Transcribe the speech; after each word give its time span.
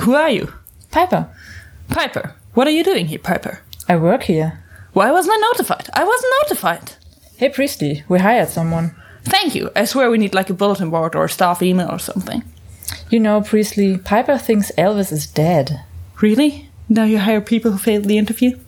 Who 0.00 0.14
are 0.14 0.30
you? 0.30 0.52
Piper. 0.90 1.28
Piper. 1.88 2.34
What 2.54 2.66
are 2.66 2.70
you 2.72 2.82
doing 2.82 3.06
here, 3.06 3.18
Piper? 3.18 3.60
I 3.88 3.96
work 3.96 4.22
here. 4.24 4.62
Why 4.92 5.12
wasn't 5.12 5.34
I 5.36 5.48
notified? 5.52 5.88
I 5.94 6.04
wasn't 6.04 6.32
notified. 6.42 6.92
Hey, 7.36 7.48
Priestley, 7.48 8.04
we 8.08 8.18
hired 8.18 8.48
someone. 8.48 8.94
Thank 9.24 9.54
you. 9.54 9.70
I 9.76 9.84
swear 9.84 10.10
we 10.10 10.18
need 10.18 10.34
like 10.34 10.50
a 10.50 10.54
bulletin 10.54 10.90
board 10.90 11.14
or 11.14 11.24
a 11.24 11.28
staff 11.28 11.62
email 11.62 11.90
or 11.90 11.98
something. 11.98 12.42
You 13.10 13.20
know, 13.20 13.42
Priestley, 13.42 13.98
Piper 13.98 14.38
thinks 14.38 14.72
Elvis 14.78 15.12
is 15.12 15.26
dead. 15.26 15.84
Really? 16.20 16.68
Now 16.88 17.04
you 17.04 17.18
hire 17.18 17.40
people 17.40 17.72
who 17.72 17.78
failed 17.78 18.04
the 18.04 18.18
interview? 18.18 18.58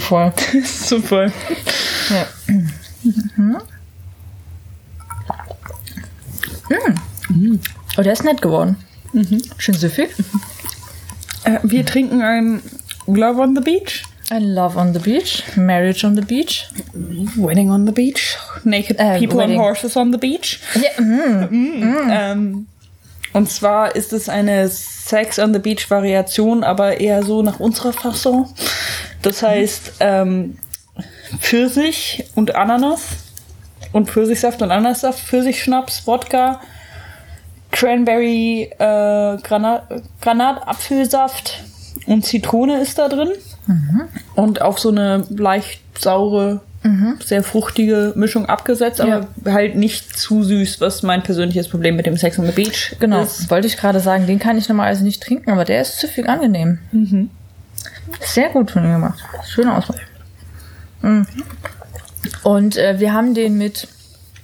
Glaube, 0.00 0.34
es 0.52 0.54
ist 0.54 0.88
zu 0.88 1.00
voll. 1.00 1.32
Ja. 2.10 2.26
Mhm. 2.46 3.60
Mm. 7.28 7.58
Oh, 7.96 8.02
der 8.02 8.12
ist 8.12 8.24
nett 8.24 8.42
geworden. 8.42 8.76
Schön 9.58 9.74
süffig. 9.74 10.10
Äh, 11.44 11.58
wir 11.62 11.84
trinken 11.86 12.22
ein 12.22 12.62
Love 13.06 13.40
on 13.40 13.54
the 13.54 13.60
Beach. 13.62 14.02
I 14.30 14.38
love 14.38 14.76
on 14.76 14.92
the 14.92 14.98
beach. 14.98 15.44
Marriage 15.54 16.04
on 16.04 16.16
the 16.16 16.22
beach. 16.22 16.68
Wedding 17.36 17.70
on 17.70 17.86
the 17.86 17.92
Beach. 17.92 18.36
Naked 18.64 18.98
Äh, 18.98 19.20
People 19.20 19.38
Wedding. 19.38 19.60
on 19.60 19.64
Horses 19.64 19.96
on 19.96 20.10
the 20.10 20.18
Beach. 20.18 20.58
Ja, 20.74 21.00
mm. 21.00 22.08
Ähm, 22.10 22.66
und 23.32 23.48
zwar 23.48 23.94
ist 23.94 24.12
es 24.12 24.28
eine 24.28 24.68
Sex 24.68 25.38
on 25.38 25.52
the 25.52 25.60
Beach 25.60 25.88
Variation, 25.88 26.64
aber 26.64 27.00
eher 27.00 27.22
so 27.22 27.42
nach 27.42 27.60
unserer 27.60 27.92
Fassung. 27.92 28.52
Das 29.22 29.42
heißt, 29.42 29.94
ähm, 30.00 30.56
Pfirsich 31.40 32.24
und 32.34 32.54
Ananas 32.54 33.00
und 33.92 34.10
Pfirsichsaft 34.10 34.62
und 34.62 34.70
Ananassaft, 34.70 35.18
Pfirsichschnaps, 35.20 36.06
Wodka, 36.06 36.60
Cranberry, 37.72 38.70
äh, 38.78 39.36
Granat, 39.42 39.82
Granatapfelsaft 40.22 41.62
und 42.06 42.24
Zitrone 42.24 42.80
ist 42.80 42.98
da 42.98 43.08
drin. 43.08 43.30
Und 44.36 44.62
auf 44.62 44.78
so 44.78 44.90
eine 44.90 45.24
leicht 45.30 45.80
saure, 45.98 46.60
sehr 47.24 47.42
fruchtige 47.42 48.12
Mischung 48.14 48.46
abgesetzt, 48.46 49.00
aber 49.00 49.26
halt 49.52 49.74
nicht 49.74 50.16
zu 50.16 50.44
süß, 50.44 50.80
was 50.80 51.02
mein 51.02 51.20
persönliches 51.24 51.66
Problem 51.66 51.96
mit 51.96 52.06
dem 52.06 52.16
Sex 52.16 52.38
on 52.38 52.46
the 52.46 52.52
Beach 52.52 52.94
Genau, 53.00 53.22
ist. 53.22 53.50
wollte 53.50 53.66
ich 53.66 53.76
gerade 53.76 53.98
sagen, 53.98 54.28
den 54.28 54.38
kann 54.38 54.56
ich 54.56 54.68
normalerweise 54.68 55.02
nicht 55.02 55.20
trinken, 55.20 55.50
aber 55.50 55.64
der 55.64 55.80
ist 55.82 55.98
süffig 55.98 56.28
angenehm. 56.28 56.78
Sehr 58.20 58.48
gut 58.50 58.70
von 58.70 58.84
ihm 58.84 58.92
gemacht. 58.92 59.18
Schöne 59.48 59.76
Auswahl. 59.76 60.00
Mhm. 61.02 61.26
Und 62.42 62.76
äh, 62.76 62.98
wir 62.98 63.12
haben 63.12 63.34
den 63.34 63.56
mit 63.58 63.88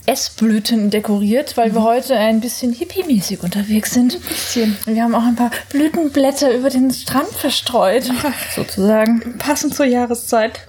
Essblüten 0.05 0.91
dekoriert, 0.91 1.57
weil 1.57 1.75
wir 1.75 1.83
heute 1.85 2.17
ein 2.17 2.41
bisschen 2.41 2.73
hippie-mäßig 2.73 3.41
unterwegs 3.45 3.93
sind. 3.95 4.15
Ein 4.15 4.21
bisschen. 4.21 4.77
Wir 4.85 5.05
haben 5.05 5.15
auch 5.15 5.23
ein 5.25 5.37
paar 5.37 5.53
Blütenblätter 5.71 6.53
über 6.55 6.71
den 6.71 6.91
Strand 6.91 7.29
verstreut, 7.29 8.11
sozusagen. 8.57 9.39
Passend 9.39 9.75
zur 9.77 9.87
Jahreszeit, 9.87 10.61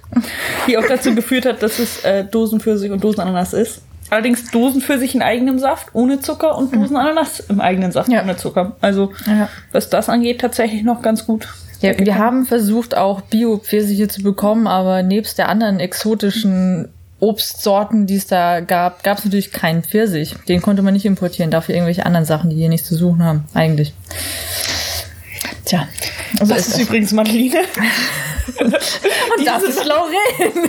die 0.68 0.78
auch 0.78 0.86
dazu 0.86 1.14
geführt 1.16 1.46
hat, 1.46 1.62
dass 1.62 1.80
es 1.80 2.04
äh, 2.04 2.24
Dosenpfirsich 2.24 2.92
und 2.92 3.02
Dosenananas 3.02 3.54
ist. 3.54 3.80
Allerdings 4.10 4.50
Dosenpfirsich 4.52 5.16
in 5.16 5.22
eigenem 5.22 5.58
Saft 5.58 5.88
ohne 5.94 6.20
Zucker 6.20 6.56
und 6.56 6.72
Dosenananas 6.74 7.40
im 7.48 7.60
eigenen 7.60 7.90
Saft 7.90 8.10
Ja. 8.12 8.22
ohne 8.22 8.36
Zucker. 8.36 8.76
Also 8.80 9.12
Ja. 9.26 9.48
was 9.72 9.90
das 9.90 10.08
angeht, 10.08 10.40
tatsächlich 10.42 10.84
noch 10.84 11.02
ganz 11.02 11.26
gut. 11.26 11.48
Ja, 11.80 11.98
wir 11.98 12.16
haben 12.18 12.46
versucht, 12.46 12.96
auch 12.96 13.20
Bio-Pfirsiche 13.22 14.08
zu 14.08 14.22
bekommen, 14.22 14.66
aber 14.66 15.02
nebst 15.02 15.38
der 15.38 15.48
anderen 15.48 15.80
exotischen 15.80 16.88
Obstsorten, 17.20 18.06
die 18.06 18.16
es 18.16 18.26
da 18.26 18.60
gab, 18.60 19.02
gab 19.02 19.18
es 19.18 19.24
natürlich 19.24 19.52
keinen 19.52 19.82
Pfirsich. 19.82 20.34
Den 20.48 20.62
konnte 20.62 20.82
man 20.82 20.94
nicht 20.94 21.04
importieren, 21.06 21.50
dafür 21.50 21.74
irgendwelche 21.74 22.04
anderen 22.06 22.26
Sachen, 22.26 22.50
die 22.50 22.56
hier 22.56 22.68
nichts 22.68 22.88
zu 22.88 22.96
suchen 22.96 23.22
haben, 23.22 23.44
eigentlich. 23.54 23.94
Tja, 25.64 25.88
so 26.38 26.46
Das 26.46 26.58
ist 26.58 26.66
ist 26.68 26.74
das. 26.74 26.80
übrigens 26.82 27.12
Madeline. 27.12 27.60
Und 28.60 29.46
das 29.46 29.62
ist 29.62 29.84
Lorraine. 29.84 30.68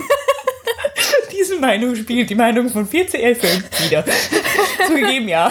Diese 1.38 1.58
Meinung 1.60 1.94
spiegelt 1.94 2.30
die 2.30 2.34
Meinung 2.34 2.70
von 2.70 2.88
4CL-Filmen 2.88 3.64
wieder. 3.84 4.04
Zugegeben, 4.86 5.28
ja. 5.28 5.50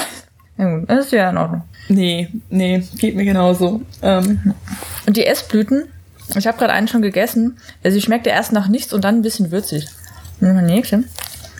Ja, 0.57 0.77
gut, 0.77 0.89
das 0.89 1.05
ist 1.05 1.11
ja 1.11 1.29
in 1.29 1.37
Ordnung. 1.37 1.61
Nee, 1.87 2.29
nee, 2.49 2.83
geht 2.97 3.15
mir 3.15 3.25
genauso. 3.25 3.81
Ähm, 4.01 4.53
Und 5.05 5.17
die 5.17 5.25
Essblüten, 5.25 5.83
ich 6.35 6.47
habe 6.47 6.57
gerade 6.57 6.73
einen 6.73 6.87
schon 6.87 7.01
gegessen. 7.01 7.57
Also 7.83 7.95
sie 7.95 8.01
schmeckt 8.01 8.25
ja 8.25 8.33
erst 8.33 8.51
nach 8.51 8.67
nichts 8.67 8.91
und 8.93 9.03
dann 9.03 9.15
ein 9.17 9.21
bisschen 9.21 9.51
würzig. 9.51 9.85
Ein 10.41 10.65
Nächsten. 10.65 11.07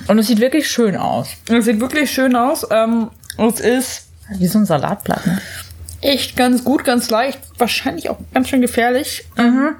Und 0.07 0.19
es 0.19 0.27
sieht 0.27 0.39
wirklich 0.39 0.67
schön 0.69 0.95
aus. 0.97 1.27
es 1.47 1.65
sieht 1.65 1.79
wirklich 1.79 2.11
schön 2.11 2.35
aus. 2.35 2.65
Ähm, 2.71 3.09
es 3.37 3.59
ist 3.59 4.07
Wie 4.37 4.47
so 4.47 4.59
ein 4.59 4.65
Salatblatt, 4.65 5.25
ne? 5.27 5.41
echt 6.01 6.35
ganz 6.35 6.63
gut, 6.63 6.83
ganz 6.83 7.09
leicht. 7.09 7.39
Wahrscheinlich 7.57 8.09
auch 8.09 8.17
ganz 8.33 8.49
schön 8.49 8.61
gefährlich. 8.61 9.23
Ähm, 9.37 9.75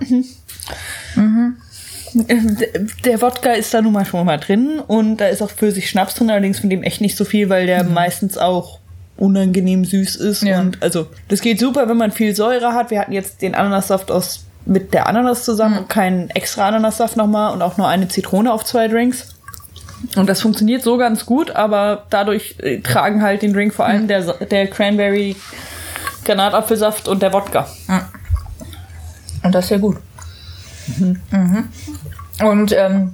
d- 2.14 2.70
Der 3.04 3.22
Wodka 3.22 3.52
ist 3.52 3.74
da 3.74 3.82
nun 3.82 3.94
mal 3.94 4.06
schon 4.06 4.26
mal 4.26 4.38
drin 4.38 4.80
und 4.80 5.18
da 5.18 5.28
ist 5.28 5.42
auch 5.42 5.52
Pfirsich 5.52 5.90
Schnaps 5.90 6.16
drin, 6.16 6.30
allerdings 6.30 6.60
von 6.60 6.70
dem 6.70 6.84
echt 6.84 7.02
nicht 7.02 7.18
so 7.18 7.26
viel, 7.26 7.50
weil 7.50 7.66
der 7.68 7.84
meistens 7.84 8.38
auch 8.38 8.80
unangenehm 9.18 9.86
süß 9.86 10.16
ist. 10.18 10.44
Ja. 10.44 10.60
Und 10.60 10.82
also 10.84 11.08
das 11.30 11.42
geht 11.42 11.60
super, 11.60 11.88
wenn 11.88 11.98
man 11.98 12.12
viel 12.12 12.36
Säure 12.36 12.74
hat. 12.74 12.92
Wir 12.92 13.00
hatten 13.00 13.14
jetzt 13.14 13.42
den 13.42 13.56
Ananassaft 13.56 14.12
aus 14.12 14.46
mit 14.66 14.94
der 14.94 15.08
Ananas 15.08 15.46
zusammen 15.46 15.78
und 15.78 15.90
keinen 15.90 16.30
extra 16.32 16.68
Ananassaft 16.68 17.18
nochmal 17.18 17.54
und 17.54 17.62
auch 17.62 17.78
nur 17.78 17.88
eine 17.88 18.08
Zitrone 18.08 18.52
auf 18.52 18.66
zwei 18.66 18.88
Drinks. 18.88 19.36
Und 20.16 20.28
das 20.28 20.42
funktioniert 20.42 20.84
so 20.84 20.98
ganz 20.98 21.26
gut, 21.26 21.52
aber 21.52 22.06
dadurch 22.10 22.56
äh, 22.60 22.80
tragen 22.82 23.22
halt 23.22 23.42
den 23.42 23.54
Drink 23.54 23.74
vor 23.74 23.86
allem 23.86 24.08
der, 24.08 24.24
Sa- 24.24 24.34
der 24.34 24.68
Cranberry, 24.68 25.36
Granatapfelsaft 26.26 27.08
und 27.08 27.22
der 27.22 27.32
Wodka. 27.32 27.68
Und 29.44 29.54
das 29.56 29.66
ist 29.66 29.72
ja 29.72 29.78
gut. 29.78 29.98
Mhm. 30.98 31.70
Und 32.44 32.72
ähm, 32.74 33.14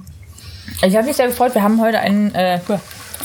ich 0.84 0.96
habe 0.96 1.06
mich 1.06 1.16
sehr 1.16 1.28
gefreut. 1.28 1.54
Wir 1.54 1.62
haben 1.62 1.80
heute 1.80 2.00
einen 2.00 2.34
äh, 2.34 2.58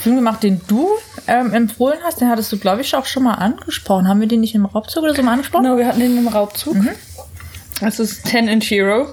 Film 0.08 0.16
gemacht, 0.16 0.42
den 0.42 0.62
du 0.68 0.88
ähm, 1.28 1.54
empfohlen 1.54 2.00
hast. 2.06 2.22
Den 2.22 2.30
hattest 2.30 2.50
du, 2.54 2.58
glaube 2.58 2.80
ich, 2.80 2.96
auch 2.96 3.06
schon 3.06 3.24
mal 3.24 3.34
angesprochen. 3.34 4.08
Haben 4.08 4.22
wir 4.22 4.28
den 4.28 4.40
nicht 4.40 4.56
im 4.56 4.66
Raubzug 4.66 5.04
oder 5.04 5.14
so 5.14 5.22
mal 5.22 5.34
angesprochen? 5.34 5.66
Genau, 5.66 5.78
wir 5.78 5.86
hatten 5.86 6.00
den 6.00 6.18
im 6.18 6.30
Raubzug. 6.30 6.78
Das 7.82 8.00
ist 8.00 8.24
Ten 8.24 8.48
Inch 8.48 8.70
Hero 8.70 9.08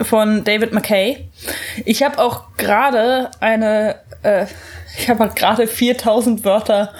von 0.00 0.42
David 0.42 0.72
McKay. 0.72 1.28
Ich 1.84 2.02
habe 2.02 2.18
auch 2.18 2.56
gerade 2.56 3.30
eine, 3.38 4.00
äh, 4.24 4.46
ich 4.98 5.08
habe 5.08 5.20
halt 5.20 5.36
gerade 5.36 5.68
4000 5.68 6.44
Wörter 6.44 6.94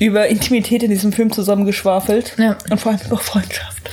über 0.00 0.28
Intimität 0.28 0.82
in 0.82 0.90
diesem 0.90 1.12
Film 1.12 1.30
zusammengeschwafelt. 1.30 2.36
Ja. 2.38 2.56
Und 2.70 2.80
vor 2.80 2.92
allem 2.92 3.02
über 3.06 3.18
Freundschaft. 3.18 3.90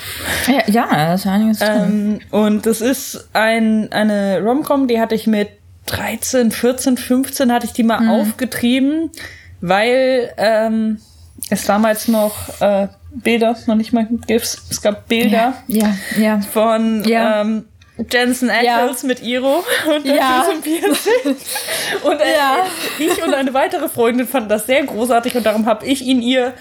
Ja, 0.47 0.63
ja 0.67 0.87
da 0.89 1.13
ist 1.15 1.27
einiges. 1.27 1.59
Ähm, 1.61 2.21
und 2.31 2.65
das 2.65 2.79
ist 2.79 3.27
ein, 3.33 3.91
eine 3.91 4.41
Romcom, 4.41 4.87
die 4.87 5.01
hatte 5.01 5.15
ich 5.15 5.27
mit 5.27 5.49
13, 5.89 6.51
14, 6.51 6.97
15 6.97 7.51
hatte 7.51 7.65
ich 7.65 7.73
die 7.73 7.83
mal 7.83 8.07
aufgetrieben, 8.09 9.11
weil 9.61 10.31
ähm, 10.37 10.99
es 11.49 11.65
damals 11.65 12.07
noch 12.07 12.61
äh, 12.61 12.87
Bilder, 13.11 13.55
noch 13.65 13.75
nicht 13.75 13.91
mal 13.91 14.07
GIFs, 14.27 14.61
es 14.69 14.81
gab 14.81 15.07
Bilder 15.07 15.55
Ja, 15.67 15.95
ja. 16.17 16.41
von 16.41 17.03
Ja. 17.05 17.41
ähm, 17.41 17.65
Jensen 18.11 18.49
Ackles 18.49 19.03
mit 19.03 19.21
Iro 19.23 19.63
und 19.93 20.05
Ja. 20.05 20.13
ja. 20.15 20.45
Piercing. 20.63 21.35
Und 22.03 22.19
äh, 22.21 22.33
Ja. 22.37 22.65
ich 22.99 23.21
und 23.23 23.33
eine 23.33 23.53
weitere 23.53 23.89
Freundin 23.89 24.27
fanden 24.27 24.49
das 24.49 24.67
sehr 24.67 24.85
großartig 24.85 25.35
und 25.35 25.45
darum 25.45 25.65
habe 25.65 25.85
ich 25.85 26.01
ihn 26.03 26.21
ihr 26.21 26.53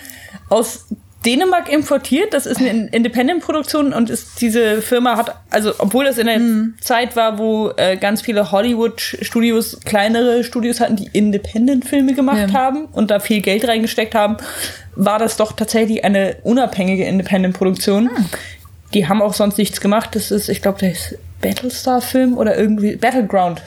aus 0.48 0.86
Dänemark 1.26 1.68
importiert. 1.72 2.32
Das 2.32 2.46
ist 2.46 2.58
eine 2.60 2.88
Independent-Produktion 2.90 3.92
und 3.92 4.08
ist, 4.08 4.40
diese 4.40 4.80
Firma 4.82 5.16
hat, 5.16 5.34
also 5.50 5.72
obwohl 5.78 6.04
das 6.04 6.16
in 6.18 6.26
der 6.26 6.40
Zeit 6.80 7.16
war, 7.16 7.38
wo 7.38 7.70
äh, 7.76 7.96
ganz 7.96 8.22
viele 8.22 8.50
Hollywood-Studios, 8.52 9.80
kleinere 9.84 10.44
Studios 10.44 10.80
hatten, 10.80 10.96
die 10.96 11.08
Independent-Filme 11.12 12.14
gemacht 12.14 12.50
Ja. 12.50 12.52
haben 12.52 12.86
und 12.92 13.10
da 13.10 13.18
viel 13.20 13.40
Geld 13.40 13.66
reingesteckt 13.66 14.14
haben, 14.14 14.36
war 14.94 15.18
das 15.18 15.36
doch 15.36 15.52
tatsächlich 15.52 16.04
eine 16.04 16.36
unabhängige 16.44 17.04
Independent-Produktion. 17.04 18.10
Die 18.94 19.08
haben 19.08 19.20
auch 19.20 19.34
sonst 19.34 19.58
nichts 19.58 19.80
gemacht. 19.80 20.10
Das 20.14 20.30
ist, 20.30 20.48
ich 20.48 20.62
glaube, 20.62 20.78
der 20.78 20.92
ist 20.92 21.16
Battlestar-Film 21.42 22.38
oder 22.38 22.56
irgendwie 22.56 22.96
Battleground 22.96 23.60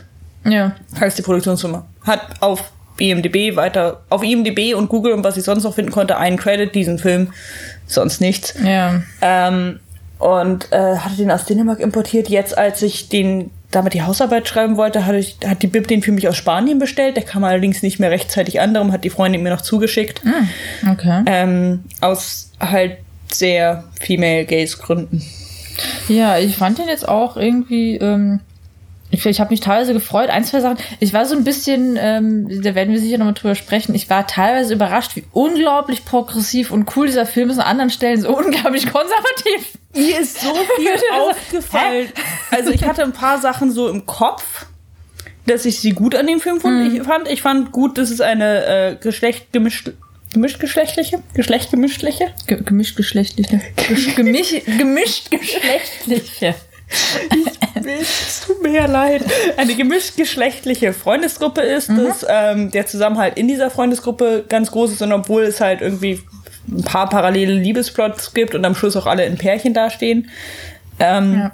Ja. 0.45 0.75
heißt 0.99 1.17
die 1.17 1.21
Produktionsfirma. 1.21 1.85
Hat 2.05 2.21
auf 2.41 2.71
IMDb 2.99 3.55
weiter, 3.55 4.01
auf 4.09 4.23
IMDb 4.23 4.73
und 4.75 4.89
Google 4.89 5.13
und 5.13 5.23
was 5.23 5.37
ich 5.37 5.43
sonst 5.43 5.63
noch 5.63 5.73
finden 5.73 5.91
konnte, 5.91 6.17
einen 6.17 6.37
Credit, 6.37 6.73
diesen 6.73 6.99
Film, 6.99 7.33
sonst 7.87 8.21
nichts. 8.21 8.53
Ja. 8.63 9.01
Ähm, 9.21 9.79
und 10.19 10.71
äh, 10.71 10.97
hatte 10.97 11.15
den 11.15 11.31
aus 11.31 11.45
Dänemark 11.45 11.79
importiert. 11.79 12.29
Jetzt, 12.29 12.57
als 12.57 12.81
ich 12.81 13.09
den 13.09 13.49
damit 13.71 13.93
die 13.93 14.03
Hausarbeit 14.03 14.47
schreiben 14.47 14.77
wollte, 14.77 15.05
hatte 15.05 15.17
ich, 15.17 15.37
hat 15.45 15.63
die 15.63 15.67
Bib 15.67 15.87
den 15.87 16.01
für 16.01 16.11
mich 16.11 16.27
aus 16.27 16.35
Spanien 16.35 16.77
bestellt. 16.77 17.15
Der 17.15 17.23
kam 17.23 17.43
allerdings 17.43 17.81
nicht 17.81 17.99
mehr 17.99 18.11
rechtzeitig 18.11 18.59
an, 18.59 18.73
darum 18.73 18.91
hat 18.91 19.03
die 19.03 19.09
Freundin 19.09 19.41
mir 19.41 19.49
noch 19.49 19.61
zugeschickt. 19.61 20.23
Mm, 20.25 20.89
okay. 20.89 21.23
Ähm, 21.25 21.85
aus 22.01 22.51
halt 22.59 22.97
sehr 23.31 23.85
female 23.99 24.45
gays 24.45 24.77
Gründen. 24.77 25.23
Ja, 26.09 26.37
ich 26.37 26.57
fand 26.57 26.77
den 26.77 26.87
jetzt 26.87 27.07
auch 27.07 27.37
irgendwie. 27.37 27.95
Ähm 27.95 28.41
ich, 29.11 29.25
ich 29.25 29.39
habe 29.39 29.51
mich 29.51 29.59
teilweise 29.59 29.93
gefreut. 29.93 30.29
Ein, 30.29 30.43
zwei 30.45 30.61
Sachen. 30.61 30.77
Ich 30.99 31.13
war 31.13 31.25
so 31.25 31.35
ein 31.35 31.43
bisschen, 31.43 31.97
ähm, 31.99 32.61
da 32.63 32.75
werden 32.75 32.93
wir 32.93 32.99
sicher 32.99 33.17
nochmal 33.17 33.33
drüber 33.33 33.55
sprechen. 33.55 33.93
Ich 33.93 34.09
war 34.09 34.25
teilweise 34.25 34.73
überrascht, 34.73 35.15
wie 35.15 35.23
unglaublich 35.33 36.05
progressiv 36.05 36.71
und 36.71 36.95
cool 36.95 37.07
dieser 37.07 37.25
Film 37.25 37.49
ist 37.49 37.59
an 37.59 37.65
anderen 37.65 37.89
Stellen 37.89 38.21
so 38.21 38.29
unglaublich 38.37 38.91
konservativ. 38.91 39.77
Mir 39.93 40.19
ist 40.19 40.39
so 40.39 40.53
viel 40.77 40.89
aufgefallen. 41.19 42.07
Also 42.49 42.71
ich 42.71 42.85
hatte 42.85 43.03
ein 43.03 43.11
paar 43.11 43.39
Sachen 43.39 43.71
so 43.71 43.89
im 43.89 44.05
Kopf, 44.05 44.65
dass 45.45 45.65
ich 45.65 45.79
sie 45.79 45.91
gut 45.91 46.15
an 46.15 46.27
dem 46.27 46.39
Film 46.39 46.61
fand. 46.61 46.89
Mhm. 46.89 46.95
Ich 46.95 47.03
fand, 47.03 47.27
ich 47.27 47.41
fand 47.41 47.71
gut, 47.71 47.97
dass 47.97 48.09
es 48.09 48.21
eine 48.21 48.65
äh, 48.65 48.95
Geschlecht 48.95 49.51
gemischt 49.51 49.91
gemischtgeschlechtliche, 50.33 51.21
geschlechtgemischtliche, 51.33 52.33
Ge 52.47 52.61
gemischt 52.65 52.95
geschlechtliche. 52.95 53.59
Gemisch 54.15 54.63
gemischt 54.65 55.29
geschlechtliche. 55.29 56.55
Es 58.01 58.41
tut 58.45 58.61
mir 58.63 58.71
ja 58.73 58.85
leid. 58.85 59.23
Eine 59.57 59.75
gemischtgeschlechtliche 59.75 60.93
Freundesgruppe 60.93 61.61
ist, 61.61 61.89
Mhm. 61.89 62.05
dass 62.07 62.25
ähm, 62.29 62.71
der 62.71 62.85
Zusammenhalt 62.85 63.37
in 63.37 63.47
dieser 63.47 63.69
Freundesgruppe 63.69 64.45
ganz 64.47 64.71
groß 64.71 64.91
ist 64.93 65.01
und 65.01 65.11
obwohl 65.13 65.43
es 65.43 65.61
halt 65.61 65.81
irgendwie 65.81 66.21
ein 66.69 66.83
paar 66.83 67.09
parallele 67.09 67.53
Liebesplots 67.53 68.33
gibt 68.33 68.53
und 68.55 68.63
am 68.65 68.75
Schluss 68.75 68.95
auch 68.95 69.07
alle 69.07 69.25
in 69.25 69.37
Pärchen 69.37 69.73
dastehen, 69.73 70.29
ähm, 70.99 71.33
Ja. 71.33 71.51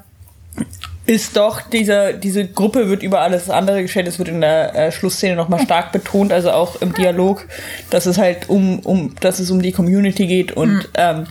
ist 1.06 1.38
doch 1.38 1.62
diese, 1.62 2.14
diese 2.16 2.46
Gruppe 2.46 2.90
wird 2.90 3.04
über 3.04 3.22
alles 3.22 3.50
andere 3.50 3.82
gestellt. 3.82 4.08
Es 4.08 4.20
wird 4.20 4.28
in 4.28 4.42
der 4.42 4.76
äh, 4.76 4.92
Schlussszene 4.92 5.36
nochmal 5.38 5.62
stark 5.62 5.92
betont, 5.94 6.34
also 6.34 6.52
auch 6.52 6.82
im 6.82 6.94
Dialog, 6.94 7.46
dass 7.90 8.06
es 8.06 8.18
halt 8.18 8.50
um, 8.50 8.80
um, 8.80 9.16
dass 9.22 9.40
es 9.40 9.50
um 9.52 9.62
die 9.62 9.72
Community 9.72 10.28
geht 10.28 10.52
und 10.52 10.90
ähm, 10.96 11.28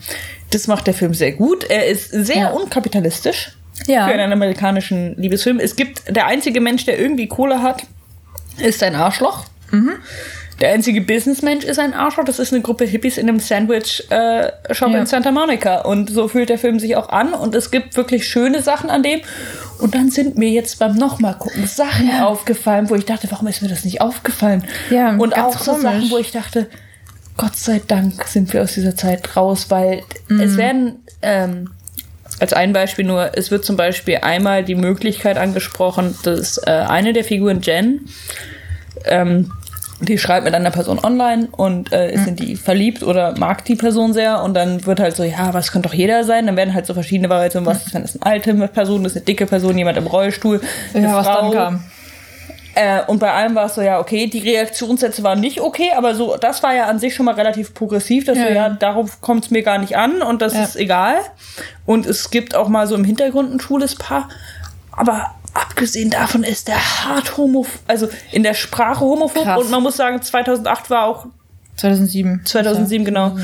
das 0.50 0.66
macht 0.68 0.86
der 0.86 0.94
Film 0.94 1.12
sehr 1.12 1.32
gut. 1.32 1.64
Er 1.68 1.86
ist 1.86 2.10
sehr 2.10 2.36
Ja. 2.36 2.50
unkapitalistisch 2.50 3.52
Ja. 3.86 4.06
für 4.06 4.14
einen 4.14 4.32
amerikanischen 4.32 5.14
Liebesfilm. 5.20 5.58
Es 5.60 5.76
gibt 5.76 6.02
der 6.14 6.26
einzige 6.26 6.60
Mensch, 6.60 6.84
der 6.86 6.98
irgendwie 6.98 7.28
Kohle 7.28 7.62
hat, 7.62 7.82
ist 8.58 8.82
ein 8.82 8.94
Arschloch. 8.94 9.44
Der 10.60 10.70
einzige 10.72 11.02
Businessmensch 11.02 11.64
ist 11.66 11.78
ein 11.78 11.92
Arschloch. 11.92 12.24
Das 12.24 12.38
ist 12.38 12.52
eine 12.54 12.62
Gruppe 12.62 12.86
Hippies 12.86 13.18
in 13.18 13.28
einem 13.28 13.40
Sandwich-Shop 13.40 14.08
Ja. 14.90 14.98
in 14.98 15.04
Santa 15.06 15.30
Monica. 15.30 15.82
Und 15.82 16.08
so 16.08 16.28
fühlt 16.28 16.48
der 16.48 16.58
Film 16.58 16.78
sich 16.78 16.96
auch 16.96 17.10
an. 17.10 17.34
Und 17.34 17.54
es 17.54 17.70
gibt 17.70 17.94
wirklich 17.96 18.26
schöne 18.26 18.62
Sachen 18.62 18.88
an 18.88 19.02
dem. 19.02 19.20
Und 19.78 19.94
dann 19.94 20.10
sind 20.10 20.38
mir 20.38 20.48
jetzt 20.48 20.78
beim 20.78 20.94
nochmal 20.96 21.34
gucken 21.34 21.66
Sachen 21.66 22.08
Ja. 22.08 22.24
aufgefallen, 22.26 22.88
wo 22.88 22.94
ich 22.94 23.04
dachte, 23.04 23.30
warum 23.30 23.46
ist 23.48 23.60
mir 23.60 23.68
das 23.68 23.84
nicht 23.84 24.00
aufgefallen? 24.00 24.64
Ja, 24.88 25.14
und 25.16 25.36
auch 25.36 25.58
so 25.58 25.72
komisch. 25.72 25.82
Sachen, 25.82 26.10
wo 26.10 26.16
ich 26.18 26.30
dachte, 26.30 26.68
Gott 27.36 27.56
sei 27.56 27.82
Dank 27.86 28.24
sind 28.26 28.50
wir 28.54 28.62
aus 28.62 28.72
dieser 28.72 28.96
Zeit 28.96 29.36
raus, 29.36 29.66
weil 29.68 30.02
Mhm. 30.28 30.40
es 30.40 30.56
werden, 30.56 31.00
ähm, 31.20 31.68
als 32.40 32.52
ein 32.52 32.72
Beispiel 32.72 33.04
nur, 33.04 33.30
es 33.34 33.50
wird 33.50 33.64
zum 33.64 33.76
Beispiel 33.76 34.18
einmal 34.22 34.64
die 34.64 34.74
Möglichkeit 34.74 35.38
angesprochen, 35.38 36.14
dass 36.22 36.58
äh, 36.58 36.70
eine 36.70 37.12
der 37.12 37.24
Figuren, 37.24 37.60
Jen, 37.62 38.02
ähm, 39.04 39.50
die 40.00 40.18
schreibt 40.18 40.44
mit 40.44 40.54
einer 40.54 40.70
Person 40.70 40.98
online 41.02 41.48
und 41.52 41.90
äh, 41.90 42.12
ist 42.12 42.26
in 42.26 42.36
die 42.36 42.56
verliebt 42.56 43.02
oder 43.02 43.34
mag 43.38 43.64
die 43.64 43.76
Person 43.76 44.12
sehr 44.12 44.42
und 44.42 44.52
dann 44.52 44.84
wird 44.84 45.00
halt 45.00 45.16
so, 45.16 45.22
ja, 45.24 45.54
was 45.54 45.72
könnte 45.72 45.88
doch 45.88 45.94
jeder 45.94 46.22
sein? 46.24 46.44
Dann 46.44 46.56
werden 46.56 46.74
halt 46.74 46.84
so 46.84 46.92
verschiedene 46.92 47.30
Variationen, 47.30 47.66
was 47.66 47.86
ist, 47.86 47.94
wenn 47.94 48.02
es 48.02 48.20
eine 48.20 48.30
alte 48.30 48.52
Person 48.68 49.06
ist, 49.06 49.16
eine 49.16 49.24
dicke 49.24 49.46
Person, 49.46 49.78
jemand 49.78 49.96
im 49.96 50.06
Rollstuhl, 50.06 50.60
eine 50.92 51.06
Ja, 51.06 51.16
was 51.16 51.26
Frau. 51.26 51.50
dann 51.50 51.52
kam. 51.52 51.84
Äh, 52.78 53.00
und 53.06 53.18
bei 53.20 53.32
allem 53.32 53.54
war 53.54 53.64
es 53.66 53.74
so, 53.74 53.80
ja, 53.80 53.98
okay, 53.98 54.26
die 54.26 54.38
Reaktionssätze 54.40 55.22
waren 55.22 55.40
nicht 55.40 55.60
okay, 55.62 55.92
aber 55.96 56.14
so, 56.14 56.36
das 56.36 56.62
war 56.62 56.74
ja 56.74 56.84
an 56.86 56.98
sich 56.98 57.14
schon 57.14 57.24
mal 57.24 57.34
relativ 57.34 57.72
progressiv, 57.72 58.26
dass 58.26 58.36
Ja, 58.36 58.46
so, 58.48 58.52
ja, 58.52 58.68
darauf 58.68 59.22
kommt 59.22 59.46
es 59.46 59.50
mir 59.50 59.62
gar 59.62 59.78
nicht 59.78 59.96
an 59.96 60.20
und 60.20 60.42
das 60.42 60.52
Ja. 60.52 60.62
ist 60.64 60.76
egal. 60.76 61.14
Und 61.86 62.04
es 62.04 62.30
gibt 62.30 62.54
auch 62.54 62.68
mal 62.68 62.86
so 62.86 62.94
im 62.94 63.04
Hintergrund 63.04 63.50
ein 63.54 63.60
schwules 63.60 63.94
Paar, 63.94 64.28
aber 64.92 65.34
abgesehen 65.54 66.10
davon 66.10 66.42
ist 66.44 66.68
der 66.68 66.76
hart 66.76 67.38
homophob, 67.38 67.80
also 67.86 68.08
in 68.30 68.42
der 68.42 68.52
Sprache 68.54 69.00
homophob 69.00 69.44
Krass. 69.44 69.58
und 69.62 69.70
man 69.70 69.82
muss 69.82 69.96
sagen, 69.96 70.20
2008 70.20 70.90
war 70.90 71.04
auch 71.06 71.26
2007. 71.76 72.42
2007 72.44 73.04
genau 73.04 73.36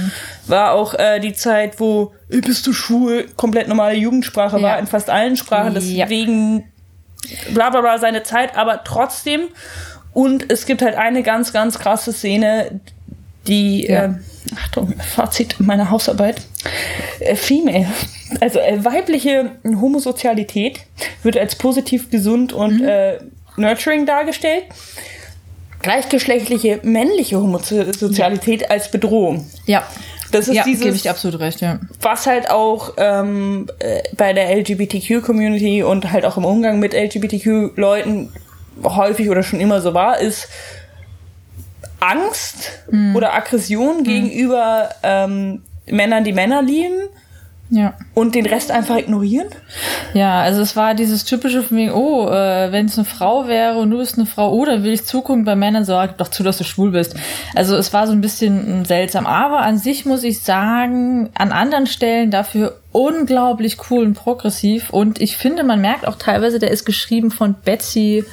war 0.46 0.73
auch 0.73 0.94
äh, 0.94 1.20
die 1.20 1.32
Zeit, 1.35 1.78
wo 1.81 2.12
"Ey, 2.31 2.40
bist 2.40 2.67
du 2.67 2.73
schwul 2.73 3.26
komplett 3.37 3.69
normale 3.69 3.94
Jugendsprache 3.96 4.56
Ja. 4.58 4.62
war 4.62 4.78
in 4.78 4.87
fast 4.87 5.11
allen 5.11 5.37
Sprachen. 5.37 5.75
Deswegen 5.75 6.71
bla 7.54 7.70
bla 7.70 7.80
bla 7.80 7.98
seine 7.98 8.22
Zeit, 8.22 8.56
aber 8.56 8.84
trotzdem. 8.84 9.42
Und 10.12 10.50
es 10.52 10.66
gibt 10.66 10.82
halt 10.82 10.96
eine 10.96 11.22
ganz 11.22 11.52
ganz 11.52 11.78
krasse 11.78 12.12
Szene, 12.12 12.80
die 13.46 13.86
Ja. 13.86 14.04
äh, 14.04 14.10
Achtung 14.56 14.92
Fazit 15.00 15.58
meiner 15.60 15.90
Hausarbeit 15.90 16.42
äh, 17.20 17.34
Female, 17.36 17.86
also 18.40 18.58
äh, 18.58 18.84
weibliche 18.84 19.52
Homosozialität 19.64 20.80
wird 21.22 21.36
als 21.38 21.54
positiv 21.56 22.10
gesund 22.10 22.52
und 22.52 22.80
Mhm. 22.80 22.88
äh, 22.88 23.19
nurturing 23.56 24.04
dargestellt 24.06 24.64
gleichgeschlechtliche 25.80 26.80
männliche 26.84 27.36
Homosozialität 27.40 28.70
als 28.70 28.90
Bedrohung. 28.90 29.46
Ja. 29.66 29.82
Das 30.32 30.49
ist 30.49 30.56
ja, 30.56 30.64
dieses, 30.64 30.82
gebe 30.82 30.96
ich 30.96 31.08
absolut 31.08 31.38
recht, 31.40 31.61
ja. 31.61 31.79
was 32.00 32.26
halt 32.26 32.50
auch 32.50 32.94
ähm, 32.96 33.69
äh, 33.79 34.02
bei 34.17 34.32
der 34.32 34.55
LGBTQ-Community 34.56 35.82
und 35.82 36.11
halt 36.11 36.25
auch 36.25 36.37
im 36.37 36.44
Umgang 36.44 36.81
mit 36.81 36.94
LGBTQ-Leuten 36.94 38.32
häufig 38.82 39.31
oder 39.31 39.43
schon 39.43 39.61
immer 39.61 39.81
so 39.81 39.94
war, 39.94 40.19
ist 40.19 40.49
Angst 42.00 42.73
Hm. 42.90 43.14
oder 43.14 43.34
Aggression 43.34 44.02
gegenüber 44.02 44.90
ähm, 45.02 45.62
Männern, 45.87 46.25
die 46.25 46.32
Männer 46.32 46.62
lieben 46.62 47.08
Ja. 47.74 47.94
und 48.12 48.34
den 48.34 48.44
Rest 48.44 48.70
einfach 48.70 48.98
ignorieren. 48.98 49.48
Ja, 50.12 50.42
also 50.42 50.60
es 50.60 50.76
war 50.76 50.92
dieses 50.92 51.24
typische 51.24 51.62
von 51.62 51.78
wegen, 51.78 51.92
oh, 51.92 52.28
äh, 52.28 52.70
wenn 52.70 52.84
es 52.84 52.98
eine 52.98 53.06
Frau 53.06 53.48
wäre 53.48 53.78
und 53.78 53.90
du 53.90 53.96
bist 53.96 54.19
eine 54.19 54.26
Frau, 54.26 54.52
oh, 54.52 54.66
dann 54.66 54.84
will 54.84 54.92
ich 54.92 55.06
zugucken 55.06 55.46
bei 55.46 55.56
Männern, 55.56 55.86
sag 55.86 56.19
doch 56.19 56.28
zu, 56.28 56.42
dass 56.42 56.58
du 56.58 56.64
schwul 56.64 56.90
bist. 56.90 57.16
Also 57.54 57.74
es 57.76 57.94
war 57.94 58.06
so 58.06 58.12
ein 58.12 58.20
bisschen 58.20 58.82
mm, 58.82 58.84
seltsam. 58.84 59.24
Aber 59.24 59.60
an 59.60 59.78
sich 59.78 60.04
muss 60.04 60.22
ich 60.22 60.40
sagen, 60.40 61.30
an 61.32 61.50
anderen 61.50 61.86
Stellen 61.86 62.30
dafür 62.30 62.78
unglaublich 62.92 63.78
cool 63.90 64.04
und 64.04 64.12
progressiv. 64.12 64.90
Und 64.90 65.18
ich 65.22 65.38
finde, 65.38 65.64
man 65.64 65.80
merkt 65.80 66.06
auch 66.06 66.16
teilweise, 66.16 66.58
der 66.58 66.72
ist 66.72 66.84
geschrieben 66.84 67.30
von 67.30 67.54
Betsy 67.54 68.26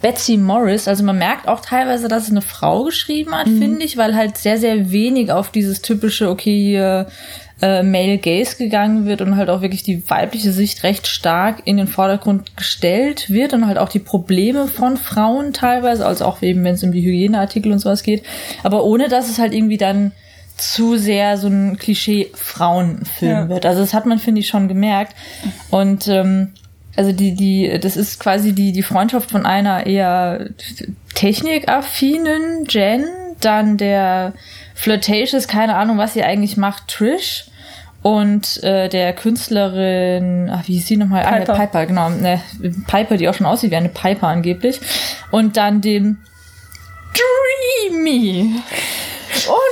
Betsy 0.00 0.38
Morris. 0.38 0.88
Also 0.88 1.04
man 1.04 1.18
merkt 1.18 1.46
auch 1.48 1.60
teilweise, 1.60 2.08
dass 2.08 2.22
es 2.22 2.30
eine 2.30 2.40
Frau 2.40 2.84
geschrieben 2.84 3.34
hat, 3.34 3.46
finde 3.46 3.84
ich, 3.84 3.98
weil 3.98 4.16
halt 4.16 4.38
sehr, 4.38 4.56
sehr 4.56 4.90
wenig 4.90 5.30
auf 5.30 5.50
dieses 5.50 5.82
typische, 5.82 6.30
okay, 6.30 6.56
hier 6.56 7.08
äh, 7.62 7.82
Male 7.82 8.18
Gaze 8.18 8.56
gegangen 8.56 9.06
wird 9.06 9.20
und 9.20 9.36
halt 9.36 9.50
auch 9.50 9.60
wirklich 9.60 9.82
die 9.82 10.02
weibliche 10.08 10.52
Sicht 10.52 10.82
recht 10.82 11.06
stark 11.06 11.62
in 11.66 11.76
den 11.76 11.86
Vordergrund 11.86 12.56
gestellt 12.56 13.28
wird 13.30 13.52
und 13.52 13.66
halt 13.66 13.78
auch 13.78 13.88
die 13.90 13.98
Probleme 13.98 14.66
von 14.66 14.96
Frauen 14.96 15.52
teilweise, 15.52 16.06
also 16.06 16.24
auch 16.24 16.40
eben, 16.42 16.64
wenn 16.64 16.74
es 16.74 16.82
um 16.82 16.92
die 16.92 17.02
Hygieneartikel 17.02 17.70
und 17.72 17.78
sowas 17.78 18.02
geht. 18.02 18.22
Aber 18.62 18.84
ohne, 18.84 19.08
dass 19.08 19.28
es 19.28 19.38
halt 19.38 19.52
irgendwie 19.54 19.76
dann 19.76 20.12
zu 20.56 20.96
sehr 20.96 21.36
so 21.38 21.48
ein 21.48 21.78
Klischee-Frauenfilm 21.78 23.30
Ja. 23.30 23.48
wird. 23.48 23.66
Also 23.66 23.80
das 23.80 23.94
hat 23.94 24.06
man, 24.06 24.18
finde 24.18 24.40
ich, 24.40 24.48
schon 24.48 24.68
gemerkt. 24.68 25.14
Und 25.70 26.06
ähm, 26.08 26.52
also 26.96 27.12
die, 27.12 27.34
die, 27.34 27.78
das 27.80 27.96
ist 27.96 28.20
quasi 28.20 28.52
die, 28.52 28.72
die 28.72 28.82
Freundschaft 28.82 29.30
von 29.30 29.46
einer 29.46 29.86
eher 29.86 30.48
technikaffinen 31.14 32.66
Jen, 32.68 33.04
dann 33.40 33.76
der 33.76 34.34
Flirtatious, 34.80 35.46
keine 35.46 35.76
Ahnung, 35.76 35.98
was 35.98 36.14
sie 36.14 36.24
eigentlich 36.24 36.56
macht, 36.56 36.88
Trish. 36.88 37.44
Und 38.02 38.62
äh, 38.64 38.88
der 38.88 39.12
Künstlerin, 39.12 40.50
ach, 40.50 40.66
wie 40.66 40.72
hieß 40.72 40.86
sie 40.86 40.96
nochmal? 40.96 41.22
Ah, 41.22 41.32
Piper. 41.32 41.44
der 41.44 41.52
Piper, 41.52 41.86
genau. 41.86 42.08
Ne, 42.08 42.40
Piper, 42.86 43.18
die 43.18 43.28
auch 43.28 43.34
schon 43.34 43.44
aussieht 43.44 43.72
wie 43.72 43.76
eine 43.76 43.90
Piper 43.90 44.28
angeblich. 44.28 44.80
Und 45.30 45.58
dann 45.58 45.82
dem 45.82 46.16
Dreamy 47.90 48.54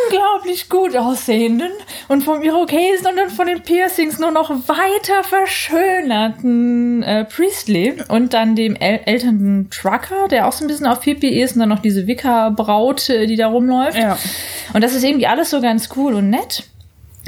unglaublich 0.08 0.68
gut 0.68 0.96
aussehenden 0.96 1.70
und 2.08 2.22
vom 2.22 2.42
Irokesen 2.42 3.06
und 3.06 3.16
dann 3.16 3.30
von 3.30 3.46
den 3.46 3.62
Piercings 3.62 4.18
nur 4.18 4.30
noch 4.30 4.50
weiter 4.50 5.24
verschönerten 5.24 7.02
äh, 7.02 7.24
Priestley 7.24 8.02
und 8.08 8.34
dann 8.34 8.56
dem 8.56 8.76
äl 8.76 9.00
älteren 9.04 9.68
Trucker, 9.70 10.28
der 10.28 10.46
auch 10.46 10.52
so 10.52 10.64
ein 10.64 10.68
bisschen 10.68 10.86
auf 10.86 11.02
Hippie 11.02 11.40
ist 11.40 11.54
und 11.54 11.60
dann 11.60 11.68
noch 11.68 11.80
diese 11.80 12.06
Wicker-Braut, 12.06 13.08
äh, 13.10 13.26
die 13.26 13.36
da 13.36 13.48
rumläuft. 13.48 13.98
Ja. 13.98 14.18
Und 14.72 14.82
das 14.82 14.94
ist 14.94 15.04
irgendwie 15.04 15.26
alles 15.26 15.50
so 15.50 15.60
ganz 15.60 15.88
cool 15.96 16.14
und 16.14 16.30
nett. 16.30 16.64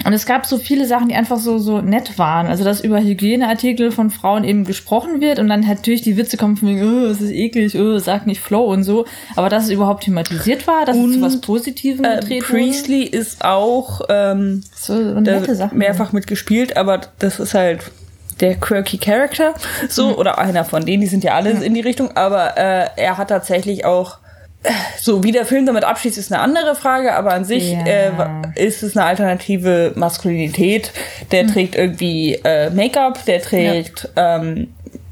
Und 0.04 0.12
es 0.12 0.26
gab 0.26 0.47
so 0.47 0.59
viele 0.59 0.87
Sachen, 0.87 1.09
die 1.09 1.14
einfach 1.14 1.38
so, 1.38 1.59
so 1.59 1.80
nett 1.80 2.19
waren. 2.19 2.47
Also, 2.47 2.64
dass 2.64 2.80
über 2.80 3.00
Hygieneartikel 3.00 3.90
von 3.90 4.11
Frauen 4.11 4.45
eben 4.45 4.64
gesprochen 4.64 5.21
wird 5.21 5.38
und 5.38 5.49
dann 5.49 5.61
natürlich 5.61 6.02
die 6.02 6.16
Witze 6.16 6.37
kommen 6.37 6.57
von 6.57 6.69
wegen, 6.69 6.83
oh, 6.83 7.07
es 7.07 7.21
ist 7.21 7.33
eklig, 7.33 7.78
oh, 7.78 7.99
sag 7.99 8.26
nicht 8.26 8.40
Flow 8.40 8.64
und 8.64 8.85
so. 8.85 9.07
Aber 9.37 9.49
dass 9.49 9.64
es 9.64 9.71
überhaupt 9.71 10.04
thematisiert 10.04 10.66
war, 10.66 10.85
dass 10.85 10.97
es 10.97 11.02
zu 11.02 11.09
Und, 11.09 11.23
was 11.23 11.40
Positivem 11.40 12.04
Äh, 12.04 12.21
gedreht 12.21 12.45
Priestley 12.45 13.02
ist 13.02 13.45
auch 13.45 14.00
ähm. 14.09 14.62
So 14.75 15.14
da 15.14 15.21
nette 15.21 15.54
Sache. 15.54 15.75
mehrfach 15.75 16.12
mitgespielt, 16.12 16.76
aber 16.76 17.00
das 17.19 17.38
ist 17.38 17.54
halt 17.54 17.90
der 18.40 18.57
quirky 18.57 18.99
Character, 18.99 19.54
so, 19.88 20.09
mhm. 20.09 20.14
oder 20.14 20.38
einer 20.38 20.64
von 20.64 20.85
denen, 20.85 21.02
die 21.02 21.07
sind 21.07 21.25
ja 21.25 21.35
alle 21.35 21.54
mhm. 21.54 21.62
in 21.62 21.75
die 21.75 21.80
Richtung, 21.80 22.16
aber 22.16 22.57
äh, 22.57 22.88
er 22.97 23.19
hat 23.19 23.28
tatsächlich 23.28 23.85
auch 23.85 24.19
so, 25.00 25.25
wie 25.25 25.33
der 25.33 25.47
Film 25.47 25.64
damit 25.64 25.85
abschließt, 25.85 26.19
ist 26.19 26.33
eine 26.33 26.43
andere 26.43 26.75
Frage, 26.75 27.14
aber 27.14 27.33
an 27.33 27.45
sich 27.45 27.73
ja. 27.73 27.85
äh, 27.87 28.12
ist 28.57 28.83
es 28.83 28.97
eine 28.97 29.07
alternative 29.07 29.93
Maskulinität. 29.97 30.93
Der 31.31 31.45
mhm. 31.45 31.49
trägt 31.49 31.75
irgendwie 31.76 32.35
äh, 32.45 32.69
Make-up, 32.71 33.25
der 33.25 33.40
trägt, 33.40 34.09
ja. 34.17 34.37
ähm, 34.37 34.69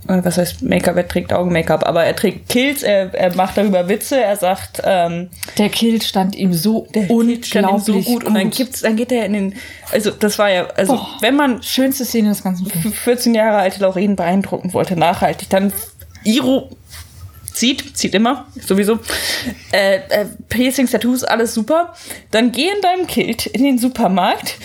was 0.07 0.37
heißt 0.37 0.62
Make-up, 0.62 0.97
er 0.97 1.09
trägt 1.09 1.33
Augen-Make-up, 1.33 1.87
aber 1.87 2.05
er 2.05 2.14
trägt 2.14 2.50
Kills, 2.50 2.83
er, 2.83 3.14
er 3.14 3.35
macht 3.37 3.57
darüber 3.57 3.88
Witze, 3.88 4.21
er 4.21 4.37
sagt, 4.37 4.83
ähm, 4.85 5.31
Der 5.57 5.71
Kill 5.71 6.00
stand 6.02 6.37
ihm 6.37 6.52
so 6.52 6.87
der 6.95 7.11
unglaublich 7.11 7.47
stand 7.47 7.71
ihm 7.71 7.78
so 7.78 7.93
gut. 7.95 8.05
gut. 8.05 8.25
Und 8.25 8.35
dann 8.35 8.50
gibt's, 8.50 8.83
dann 8.83 8.97
geht 8.97 9.12
er 9.12 9.25
in 9.25 9.33
den, 9.33 9.55
also 9.93 10.11
das 10.11 10.38
war 10.38 10.50
ja, 10.50 10.67
also 10.76 10.95
Boah, 10.95 11.09
wenn 11.21 11.37
man 11.37 11.62
schönste 11.62 12.05
Szene 12.05 12.31
des 12.31 12.43
ganzen 12.43 12.67
Films. 12.67 12.99
14 12.99 13.35
Jahre 13.35 13.59
alte 13.59 13.81
Lauren 13.81 14.14
beeindrucken 14.14 14.75
wollte, 14.75 14.95
nachhaltig, 14.97 15.49
dann 15.49 15.73
Iro 16.25 16.71
zieht, 17.59 17.97
zieht 17.97 18.15
immer, 18.15 18.47
sowieso. 18.61 18.99
Äh, 19.73 19.97
äh, 20.09 20.27
Piercings, 20.49 20.91
Tattoos, 20.91 21.25
alles 21.25 21.55
super. 21.55 21.95
Dann 22.31 22.53
geh 22.53 22.69
in 22.69 22.81
deinem 22.81 23.07
Kilt 23.07 23.47
in 23.47 23.65
den 23.65 23.79
Supermarkt 23.79 24.57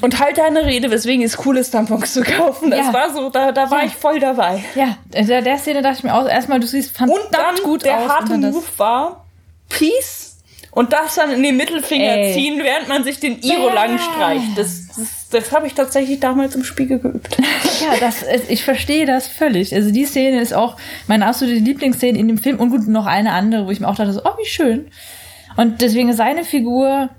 und 0.00 0.18
halt 0.18 0.38
deine 0.38 0.64
Rede, 0.64 0.90
weswegen 0.90 1.24
es 1.24 1.44
cool 1.44 1.56
ist, 1.56 1.70
Tampons 1.70 2.12
zu 2.14 2.22
kaufen. 2.22 2.70
Das 2.70 2.86
ja. 2.86 2.92
war 2.92 3.12
so, 3.12 3.30
da, 3.30 3.52
da 3.52 3.70
war 3.70 3.80
ja. 3.80 3.86
ich 3.86 3.94
voll 3.94 4.18
dabei. 4.18 4.64
Ja, 4.74 4.96
in 5.12 5.26
der, 5.26 5.42
der 5.42 5.58
Szene 5.58 5.82
dachte 5.82 5.98
ich 5.98 6.04
mir 6.04 6.14
auch 6.14 6.28
erstmal, 6.28 6.60
du 6.60 6.66
siehst 6.66 6.96
fantastisch 6.96 7.26
und 7.26 7.34
dann 7.34 7.56
gut 7.62 7.84
der 7.84 7.98
aus. 7.98 8.02
Der 8.04 8.14
harte 8.14 8.38
Move 8.38 8.64
war 8.76 9.26
Peace 9.68 10.38
und 10.72 10.92
das 10.92 11.16
dann 11.16 11.30
in 11.30 11.42
den 11.42 11.56
Mittelfinger 11.56 12.16
Ey. 12.16 12.34
ziehen, 12.34 12.60
während 12.62 12.88
man 12.88 13.04
sich 13.04 13.20
den 13.20 13.40
Iro 13.40 13.68
lang 13.70 13.98
streicht. 13.98 14.56
Das, 14.56 14.88
das, 15.30 15.52
habe 15.52 15.66
ich 15.66 15.74
tatsächlich 15.74 16.20
damals 16.20 16.54
im 16.54 16.64
Spiegel 16.64 16.98
geübt. 16.98 17.36
ja, 17.80 17.98
das, 17.98 18.24
ich 18.48 18.64
verstehe 18.64 19.06
das 19.06 19.26
völlig. 19.28 19.74
Also 19.74 19.90
die 19.90 20.04
Szene 20.04 20.40
ist 20.40 20.52
auch 20.52 20.76
meine 21.06 21.26
absolute 21.26 21.58
Lieblingsszene 21.58 22.18
in 22.18 22.28
dem 22.28 22.38
Film 22.38 22.58
und 22.58 22.70
gut, 22.70 22.86
noch 22.88 23.06
eine 23.06 23.32
andere, 23.32 23.66
wo 23.66 23.70
ich 23.70 23.80
mir 23.80 23.88
auch 23.88 23.96
dachte, 23.96 24.12
so, 24.12 24.22
oh, 24.24 24.38
wie 24.38 24.48
schön. 24.48 24.88
Und 25.56 25.80
deswegen 25.80 26.12
seine 26.12 26.44
Figur 26.44 27.10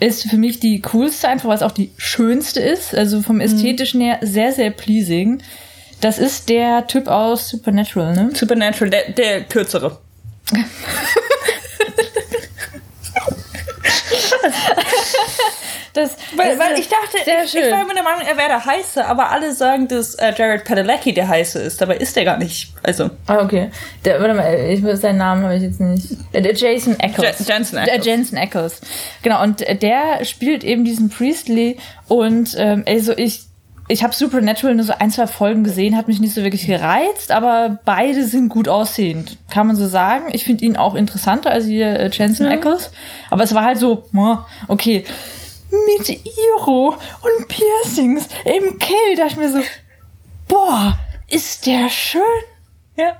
ist 0.00 0.28
für 0.28 0.36
mich 0.36 0.60
die 0.60 0.80
coolste, 0.82 1.28
einfach 1.28 1.48
weil 1.48 1.56
es 1.56 1.62
auch 1.62 1.72
die 1.72 1.90
schönste 1.96 2.60
ist. 2.60 2.94
Also 2.94 3.22
vom 3.22 3.36
mhm. 3.36 3.42
ästhetischen 3.42 4.00
her 4.00 4.18
sehr, 4.22 4.52
sehr 4.52 4.70
pleasing. 4.70 5.42
Das 6.00 6.18
ist 6.18 6.48
der 6.48 6.86
Typ 6.86 7.08
aus 7.08 7.48
Supernatural, 7.48 8.14
ne? 8.14 8.30
Supernatural, 8.34 8.90
der, 8.90 9.10
der 9.12 9.44
kürzere. 9.44 9.98
das, 15.92 16.16
weil, 16.36 16.58
weil 16.58 16.78
ich 16.78 16.88
dachte, 16.88 17.18
ich, 17.18 17.54
ich, 17.54 17.70
war 17.70 17.84
mir 17.84 17.94
der 17.94 18.02
Meinung, 18.02 18.22
er 18.26 18.36
wäre 18.36 18.48
der 18.48 18.64
Heiße, 18.64 19.04
aber 19.04 19.30
alle 19.30 19.52
sagen, 19.52 19.88
dass 19.88 20.14
äh, 20.14 20.32
Jared 20.36 20.64
Padalecki 20.64 21.12
der 21.14 21.28
Heiße 21.28 21.60
ist. 21.60 21.80
Dabei 21.80 21.96
ist 21.96 22.16
der 22.16 22.24
gar 22.24 22.38
nicht. 22.38 22.72
Also. 22.82 23.10
Ah, 23.26 23.42
okay. 23.42 23.70
Der, 24.04 24.20
warte 24.20 24.34
mal, 24.34 24.54
ich, 24.54 24.82
seinen 25.00 25.18
Namen 25.18 25.44
habe 25.44 25.56
ich 25.56 25.62
jetzt 25.62 25.80
nicht. 25.80 26.16
Äh, 26.32 26.42
der 26.42 26.54
Jason 26.54 26.98
Eccles. 26.98 27.38
J 27.40 27.48
Jensen 27.48 27.78
Eccles. 27.78 28.02
Der 28.02 28.12
Jensen 28.12 28.36
Eccles. 28.36 28.80
Genau, 29.22 29.42
und 29.42 29.60
der 29.82 30.24
spielt 30.24 30.64
eben 30.64 30.84
diesen 30.84 31.10
Priestley 31.10 31.78
und 32.08 32.54
ähm, 32.58 32.84
also 32.86 33.16
ich 33.16 33.44
ich 33.88 34.02
habe 34.02 34.14
Supernatural 34.14 34.74
nur 34.74 34.84
so 34.84 34.94
ein, 34.98 35.10
zwei 35.10 35.26
Folgen 35.26 35.62
gesehen, 35.62 35.96
hat 35.96 36.08
mich 36.08 36.20
nicht 36.20 36.34
so 36.34 36.42
wirklich 36.42 36.66
gereizt, 36.66 37.30
aber 37.30 37.78
beide 37.84 38.24
sind 38.24 38.48
gut 38.48 38.68
aussehend, 38.68 39.36
kann 39.50 39.66
man 39.66 39.76
so 39.76 39.86
sagen. 39.86 40.26
Ich 40.32 40.44
finde 40.44 40.64
ihn 40.64 40.76
auch 40.76 40.94
interessanter 40.94 41.50
als 41.50 41.66
hier 41.66 41.98
äh, 41.98 42.10
Jensen 42.10 42.46
ja. 42.46 42.52
Ackles, 42.52 42.90
aber 43.30 43.44
es 43.44 43.54
war 43.54 43.64
halt 43.64 43.78
so, 43.78 44.04
okay, 44.68 45.04
mit 45.70 46.08
Iro 46.08 46.94
und 46.94 47.48
Piercings 47.48 48.28
im 48.44 48.78
Kill, 48.78 49.16
dachte 49.16 49.32
ich 49.32 49.36
mir 49.36 49.50
so, 49.50 49.60
boah, 50.48 50.98
ist 51.28 51.66
der 51.66 51.88
schön. 51.90 52.22
Ja. 52.96 53.16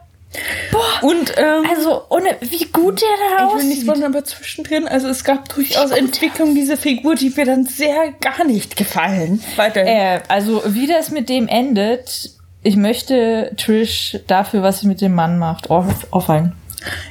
Boah, 0.73 1.09
und 1.09 1.35
ähm, 1.37 1.65
also 1.69 2.03
ohne 2.09 2.37
wie 2.41 2.65
gut 2.67 3.01
der 3.01 3.09
da 3.39 3.47
aussieht. 3.47 3.61
Ich 3.61 3.69
will 3.69 3.77
nicht 3.77 3.87
wundern, 3.87 4.15
aber 4.15 4.25
zwischendrin, 4.25 4.89
also 4.89 5.09
es 5.09 5.25
gab 5.25 5.49
durchaus 5.49 5.91
Entwicklungen 5.91 6.55
dieser 6.55 6.77
Figur, 6.77 7.15
die 7.15 7.31
mir 7.31 7.45
dann 7.45 7.67
sehr 7.67 8.13
gar 8.21 8.45
nicht 8.45 8.77
gefallen. 8.77 9.43
Weiter. 9.57 9.85
Äh, 9.85 10.21
also 10.29 10.63
wie 10.67 10.87
das 10.87 11.11
mit 11.11 11.29
dem 11.29 11.49
endet, 11.49 12.31
ich 12.63 12.77
möchte 12.77 13.53
Trish 13.57 14.19
dafür, 14.27 14.63
was 14.63 14.81
sie 14.81 14.87
mit 14.87 15.01
dem 15.01 15.15
Mann 15.15 15.39
macht, 15.39 15.71
auffallen. 15.71 16.53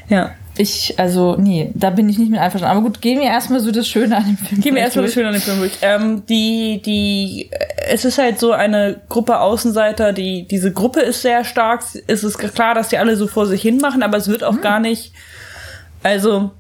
Ja. 0.10 0.32
Ich, 0.56 1.00
also, 1.00 1.36
nee, 1.36 1.72
da 1.74 1.90
bin 1.90 2.08
ich 2.10 2.20
nicht 2.20 2.30
mit 2.30 2.40
einverstanden. 2.40 2.78
Aber 2.78 2.88
gut, 2.88 3.02
gehen 3.02 3.20
wir 3.20 3.26
erstmal 3.26 3.60
so 3.60 3.72
das 3.72 3.88
Schöne 3.88 4.18
an 4.18 4.26
dem 4.26 4.38
Film. 4.38 4.62
Gehen 4.62 4.76
wir 4.76 4.84
erstmal 4.84 5.06
das 5.06 5.14
Schöne 5.14 5.30
an 5.30 5.34
dem 5.34 5.42
Film 5.42 5.60
durch. 5.60 5.78
Ähm, 5.82 6.24
die, 6.28 6.80
die, 6.86 7.50
es 7.90 8.06
ist 8.06 8.20
halt 8.20 8.40
so 8.40 8.52
eine 8.52 9.02
Gruppe 9.10 9.40
Außenseiter, 9.40 10.14
die, 10.14 10.48
diese 10.48 10.72
Gruppe 10.72 11.02
ist 11.02 11.24
sehr 11.24 11.44
stark. 11.44 11.82
Es 12.06 12.24
ist 12.24 12.38
klar, 12.38 12.76
dass 12.76 12.90
die 12.90 13.00
alle 13.00 13.16
so 13.16 13.26
vor 13.28 13.48
sich 13.48 13.64
hin 13.64 13.80
machen, 13.80 14.04
aber 14.04 14.18
es 14.18 14.28
wird 14.28 14.44
auch 14.44 14.54
mhm. 14.54 14.62
gar 14.62 14.80
nicht, 14.80 15.12
also, 16.04 16.52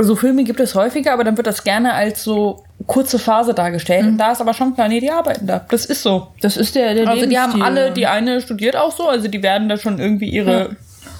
so 0.00 0.16
Filme 0.16 0.44
gibt 0.44 0.60
es 0.60 0.74
häufiger, 0.74 1.12
aber 1.12 1.24
dann 1.24 1.36
wird 1.36 1.46
das 1.46 1.64
gerne 1.64 1.92
als 1.92 2.24
so 2.24 2.64
kurze 2.86 3.18
Phase 3.18 3.52
dargestellt. 3.52 4.04
Mhm. 4.04 4.12
Und 4.12 4.18
da 4.18 4.32
ist 4.32 4.40
aber 4.40 4.54
schon 4.54 4.74
klar, 4.74 4.88
nee, 4.88 5.00
die 5.00 5.10
arbeiten 5.10 5.46
da. 5.46 5.64
Das 5.68 5.84
ist 5.84 6.02
so. 6.02 6.28
Das 6.40 6.56
ist 6.56 6.74
der, 6.74 6.94
der 6.94 7.06
Also 7.06 7.26
die 7.26 7.38
haben 7.38 7.62
alle, 7.62 7.92
die 7.92 8.06
eine 8.06 8.40
studiert 8.40 8.74
auch 8.74 8.96
so, 8.96 9.06
also 9.06 9.28
die 9.28 9.42
werden 9.42 9.68
da 9.68 9.76
schon 9.76 9.98
irgendwie 9.98 10.30
ihre, 10.30 10.52
ja 10.52 10.68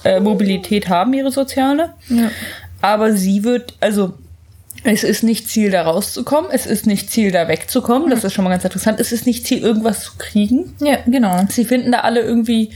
äh, 0.03 0.19
Mobilität 0.19 0.89
haben, 0.89 1.13
ihre 1.13 1.31
soziale. 1.31 1.93
Ja. 2.09 2.29
Aber 2.81 3.13
sie 3.13 3.43
wird, 3.43 3.75
also 3.79 4.13
es 4.83 5.03
ist 5.03 5.23
nicht 5.23 5.47
Ziel, 5.47 5.71
da 5.71 5.83
rauszukommen. 5.83 6.51
Es 6.51 6.65
ist 6.65 6.85
nicht 6.85 7.09
Ziel, 7.09 7.31
da 7.31 7.47
wegzukommen. 7.47 8.09
Das 8.09 8.23
ist 8.23 8.33
schon 8.33 8.43
mal 8.43 8.49
ganz 8.49 8.65
interessant. 8.65 8.99
Es 8.99 9.13
ist 9.13 9.25
nicht 9.25 9.45
Ziel, 9.45 9.59
irgendwas 9.59 10.03
zu 10.03 10.11
kriegen. 10.17 10.75
Ja, 10.79 10.97
genau. 11.05 11.45
Sie 11.49 11.63
finden 11.63 11.93
da 11.93 11.99
alle 11.99 12.19
irgendwie 12.19 12.71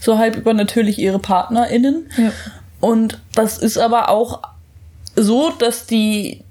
so 0.00 0.18
halb 0.18 0.36
übernatürlich 0.36 0.98
ihre 0.98 1.20
PartnerInnen. 1.20 2.06
Ja. 2.16 2.32
Und 2.80 3.20
das 3.34 3.58
ist 3.58 3.78
aber 3.78 4.08
auch 4.08 4.42
so, 5.14 5.50
dass 5.50 5.86
die 5.86 6.42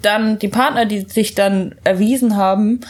dann, 0.00 0.38
die 0.38 0.48
Partner, 0.48 0.86
die 0.86 1.00
sich 1.00 1.34
dann 1.34 1.74
erwiesen 1.84 2.36
haben, 2.36 2.80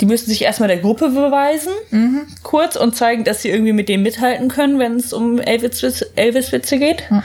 die 0.00 0.06
müssen 0.06 0.30
sich 0.30 0.42
erstmal 0.42 0.68
der 0.68 0.78
Gruppe 0.78 1.08
beweisen, 1.08 1.72
mhm. 1.90 2.26
kurz, 2.42 2.76
und 2.76 2.96
zeigen, 2.96 3.24
dass 3.24 3.42
sie 3.42 3.50
irgendwie 3.50 3.72
mit 3.72 3.88
dem 3.88 4.02
mithalten 4.02 4.48
können, 4.48 4.78
wenn 4.78 4.96
es 4.96 5.12
um 5.12 5.38
Elvis-Witze 5.40 6.10
Elvis 6.14 6.50
geht. 6.50 7.10
Mhm. 7.10 7.22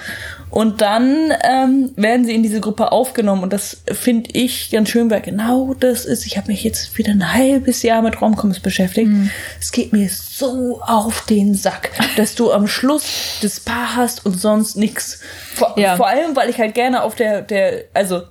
Und 0.54 0.82
dann 0.82 1.34
ähm, 1.44 1.94
werden 1.96 2.26
sie 2.26 2.36
in 2.36 2.44
diese 2.44 2.62
Gruppe 2.62 2.92
aufgenommen. 2.92 3.42
Und 3.42 3.54
das 3.54 3.82
finde 3.92 4.30
ich 4.34 4.70
ganz 4.70 4.90
schön, 4.90 5.10
weil 5.10 5.22
genau 5.22 5.74
das 5.74 6.06
ist. 6.06 6.28
Ich 6.28 6.38
habe 6.38 6.52
mich 6.52 6.64
jetzt 6.64 6.96
wieder 6.96 7.12
ein 7.12 7.34
halbes 7.34 7.82
Jahr 7.82 8.04
mit 8.04 8.22
Romcoms 8.22 8.60
beschäftigt. 8.60 9.10
Mhm. 9.10 9.32
Es 9.60 9.72
geht 9.72 9.94
mir 9.94 10.08
so 10.10 10.80
auf 10.84 11.26
den 11.26 11.56
Sack, 11.56 11.90
dass 12.18 12.36
du 12.36 12.52
am 12.52 12.68
Schluss 12.68 13.40
das 13.42 13.62
Paar 13.62 13.96
hast 13.96 14.28
und 14.28 14.40
sonst 14.40 14.78
nichts. 14.78 15.22
Vor, 15.56 15.74
ja. 15.76 15.96
vor 15.96 16.08
allem, 16.08 16.36
weil 16.36 16.52
ich 16.52 16.60
halt 16.60 16.76
gerne 16.76 17.02
auf 17.02 17.16
der, 17.16 17.42
der, 17.42 17.86
also 17.96 18.22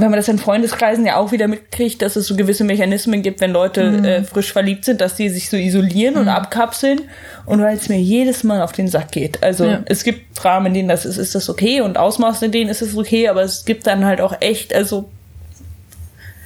wenn 0.00 0.10
man 0.10 0.18
das 0.18 0.28
in 0.28 0.38
Freundeskreisen 0.38 1.04
ja 1.04 1.16
auch 1.16 1.32
wieder 1.32 1.48
mitkriegt, 1.48 2.00
dass 2.02 2.16
es 2.16 2.26
so 2.26 2.36
gewisse 2.36 2.64
Mechanismen 2.64 3.22
gibt, 3.22 3.40
wenn 3.40 3.50
Leute 3.50 3.90
mhm. 3.90 4.04
äh, 4.04 4.22
frisch 4.22 4.52
verliebt 4.52 4.84
sind, 4.84 5.00
dass 5.00 5.14
die 5.14 5.28
sich 5.28 5.50
so 5.50 5.56
isolieren 5.56 6.14
mhm. 6.14 6.20
und 6.20 6.28
abkapseln. 6.28 7.02
Und 7.46 7.60
weil 7.60 7.76
es 7.76 7.88
mir 7.88 8.00
jedes 8.00 8.44
Mal 8.44 8.62
auf 8.62 8.72
den 8.72 8.88
Sack 8.88 9.12
geht. 9.12 9.42
Also 9.42 9.64
ja. 9.64 9.82
es 9.86 10.04
gibt 10.04 10.44
Rahmen, 10.44 10.66
in 10.66 10.74
denen 10.74 10.88
das 10.88 11.04
ist, 11.04 11.16
ist 11.16 11.34
das 11.34 11.48
okay 11.48 11.80
und 11.80 11.98
Ausmaßen, 11.98 12.46
in 12.46 12.52
denen 12.52 12.70
ist 12.70 12.82
es 12.82 12.96
okay, 12.96 13.28
aber 13.28 13.42
es 13.42 13.64
gibt 13.64 13.86
dann 13.86 14.04
halt 14.04 14.20
auch 14.20 14.36
echt, 14.40 14.74
also 14.74 15.08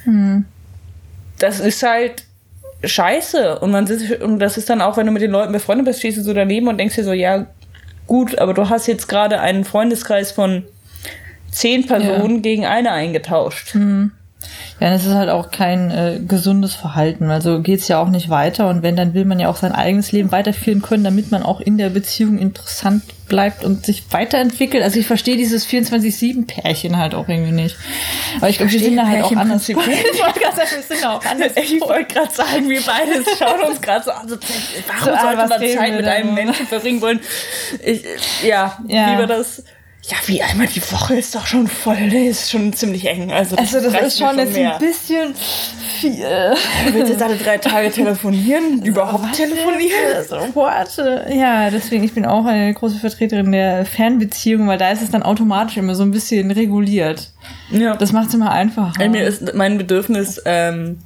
mhm. 0.05 0.45
das 1.39 1.59
ist 1.59 1.83
halt 1.83 2.23
scheiße. 2.83 3.59
Und 3.59 3.71
man 3.71 3.87
sitzt, 3.87 4.21
und 4.21 4.39
das 4.39 4.57
ist 4.57 4.69
dann 4.69 4.81
auch, 4.81 4.97
wenn 4.97 5.05
du 5.05 5.11
mit 5.11 5.21
den 5.21 5.31
Leuten 5.31 5.53
befreundet 5.53 5.85
bist, 5.85 5.99
stehst 5.99 6.17
du 6.17 6.23
so 6.23 6.33
daneben 6.33 6.67
und 6.67 6.77
denkst 6.77 6.95
dir 6.95 7.03
so, 7.03 7.13
ja, 7.13 7.47
gut, 8.07 8.37
aber 8.39 8.53
du 8.53 8.69
hast 8.69 8.87
jetzt 8.87 9.07
gerade 9.07 9.39
einen 9.39 9.63
Freundeskreis 9.63 10.31
von 10.31 10.63
zehn 11.55 11.85
Personen 11.85 12.35
ja. 12.35 12.41
gegen 12.41 12.65
eine 12.65 12.91
eingetauscht. 12.91 13.75
Mhm. 13.75 14.11
Ja, 14.79 14.89
das 14.89 15.05
ist 15.05 15.13
halt 15.13 15.29
auch 15.29 15.51
kein 15.51 15.89
äh, 15.89 16.19
gesundes 16.27 16.75
Verhalten. 16.75 17.31
Also 17.31 17.61
geht's 17.61 17.87
ja 17.87 17.99
auch 17.99 18.09
nicht 18.09 18.29
weiter. 18.29 18.67
Und 18.67 18.83
wenn, 18.83 18.97
dann 18.97 19.13
will 19.13 19.23
man 19.23 19.39
ja 19.39 19.49
auch 19.49 19.55
sein 19.55 19.71
eigenes 19.71 20.11
Leben 20.11 20.31
weiterführen 20.31 20.81
können, 20.81 21.03
damit 21.03 21.31
man 21.31 21.43
auch 21.43 21.61
in 21.61 21.77
der 21.77 21.89
Beziehung 21.89 22.37
interessant 22.37 23.03
bleibt 23.27 23.63
und 23.63 23.85
sich 23.85 24.03
weiterentwickelt. 24.11 24.83
Also 24.83 24.99
ich 24.99 25.07
verstehe 25.07 25.37
dieses 25.37 25.65
24-7-Pärchen 25.65 26.97
halt 26.97 27.15
auch 27.15 27.29
irgendwie 27.29 27.53
nicht. 27.53 27.77
Aber 28.37 28.49
ich 28.49 28.57
glaube, 28.57 28.73
wir 28.73 28.79
sind 28.79 28.97
da 28.97 29.07
halt 29.07 29.23
auch 29.23 29.35
anders. 29.35 29.67
ich 29.69 29.75
wollte 29.77 30.39
gerade 30.39 30.55
sagen, 30.57 30.69
wir 30.75 30.83
sind 30.83 31.03
da 31.03 31.13
auch 31.13 31.25
anders. 31.25 31.51
Ich 31.55 31.81
wollte 31.81 32.13
gerade 32.13 32.33
sagen, 32.33 32.69
wir 32.69 32.81
beide 32.85 33.23
schauen 33.39 33.69
uns 33.71 33.81
gerade 33.81 34.03
so 34.03 34.11
an. 34.11 34.23
Also, 34.23 34.37
warum 34.87 35.15
so, 35.15 35.25
sollte 35.25 35.37
man 35.37 35.77
Zeit 35.77 35.95
mit 35.95 36.05
einem 36.05 36.33
Menschen 36.33 36.67
verbringen 36.67 37.01
wollen? 37.01 37.21
Ich, 37.83 38.03
ja, 38.43 38.77
ja, 38.87 39.13
wie 39.13 39.19
wir 39.19 39.27
das 39.27 39.63
ja, 40.07 40.17
wie 40.27 40.41
einmal 40.41 40.67
die 40.67 40.81
Woche 40.91 41.15
ist 41.15 41.33
doch 41.33 41.47
schon 41.47 41.67
voll, 41.67 41.99
ne? 42.07 42.27
ist 42.27 42.51
schon 42.51 42.71
ziemlich 42.73 43.07
eng. 43.07 43.31
Also 43.31 43.55
das, 43.55 43.73
also 43.73 43.89
das 43.89 44.07
ist 44.07 44.19
schon, 44.19 44.37
jetzt 44.37 44.53
mehr. 44.53 44.73
ein 44.73 44.79
bisschen 44.79 45.33
viel. 45.99 46.55
Du 46.85 46.93
willst 46.93 47.09
jetzt 47.09 47.23
alle 47.23 47.37
drei 47.37 47.57
Tage 47.57 47.89
telefonieren? 47.89 48.81
Überhaupt 48.83 49.23
was 49.23 49.37
telefonieren? 49.37 50.23
So, 50.29 50.35
what? 50.53 51.33
Ja, 51.33 51.71
deswegen, 51.71 52.03
ich 52.03 52.13
bin 52.13 52.25
auch 52.25 52.45
eine 52.45 52.71
große 52.73 52.99
Vertreterin 52.99 53.51
der 53.51 53.85
Fernbeziehung, 53.85 54.67
weil 54.67 54.77
da 54.77 54.91
ist 54.91 55.01
es 55.01 55.09
dann 55.09 55.23
automatisch 55.23 55.77
immer 55.77 55.95
so 55.95 56.03
ein 56.03 56.11
bisschen 56.11 56.51
reguliert. 56.51 57.31
Ja. 57.71 57.95
Das 57.95 58.11
macht 58.11 58.27
es 58.27 58.35
immer 58.35 58.51
einfacher. 58.51 59.09
Mir 59.09 59.25
ist 59.25 59.55
mein 59.55 59.79
Bedürfnis, 59.79 60.39
ähm, 60.45 60.99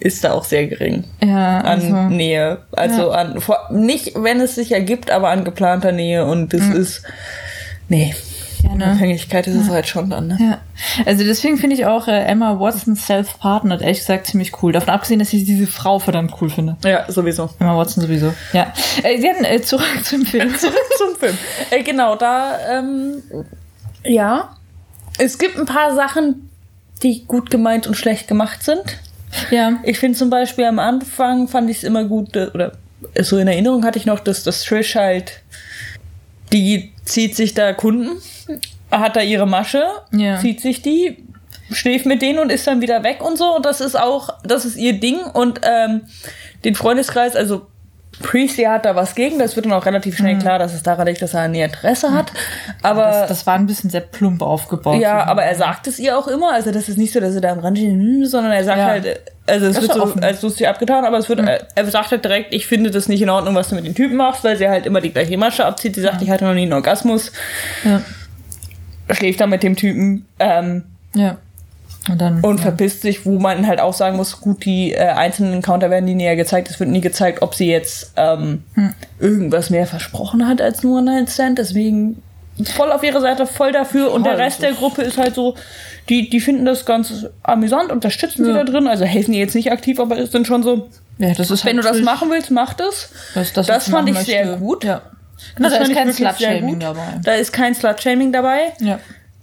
ist 0.00 0.24
da 0.24 0.32
auch 0.32 0.44
sehr 0.44 0.68
gering. 0.68 1.04
Ja, 1.22 1.58
An 1.58 1.66
also, 1.66 1.94
Nähe. 2.08 2.58
Also 2.72 3.10
an, 3.10 3.42
vor, 3.42 3.58
nicht, 3.72 4.12
wenn 4.14 4.40
es 4.40 4.54
sich 4.54 4.72
ergibt, 4.72 5.10
aber 5.10 5.28
an 5.28 5.44
geplanter 5.44 5.92
Nähe. 5.92 6.24
Und 6.24 6.54
das 6.54 6.66
ist, 6.68 7.02
nee. 7.88 8.14
Ja, 8.62 8.74
ne? 8.74 8.92
Abhängigkeit 8.92 9.46
ist 9.46 9.54
es 9.54 9.68
halt 9.68 9.86
schon 9.86 10.10
dann, 10.10 10.28
ne? 10.28 10.38
Ja, 10.40 10.58
also 11.06 11.24
deswegen 11.24 11.58
finde 11.58 11.76
ich 11.76 11.86
auch 11.86 12.08
äh, 12.08 12.24
Emma 12.24 12.58
Watson 12.58 12.96
Self-Partnered 12.96 13.82
ehrlich 13.82 13.98
gesagt 13.98 14.26
ziemlich 14.26 14.62
cool. 14.62 14.72
Davon 14.72 14.90
abgesehen, 14.90 15.18
dass 15.18 15.32
ich 15.32 15.44
diese 15.44 15.66
Frau 15.66 15.98
verdammt 15.98 16.34
cool 16.40 16.50
finde. 16.50 16.76
Ja, 16.84 17.10
sowieso. 17.10 17.50
Emma 17.58 17.76
Watson 17.76 18.02
sowieso. 18.02 18.32
Ja. 18.52 18.72
Äh, 19.02 19.20
dann 19.20 19.44
äh, 19.44 19.60
zurück 19.60 20.04
zum 20.04 20.24
Film. 20.24 20.54
zum 20.56 21.16
Film. 21.18 21.36
Äh, 21.70 21.82
genau, 21.82 22.16
da, 22.16 22.58
ähm, 22.70 23.22
ja. 24.04 24.56
Es 25.18 25.38
gibt 25.38 25.58
ein 25.58 25.66
paar 25.66 25.94
Sachen, 25.94 26.50
die 27.02 27.24
gut 27.26 27.50
gemeint 27.50 27.86
und 27.86 27.96
schlecht 27.96 28.28
gemacht 28.28 28.62
sind. 28.62 28.98
ja. 29.50 29.78
Ich 29.82 29.98
finde 29.98 30.18
zum 30.18 30.30
Beispiel 30.30 30.64
am 30.64 30.78
Anfang 30.78 31.48
fand 31.48 31.70
ich 31.70 31.78
es 31.78 31.84
immer 31.84 32.04
gut, 32.04 32.36
äh, 32.36 32.48
oder 32.54 32.72
so 33.20 33.38
in 33.38 33.48
Erinnerung 33.48 33.84
hatte 33.84 33.98
ich 33.98 34.06
noch, 34.06 34.20
dass 34.20 34.42
das 34.42 34.62
Trish 34.62 34.96
halt, 34.96 35.40
die 36.52 36.92
zieht 37.04 37.36
sich 37.36 37.54
da 37.54 37.72
Kunden, 37.72 38.10
hat 38.90 39.16
da 39.16 39.20
ihre 39.20 39.46
Masche, 39.46 39.84
Ja. 40.12 40.38
zieht 40.38 40.60
sich 40.60 40.82
die, 40.82 41.24
schläft 41.70 42.06
mit 42.06 42.22
denen 42.22 42.38
und 42.38 42.50
ist 42.50 42.66
dann 42.66 42.80
wieder 42.80 43.02
weg 43.02 43.22
und 43.22 43.36
so. 43.36 43.54
Und 43.56 43.66
das 43.66 43.80
ist 43.80 43.98
auch, 43.98 44.30
das 44.44 44.64
ist 44.64 44.76
ihr 44.76 44.94
Ding. 44.94 45.18
Und 45.20 45.60
ähm, 45.62 46.02
den 46.64 46.74
Freundeskreis, 46.74 47.36
also 47.36 47.66
Priestley 48.22 48.64
hat 48.64 48.84
da 48.84 48.96
was 48.96 49.14
gegen, 49.14 49.38
das 49.38 49.54
wird 49.56 49.66
dann 49.66 49.72
auch 49.72 49.86
relativ 49.86 50.16
schnell 50.16 50.38
klar, 50.38 50.58
dass 50.58 50.74
es 50.74 50.82
daran 50.82 51.06
liegt, 51.06 51.22
dass 51.22 51.34
er 51.34 51.42
ein 51.42 51.54
Interesse 51.54 52.12
hat. 52.12 52.32
Aber 52.82 53.02
Das, 53.04 53.28
das 53.28 53.46
war 53.46 53.54
ein 53.54 53.66
bisschen 53.66 53.90
sehr 53.90 54.00
plump 54.00 54.42
aufgebaut. 54.42 55.00
ja, 55.00 55.24
aber 55.24 55.44
er 55.44 55.54
sagt 55.54 55.86
es 55.86 55.98
ihr 55.98 56.18
auch 56.18 56.26
immer. 56.28 56.52
Also 56.52 56.72
das 56.72 56.88
ist 56.88 56.98
nicht 56.98 57.12
so, 57.12 57.20
dass 57.20 57.34
er 57.34 57.40
da 57.40 57.52
am 57.52 57.60
Rand 57.60 57.78
steht, 57.78 57.90
hm, 57.90 58.24
sondern 58.26 58.52
er 58.52 58.64
sagt 58.64 58.78
Ja. 58.78 58.86
halt, 58.86 59.06
äh, 59.06 59.16
also 59.46 59.66
es 59.66 59.74
Das 59.76 59.82
wird 59.82 59.94
so 59.94 60.02
offen. 60.02 60.22
als 60.24 60.42
lustig 60.42 60.66
abgetan, 60.68 61.04
aber 61.04 61.18
es 61.18 61.28
wird, 61.28 61.38
er, 61.40 61.66
er 61.74 61.86
sagt 61.86 62.10
halt 62.10 62.24
direkt, 62.24 62.52
ich 62.52 62.66
finde 62.66 62.90
das 62.90 63.08
nicht 63.08 63.22
in 63.22 63.30
Ordnung, 63.30 63.54
was 63.54 63.68
du 63.68 63.74
mit 63.76 63.86
den 63.86 63.94
Typen 63.94 64.16
machst, 64.16 64.44
weil 64.44 64.56
sie 64.56 64.68
halt 64.68 64.84
immer 64.84 65.00
die 65.00 65.10
gleiche 65.12 65.38
Masche 65.38 65.64
abzieht. 65.64 65.94
Sie 65.94 66.00
sagt, 66.02 66.20
ich 66.20 66.28
hatte 66.30 66.44
noch 66.44 66.54
nie 66.54 66.62
einen 66.62 66.72
Orgasmus, 66.74 67.32
Ja. 67.84 68.02
schläft 69.14 69.40
dann 69.40 69.50
mit 69.50 69.62
dem 69.62 69.76
Typen 69.76 70.26
ähm, 70.38 70.84
ja. 71.14 71.38
Und 72.10 72.20
dann. 72.20 72.40
und 72.40 72.56
ja. 72.56 72.62
verpisst 72.62 73.02
sich, 73.02 73.26
wo 73.26 73.38
man 73.38 73.66
halt 73.66 73.80
auch 73.80 73.92
sagen 73.92 74.16
muss, 74.16 74.40
gut, 74.40 74.64
die 74.64 74.92
äh, 74.94 74.98
einzelnen 75.08 75.54
Encounter 75.54 75.90
werden 75.90 76.04
nie 76.06 76.14
näher 76.14 76.36
gezeigt. 76.36 76.70
Es 76.70 76.80
wird 76.80 76.88
nie 76.90 77.00
gezeigt, 77.02 77.42
ob 77.42 77.54
sie 77.54 77.68
jetzt 77.70 78.12
ähm, 78.16 78.62
Hm. 78.74 78.94
irgendwas 79.18 79.68
mehr 79.70 79.86
versprochen 79.86 80.46
hat 80.48 80.62
als 80.62 80.82
nur 80.82 81.00
ein 81.00 81.04
Night-Stand. 81.04 81.58
Deswegen 81.58 82.22
voll 82.64 82.90
auf 82.92 83.02
ihre 83.02 83.20
Seite, 83.20 83.46
voll 83.46 83.72
dafür. 83.72 84.12
Und 84.12 84.24
der 84.24 84.34
Voll. 84.34 84.42
Rest 84.42 84.62
der 84.62 84.72
Gruppe 84.72 85.02
ist 85.02 85.18
halt 85.18 85.34
so, 85.34 85.54
die, 86.08 86.30
die 86.30 86.40
finden 86.40 86.64
das 86.64 86.86
ganz 86.86 87.26
amüsant, 87.42 87.92
unterstützen 87.92 88.44
sie 88.44 88.50
Ja. 88.52 88.64
da 88.64 88.64
drin. 88.64 88.86
Also 88.88 89.04
helfen 89.04 89.32
die 89.32 89.38
jetzt 89.38 89.54
nicht 89.54 89.70
aktiv, 89.70 90.00
aber 90.00 90.16
es 90.18 90.32
sind 90.32 90.46
schon 90.46 90.62
so, 90.62 90.88
ja, 91.18 91.34
das 91.34 91.50
ist 91.50 91.64
wenn 91.66 91.76
du 91.76 91.82
halt 91.82 91.90
das 91.90 91.96
Trish. 91.98 92.04
machen 92.06 92.30
willst, 92.30 92.50
mach 92.50 92.72
das. 92.74 93.10
Das, 93.34 93.52
das, 93.52 93.66
Das 93.66 93.84
sie 93.84 93.90
fand 93.90 94.08
ich 94.08 94.16
sehr 94.20 94.46
möchte. 94.46 94.60
gut. 94.60 94.84
Ja. 94.84 95.02
Genau, 95.56 95.68
Das 95.68 95.78
da 95.78 95.84
ist 95.84 95.92
kein 95.94 96.12
sehr 96.12 96.32
Slut-Shaming 96.34 96.80
dabei. 96.80 97.00
Da 97.22 97.32
ist 97.34 97.52
kein 97.52 97.74
Slut-Shaming 97.74 98.32
dabei. 98.32 98.72
Ja. 98.80 98.98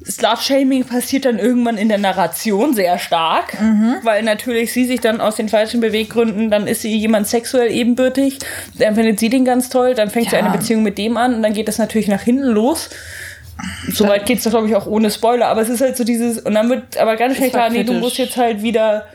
Slut-Shaming 0.07 0.83
passiert 0.85 1.25
dann 1.25 1.39
irgendwann 1.39 1.77
in 1.77 1.89
der 1.89 1.97
Narration 1.97 2.73
sehr 2.73 2.97
stark, 2.99 3.59
Mhm. 3.59 3.95
weil 4.03 4.21
natürlich 4.23 4.71
sie 4.71 4.85
sich 4.85 4.99
dann 5.01 5.19
aus 5.21 5.35
den 5.35 5.49
falschen 5.49 5.81
Beweggründen, 5.81 6.51
dann 6.51 6.67
ist 6.67 6.81
sie 6.83 6.95
jemand 6.95 7.27
sexuell 7.27 7.71
ebenbürtig, 7.71 8.39
dann 8.77 8.95
findet 8.95 9.19
sie 9.19 9.29
den 9.29 9.45
ganz 9.45 9.69
toll, 9.69 9.95
dann 9.95 10.09
fängt 10.09 10.29
sie 10.29 10.35
Ja. 10.35 10.41
eine 10.43 10.51
Beziehung 10.55 10.83
mit 10.83 10.97
dem 10.97 11.17
an 11.17 11.35
und 11.35 11.43
dann 11.43 11.53
geht 11.53 11.67
das 11.67 11.77
natürlich 11.79 12.07
nach 12.07 12.21
hinten 12.21 12.45
los. 12.47 12.89
Soweit 13.91 14.25
geht's 14.25 14.43
da, 14.43 14.49
glaube 14.49 14.67
ich, 14.67 14.75
auch 14.75 14.85
ohne 14.85 15.09
Spoiler, 15.09 15.47
aber 15.47 15.61
es 15.61 15.69
ist 15.69 15.81
halt 15.81 15.95
so 15.95 16.03
dieses, 16.03 16.39
und 16.39 16.53
dann 16.53 16.69
wird 16.69 16.97
aber 16.97 17.15
ganz 17.15 17.37
schnell 17.37 17.53
war 17.53 17.59
klar, 17.61 17.69
nee, 17.69 17.83
du 17.83 17.93
musst 17.93 18.17
jetzt 18.17 18.35
halt 18.37 18.61
wieder 18.61 19.05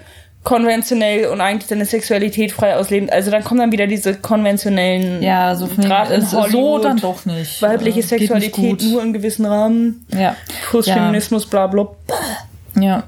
konventionell 0.43 1.27
und 1.27 1.41
eigentlich 1.41 1.69
deine 1.69 1.85
Sexualität 1.85 2.53
frei 2.53 2.77
ausleben. 2.77 3.11
Also 3.11 3.31
dann 3.31 3.45
kommen 3.45 3.61
dann 3.61 3.73
wieder 3.73 3.87
diese 3.87 4.15
konventionellen 4.15 5.23
Ja, 5.23 5.55
so 5.55 5.67
Gerade 5.67 6.15
in 6.15 6.23
ist 6.23 6.31
so 6.31 6.43
Hollywood, 6.43 6.85
dann 6.85 6.97
doch 6.97 7.27
nicht. 7.27 7.61
weibliche 7.61 8.01
Äh, 8.01 8.05
Sexualität 8.05 8.83
nur 8.83 9.03
in 9.03 9.13
gewissen 9.13 9.45
Rahmen. 9.45 10.07
Ja. 10.17 10.37
Plus 10.71 10.87
Ja. 10.87 10.95
Feminismus, 10.95 11.47
bla 11.47 11.67
bla. 11.67 11.89
Ja. 12.75 13.05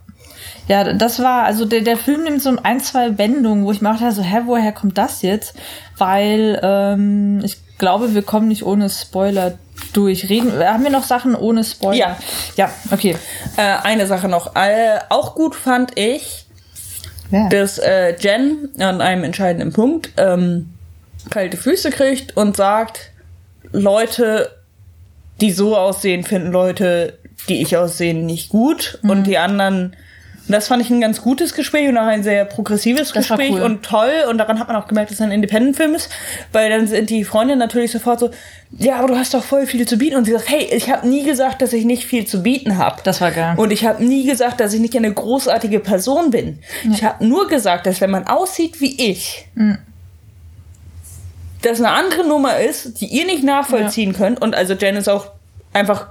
Ja, 0.68 0.92
das 0.92 1.20
war, 1.20 1.44
also 1.44 1.64
der, 1.64 1.80
der 1.80 1.96
Film 1.96 2.22
nimmt 2.24 2.42
so 2.42 2.54
ein, 2.62 2.80
zwei 2.80 3.18
Wendungen, 3.18 3.64
wo 3.64 3.72
ich 3.72 3.80
mir 3.80 3.92
dachte, 3.92 4.12
so, 4.12 4.22
hä, 4.22 4.42
woher 4.44 4.72
kommt 4.72 4.96
das 4.96 5.22
jetzt? 5.22 5.54
Weil 5.98 6.60
ähm, 6.62 7.40
ich 7.44 7.56
glaube, 7.78 8.14
wir 8.14 8.22
kommen 8.22 8.48
nicht 8.48 8.64
ohne 8.64 8.88
Spoiler 8.88 9.54
durch. 9.92 10.28
Reden, 10.28 10.52
haben 10.62 10.84
wir 10.84 10.90
noch 10.90 11.02
Sachen 11.02 11.34
ohne 11.34 11.64
Spoiler? 11.64 11.96
Ja. 11.96 12.16
Ja, 12.56 12.70
okay. 12.92 13.16
Äh, 13.56 13.62
eine 13.82 14.06
Sache 14.06 14.28
noch. 14.28 14.54
Äh, 14.54 15.00
auch 15.08 15.34
gut 15.34 15.56
fand 15.56 15.98
ich, 15.98 16.46
Ja. 17.32 17.48
dass 17.48 17.78
äh, 17.78 18.14
Jen 18.20 18.68
an 18.78 19.00
einem 19.00 19.24
entscheidenden 19.24 19.72
Punkt 19.72 20.10
ähm, 20.18 20.68
kalte 21.30 21.56
Füße 21.56 21.90
kriegt 21.90 22.36
und 22.36 22.56
sagt, 22.56 23.10
Leute, 23.72 24.50
die 25.40 25.50
so 25.50 25.76
aussehen, 25.76 26.24
finden 26.24 26.52
Leute, 26.52 27.18
die 27.48 27.62
ich 27.62 27.76
aussehen, 27.76 28.26
nicht 28.26 28.50
gut. 28.50 28.98
Mhm. 29.02 29.10
Und 29.10 29.26
die 29.26 29.38
anderen. 29.38 29.96
Und 30.48 30.52
das 30.52 30.66
fand 30.66 30.82
ich 30.82 30.90
ein 30.90 31.00
ganz 31.00 31.22
gutes 31.22 31.54
Gespräch 31.54 31.88
und 31.88 31.96
auch 31.96 32.06
ein 32.06 32.24
sehr 32.24 32.44
progressives 32.44 33.12
Das 33.12 33.28
Gespräch 33.28 33.52
cool. 33.52 33.62
und 33.62 33.84
toll. 33.84 34.10
Und 34.28 34.38
daran 34.38 34.58
hat 34.58 34.66
man 34.66 34.76
auch 34.76 34.88
gemerkt, 34.88 35.10
dass 35.10 35.18
es 35.18 35.22
ein 35.24 35.30
Independent-Film 35.30 35.94
ist, 35.94 36.10
weil 36.50 36.68
dann 36.68 36.88
sind 36.88 37.10
die 37.10 37.22
Freundinnen 37.24 37.60
natürlich 37.60 37.92
sofort 37.92 38.18
so, 38.18 38.30
ja, 38.76 38.96
aber 38.96 39.08
du 39.08 39.16
hast 39.16 39.34
doch 39.34 39.44
voll 39.44 39.66
viel 39.66 39.86
zu 39.86 39.96
bieten. 39.98 40.16
Und 40.16 40.24
sie 40.24 40.32
sagt, 40.32 40.48
hey, 40.48 40.66
ich 40.72 40.90
habe 40.90 41.06
nie 41.08 41.22
gesagt, 41.22 41.62
dass 41.62 41.72
ich 41.72 41.84
nicht 41.84 42.04
viel 42.04 42.26
zu 42.26 42.42
bieten 42.42 42.76
habe. 42.76 43.00
Das 43.04 43.20
war 43.20 43.30
geil. 43.30 43.54
Und 43.56 43.70
ich 43.72 43.84
habe 43.84 44.04
nie 44.04 44.26
gesagt, 44.26 44.58
dass 44.58 44.74
ich 44.74 44.80
nicht 44.80 44.96
eine 44.96 45.12
großartige 45.12 45.78
Person 45.78 46.30
bin. 46.30 46.58
Ich 46.92 47.04
habe 47.04 47.24
nur 47.24 47.46
gesagt, 47.48 47.86
dass 47.86 48.00
wenn 48.00 48.10
man 48.10 48.26
aussieht 48.26 48.80
wie 48.80 49.10
ich, 49.10 49.46
Mhm. 49.54 49.78
das 51.62 51.78
eine 51.78 51.90
andere 51.92 52.26
Nummer 52.26 52.58
ist, 52.58 53.00
die 53.00 53.06
ihr 53.06 53.26
nicht 53.26 53.44
nachvollziehen 53.44 54.12
könnt. 54.12 54.42
Und 54.42 54.54
also 54.56 54.74
Jen 54.74 54.96
ist 54.96 55.08
auch 55.08 55.26
einfach, 55.72 56.08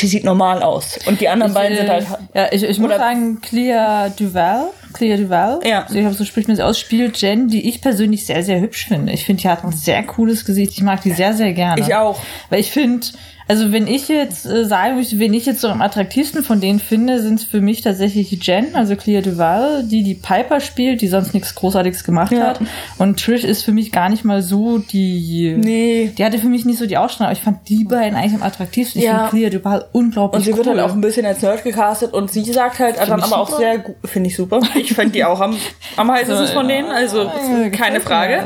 die 0.00 0.06
sieht 0.06 0.24
normal 0.24 0.62
aus. 0.62 0.98
Und 1.06 1.20
die 1.20 1.28
anderen 1.28 1.54
beiden 1.54 1.76
sind 1.76 1.88
halt. 1.88 2.06
ja, 2.34 2.48
ich, 2.52 2.62
ich 2.64 2.78
muss 2.78 2.90
sagen, 2.90 3.40
Clea 3.40 4.08
Duval, 4.10 4.64
Clea 4.92 5.16
Duval, 5.16 5.60
Ja. 5.64 5.86
ich 5.88 5.94
glaube, 5.94 6.14
so 6.14 6.24
spricht 6.24 6.48
man 6.48 6.56
sie 6.56 6.62
aus, 6.64 6.78
spielt 6.78 7.16
Jen, 7.18 7.48
die 7.48 7.68
ich 7.68 7.80
persönlich 7.80 8.26
sehr, 8.26 8.42
sehr 8.42 8.60
hübsch 8.60 8.86
finde. 8.88 9.12
Ich 9.12 9.24
finde, 9.24 9.42
die 9.42 9.48
hat 9.48 9.64
ein 9.64 9.72
sehr 9.72 10.02
cooles 10.02 10.44
Gesicht. 10.44 10.72
Ich 10.72 10.82
mag 10.82 11.02
die 11.02 11.12
sehr, 11.12 11.32
sehr 11.34 11.52
gerne. 11.52 11.80
Ich 11.80 11.94
auch. 11.94 12.18
Weil 12.50 12.60
ich 12.60 12.70
finde, 12.70 13.06
also 13.46 13.72
wenn 13.72 13.86
ich 13.86 14.08
jetzt 14.08 14.46
äh, 14.46 14.64
sagen 14.64 14.96
möchte, 14.96 15.18
wen 15.18 15.34
ich 15.34 15.44
jetzt 15.46 15.60
so 15.60 15.68
am 15.68 15.82
attraktivsten 15.82 16.42
von 16.42 16.60
denen 16.60 16.80
finde, 16.80 17.20
sind 17.20 17.40
es 17.40 17.44
für 17.44 17.60
mich 17.60 17.82
tatsächlich 17.82 18.30
Jen, 18.46 18.74
also 18.74 18.96
Clea 18.96 19.20
Duval, 19.20 19.82
die 19.84 20.02
die 20.02 20.14
Piper 20.14 20.60
spielt, 20.60 21.00
die 21.02 21.08
sonst 21.08 21.34
nichts 21.34 21.54
Großartiges 21.54 22.04
gemacht 22.04 22.32
Ja. 22.32 22.48
hat. 22.48 22.60
Und 22.98 23.20
Trish 23.22 23.44
ist 23.44 23.62
für 23.62 23.72
mich 23.72 23.92
gar 23.92 24.08
nicht 24.08 24.24
mal 24.24 24.40
so 24.42 24.78
die... 24.78 25.54
Nee. 25.58 26.12
Die 26.16 26.24
hatte 26.24 26.38
für 26.38 26.48
mich 26.48 26.64
nicht 26.64 26.78
so 26.78 26.86
die 26.86 26.96
Ausstrahlung, 26.96 27.30
aber 27.30 27.38
ich 27.38 27.44
fand 27.44 27.68
die 27.68 27.84
beiden 27.84 28.16
eigentlich 28.18 28.34
am 28.34 28.42
attraktivsten. 28.42 29.00
Ich 29.00 29.06
Ja. 29.06 29.28
finde 29.28 29.48
Clea 29.48 29.50
Duval 29.58 29.84
unglaublich 29.92 30.38
Und 30.38 30.44
sie 30.44 30.56
wird 30.56 30.66
cool. 30.66 30.78
halt 30.80 30.90
auch 30.90 30.94
ein 30.94 31.00
bisschen 31.00 31.26
als 31.26 31.42
Nerd 31.42 31.62
gecastet 31.64 32.12
und 32.12 32.30
sie 32.32 32.44
sagt 32.52 32.78
halt 32.78 32.96
dann 32.98 33.18
ich 33.18 33.24
aber 33.24 33.38
auch 33.38 33.58
sehr 33.58 33.78
gut, 33.78 33.96
finde 34.04 34.28
ich 34.30 34.36
super. 34.36 34.60
Ich 34.76 34.92
fand 34.94 35.14
die 35.14 35.24
auch 35.24 35.40
am, 35.40 35.56
am 35.96 36.10
heißesten 36.10 36.48
von 36.54 36.66
denen, 36.68 36.88
also 36.90 37.24
Ja, 37.24 37.68
keine 37.70 38.00
Frage. 38.00 38.42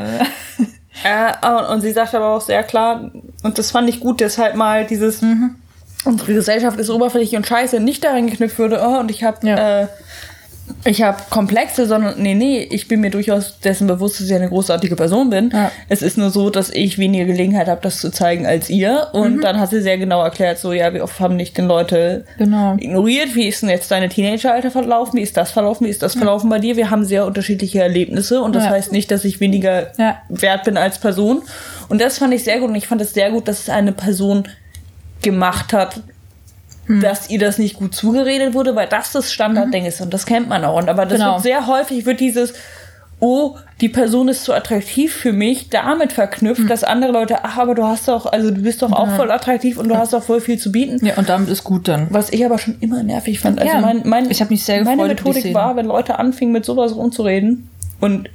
Mir. 1.03 1.31
Äh, 1.41 1.71
und- 1.73 1.81
sie 1.81 1.91
sagt 1.91 2.13
aber 2.15 2.27
auch 2.29 2.41
sehr 2.41 2.63
klar, 2.63 3.11
und 3.43 3.57
das 3.57 3.71
fand 3.71 3.89
ich 3.89 3.99
gut, 3.99 4.21
dass 4.21 4.37
halt 4.37 4.55
mal 4.55 4.85
dieses, 4.85 5.21
Mhm. 5.21 5.55
unsere 6.05 6.33
Gesellschaft 6.33 6.79
ist 6.79 6.89
oberflächlich 6.89 7.35
und 7.35 7.45
scheiße, 7.47 7.79
nicht 7.79 8.03
daran 8.03 8.27
geknüpft 8.27 8.57
würde, 8.59 8.81
oh, 8.83 8.99
und 8.99 9.11
ich 9.11 9.23
habe 9.23 9.45
Ja. 9.47 9.81
äh, 9.81 9.87
ich 10.85 11.01
habe 11.01 11.17
Komplexe, 11.29 11.85
sondern 11.87 12.21
nee, 12.21 12.35
nee, 12.35 12.59
ich 12.71 12.87
bin 12.87 13.01
mir 13.01 13.09
durchaus 13.09 13.59
dessen 13.59 13.87
bewusst, 13.87 14.19
dass 14.19 14.27
ich 14.27 14.33
eine 14.35 14.49
großartige 14.49 14.95
Person 14.95 15.29
bin. 15.29 15.49
Ja. 15.53 15.71
Es 15.89 16.01
ist 16.01 16.17
nur 16.17 16.29
so, 16.29 16.49
dass 16.49 16.69
ich 16.69 16.97
weniger 16.97 17.25
Gelegenheit 17.25 17.67
habe, 17.67 17.81
das 17.81 17.99
zu 17.99 18.11
zeigen 18.11 18.45
als 18.45 18.69
ihr. 18.69 19.07
Und 19.13 19.37
Mhm. 19.37 19.41
dann 19.41 19.59
hat 19.59 19.69
sie 19.71 19.81
sehr 19.81 19.97
genau 19.97 20.21
erklärt, 20.23 20.57
so, 20.59 20.71
ja, 20.73 20.93
wie 20.93 21.01
oft 21.01 21.19
haben 21.19 21.37
dich 21.37 21.53
denn 21.53 21.67
Leute 21.67 22.25
Genau. 22.37 22.75
ignoriert? 22.79 23.35
Wie 23.35 23.47
ist 23.47 23.61
denn 23.61 23.69
jetzt 23.69 23.89
deine 23.91 24.09
Teenageralter 24.09 24.71
verlaufen? 24.71 25.17
Wie 25.17 25.23
ist 25.23 25.37
das 25.37 25.51
verlaufen? 25.51 25.85
Wie 25.85 25.89
ist 25.91 26.01
das 26.03 26.15
verlaufen 26.15 26.49
bei 26.49 26.59
dir? 26.59 26.75
Wir 26.77 26.89
haben 26.89 27.05
sehr 27.05 27.25
unterschiedliche 27.25 27.81
Erlebnisse 27.81 28.41
und 28.41 28.55
das 28.55 28.65
Ja. 28.65 28.71
heißt 28.71 28.91
nicht, 28.91 29.11
dass 29.11 29.25
ich 29.25 29.39
weniger 29.39 29.91
Ja. 29.97 30.17
wert 30.29 30.63
bin 30.63 30.77
als 30.77 30.99
Person. 30.99 31.41
Und 31.89 31.99
das 32.01 32.17
fand 32.19 32.33
ich 32.33 32.43
sehr 32.43 32.59
gut 32.59 32.69
und 32.69 32.75
ich 32.75 32.87
fand 32.87 33.01
es 33.01 33.13
sehr 33.13 33.31
gut, 33.31 33.47
dass 33.47 33.59
es 33.61 33.69
eine 33.69 33.91
Person 33.91 34.47
gemacht 35.21 35.73
hat, 35.73 36.01
Hm. 36.89 37.01
dass 37.01 37.29
ihr 37.29 37.37
das 37.37 37.59
nicht 37.59 37.75
gut 37.77 37.93
zugeredet 37.93 38.55
wurde, 38.55 38.75
weil 38.75 38.87
das 38.87 39.11
das 39.11 39.31
Standardding 39.31 39.85
ist 39.85 40.01
und 40.01 40.11
das 40.11 40.25
kennt 40.25 40.49
man 40.49 40.65
auch. 40.65 40.75
Und 40.77 40.89
aber 40.89 41.05
das 41.05 41.19
Genau. 41.19 41.33
wird 41.33 41.43
sehr 41.43 41.67
häufig 41.67 42.05
wird 42.07 42.19
dieses 42.19 42.53
Oh, 43.21 43.57
die 43.81 43.89
Person 43.89 44.29
ist 44.29 44.45
zu 44.45 44.53
attraktiv 44.53 45.13
für 45.13 45.33
mich, 45.33 45.67
damit 45.69 46.13
verknüpft, 46.13 46.61
Hm. 46.61 46.67
dass 46.69 46.85
andere 46.85 47.11
Leute, 47.11 47.43
ach, 47.43 47.57
aber 47.57 47.75
du 47.75 47.83
hast 47.83 48.07
doch, 48.07 48.25
also 48.25 48.49
du 48.49 48.61
bist 48.61 48.81
doch 48.81 48.93
auch 48.93 49.09
voll 49.17 49.29
attraktiv 49.29 49.77
und 49.77 49.89
du 49.89 49.97
hast 49.97 50.13
doch 50.13 50.23
voll 50.23 50.39
viel 50.39 50.57
zu 50.57 50.71
bieten. 50.71 51.05
Ja, 51.05 51.17
und 51.17 51.27
damit 51.27 51.49
ist 51.49 51.65
gut 51.65 51.89
dann. 51.89 52.07
Was 52.11 52.29
ich 52.31 52.45
aber 52.45 52.57
schon 52.57 52.77
immer 52.79 53.03
nervig 53.03 53.41
fand. 53.41 53.59
Also 53.59 53.73
Ja, 53.73 53.81
mein, 53.81 54.03
mein, 54.05 54.31
ich 54.31 54.39
hab 54.41 54.49
mich 54.49 54.63
sehr 54.63 54.85
Meine 54.85 55.03
gefreut 55.03 55.19
die 55.19 55.23
Methodik 55.31 55.53
war, 55.53 55.75
wenn 55.75 55.85
Leute 55.85 56.17
anfingen 56.17 56.53
mit 56.53 56.63
sowas 56.63 56.95
rumzureden 56.95 57.69
und 57.99 58.29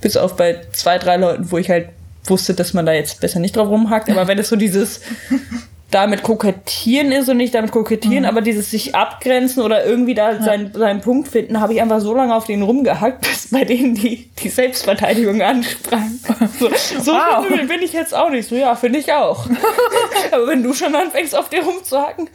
bis 0.00 0.16
auf 0.16 0.36
bei 0.36 0.56
zwei, 0.72 0.96
drei 0.96 1.18
Leuten, 1.18 1.50
wo 1.50 1.58
ich 1.58 1.68
halt 1.68 1.90
wusste, 2.24 2.54
dass 2.54 2.72
man 2.72 2.86
da 2.86 2.92
jetzt 2.94 3.20
besser 3.20 3.40
nicht 3.40 3.56
drauf 3.56 3.68
rumhackt, 3.68 4.08
aber 4.10 4.26
wenn 4.26 4.38
es 4.38 4.48
so 4.48 4.56
dieses 4.56 5.02
damit 5.90 6.22
kokettieren 6.22 7.12
ist 7.12 7.30
und 7.30 7.38
nicht 7.38 7.54
damit 7.54 7.70
kokettieren, 7.70 8.26
aber 8.26 8.42
dieses 8.42 8.70
sich 8.70 8.94
abgrenzen 8.94 9.62
oder 9.62 9.86
irgendwie 9.86 10.14
da 10.14 10.42
seinen, 10.42 10.72
seinen 10.74 11.00
Punkt 11.00 11.28
finden, 11.28 11.60
habe 11.60 11.72
ich 11.72 11.80
einfach 11.80 12.00
so 12.00 12.14
lange 12.14 12.34
auf 12.34 12.44
den 12.44 12.60
rumgehackt, 12.62 13.20
bis 13.28 13.48
bei 13.50 13.64
denen 13.64 13.94
die, 13.94 14.28
die 14.42 14.48
Selbstverteidigung 14.50 15.40
ansprang. 15.40 16.18
So, 16.58 16.68
so 17.00 17.12
Wow. 17.12 17.46
bin 17.66 17.82
ich 17.82 17.94
jetzt 17.94 18.14
auch 18.14 18.28
nicht. 18.28 18.48
So, 18.48 18.54
ja, 18.54 18.74
finde 18.74 18.98
ich 18.98 19.12
auch. 19.12 19.46
aber 20.30 20.46
wenn 20.48 20.62
du 20.62 20.74
schon 20.74 20.94
anfängst, 20.94 21.34
auf 21.34 21.48
dir 21.48 21.62
rumzuhacken. 21.62 22.28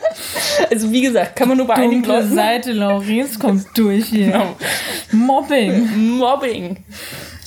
Also 0.71 0.91
wie 0.91 1.01
gesagt, 1.01 1.35
kann 1.35 1.47
man 1.47 1.57
nur 1.57 1.67
bei 1.67 1.75
einigen 1.75 2.01
Dunkle 2.01 2.21
Leuten 2.21 2.35
Seite, 2.35 2.71
Laurenz 2.71 3.37
kommt 3.37 3.67
durch 3.77 4.05
hier. 4.05 4.27
Genau. 4.27 4.55
Mobbing. 5.11 6.17
Mobbing. 6.17 6.77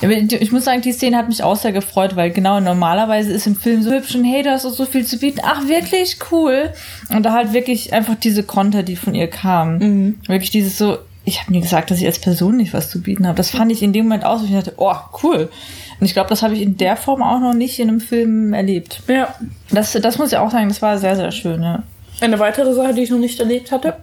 Ich 0.01 0.53
muss 0.53 0.65
sagen, 0.65 0.83
die 0.83 0.93
Szene 0.93 1.17
hat 1.17 1.29
mich 1.29 1.43
auch 1.43 1.57
sehr 1.57 1.73
gefreut, 1.73 2.17
weil 2.17 2.31
genau 2.31 2.61
normalerweise 2.61 3.33
ist 3.33 3.47
im 3.47 3.57
Film 3.57 3.83
so 3.83 3.91
hübsch 3.91 4.15
und 4.15 4.25
hey, 4.25 4.43
du 4.43 4.51
hast 4.51 4.67
auch 4.67 4.73
so 4.73 4.85
viel 4.85 5.07
zu 5.07 5.19
bieten. 5.19 5.41
Ach, 5.43 5.67
wirklich 5.69 6.19
cool. 6.31 6.71
Und 7.09 7.23
da 7.23 7.33
halt 7.33 7.53
wirklich 7.53 7.93
einfach 7.93 8.15
diese 8.15 8.43
Konter, 8.43 8.83
die 8.83 8.97
von 8.97 9.15
ihr 9.15 9.29
kamen. 9.29 10.21
Wirklich 10.27 10.51
dieses 10.51 10.77
so, 10.77 10.99
ich 11.25 11.41
habe 11.41 11.53
nie 11.53 11.61
gesagt, 11.61 11.91
dass 11.91 11.99
ich 11.99 12.07
als 12.07 12.19
Person 12.19 12.57
nicht 12.57 12.73
was 12.73 12.91
zu 12.91 13.01
bieten 13.01 13.27
habe. 13.27 13.37
Das 13.37 13.51
fand 13.51 13.73
ich 13.73 13.83
in 13.83 13.93
dem 13.93 14.05
Moment 14.05 14.25
aus, 14.25 14.43
wo 14.43 14.45
ich 14.45 14.53
dachte, 14.53 14.75
oh, 14.77 14.95
cool. 15.23 15.51
Und 15.99 16.07
ich 16.07 16.13
glaube, 16.13 16.29
das 16.29 16.43
habe 16.43 16.55
ich 16.55 16.63
in 16.63 16.77
der 16.77 16.97
Form 16.97 17.23
auch 17.23 17.41
noch 17.41 17.55
nicht 17.55 17.79
in 17.79 17.89
einem 17.89 18.01
Film 18.01 18.53
erlebt. 18.53 19.03
Ja. 19.09 19.35
Das, 19.71 19.93
das 19.93 20.19
muss 20.19 20.33
ich 20.33 20.39
auch 20.39 20.51
sagen, 20.51 20.69
das 20.69 20.83
war 20.83 20.99
sehr, 20.99 21.17
sehr 21.17 21.33
schön, 21.33 21.63
ja. 21.63 21.83
Eine 22.21 22.39
weitere 22.39 22.73
Sache, 22.75 22.95
die 22.95 23.03
ich 23.03 23.11
noch 23.11 23.19
nicht 23.19 23.41
erlebt 23.41 23.73
hatte 23.73 23.97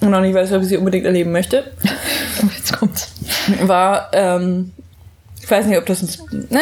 und 0.00 0.10
noch 0.10 0.20
nicht 0.20 0.34
weiß, 0.34 0.52
ob 0.52 0.62
ich 0.62 0.68
sie 0.68 0.76
unbedingt 0.76 1.06
erleben 1.06 1.32
möchte, 1.32 1.72
jetzt 2.56 2.72
kommt's. 2.78 3.12
war, 3.62 4.10
ähm, 4.12 4.72
ich 5.44 5.50
weiß 5.50 5.66
nicht, 5.66 5.78
ob 5.78 5.86
das 5.86 6.02
ein... 6.02 6.08
Sp 6.08 6.24
ne, 6.50 6.60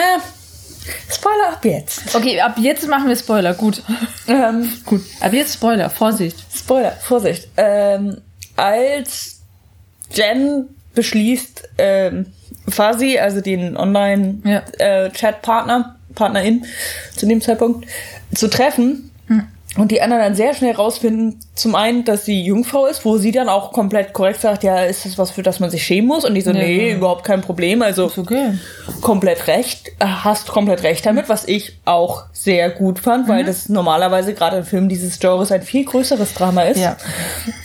Spoiler 1.09 1.51
ab 1.53 1.64
jetzt. 1.64 2.14
Okay, 2.14 2.40
ab 2.40 2.57
jetzt 2.59 2.87
machen 2.88 3.09
wir 3.09 3.16
Spoiler, 3.16 3.55
gut. 3.55 3.83
Ähm, 4.27 4.68
Gut. 4.85 5.03
Ab 5.21 5.33
jetzt 5.33 5.55
Spoiler, 5.55 5.88
Vorsicht. 5.88 6.37
Spoiler, 6.53 6.90
Vorsicht. 6.92 7.49
Ähm, 7.57 8.18
als 8.57 9.40
Jen 10.11 10.68
beschließt, 10.95 11.68
ähm, 11.79 12.27
Fuzzy, 12.68 13.16
also 13.18 13.40
den 13.40 13.75
Ja. 13.75 13.81
Online-Chat-Partner, 13.81 15.97
Partnerin 16.14 16.66
zu 17.16 17.27
dem 17.27 17.40
Zeitpunkt, 17.40 17.87
zu 18.35 18.51
treffen. 18.51 19.11
Hm. 19.29 19.47
Und 19.79 19.91
die 19.91 20.03
anderen 20.03 20.23
dann 20.23 20.35
sehr 20.35 20.53
schnell 20.53 20.75
rausfinden, 20.75 21.41
zum 21.55 21.75
einen, 21.75 22.05
dass 22.05 22.27
sie 22.27 22.43
Jungfrau 22.43 22.87
ist, 22.87 23.07
wo 23.07 23.17
sie 23.17 23.33
dann 23.33 23.49
auch 23.49 23.73
komplett 23.73 24.13
korrekt 24.13 24.43
sagt, 24.43 24.65
ja, 24.65 24.85
ist 24.85 25.07
das 25.07 25.17
was, 25.17 25.31
für 25.31 25.43
das 25.43 25.61
man 25.61 25.71
sich 25.71 25.83
schämen 25.83 26.09
muss? 26.09 26.27
Und 26.27 26.35
die 26.35 26.43
so, 26.43 26.53
nee, 26.53 26.91
ja. 26.91 26.97
überhaupt 26.97 27.25
kein 27.25 27.41
Problem. 27.41 27.81
Also 27.81 28.13
okay. 28.15 28.59
komplett 29.01 29.47
recht, 29.47 29.89
äh, 29.99 30.05
hast 30.05 30.49
komplett 30.49 30.83
recht 30.83 31.07
damit, 31.07 31.31
was 31.31 31.49
ich 31.49 31.79
auch 31.87 32.25
sehr 32.33 32.69
gut 32.69 32.99
fand, 32.99 33.27
Mhm. 33.27 33.33
weil 33.33 33.45
das 33.45 33.71
normalerweise 33.71 34.35
gerade 34.35 34.59
im 34.59 34.65
Film 34.65 34.91
dieses 34.91 35.19
Genres 35.19 35.51
ein 35.51 35.63
viel 35.63 35.87
größeres 35.87 36.35
Drama 36.35 36.65
ist. 36.65 36.79
Ja. 36.81 36.99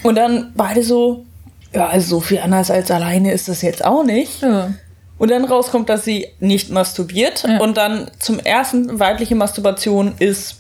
Und 0.03 0.15
dann 0.15 0.53
beide 0.55 0.83
so, 0.83 1.25
ja, 1.73 1.87
also 1.87 2.07
so 2.07 2.19
viel 2.21 2.39
anders 2.39 2.71
als 2.71 2.89
alleine 2.89 3.33
ist 3.33 3.49
das 3.49 3.61
jetzt 3.61 3.83
auch 3.83 4.05
nicht. 4.05 4.41
Ja. 4.41 4.71
Und 5.17 5.31
dann 5.31 5.43
rauskommt, 5.43 5.89
dass 5.89 6.05
sie 6.05 6.27
nicht 6.39 6.69
masturbiert. 6.69 7.43
Ja. 7.45 7.59
Und 7.59 7.75
dann 7.75 8.09
zum 8.19 8.39
ersten 8.39 8.97
weibliche 8.99 9.35
Masturbation 9.35 10.13
ist 10.19 10.57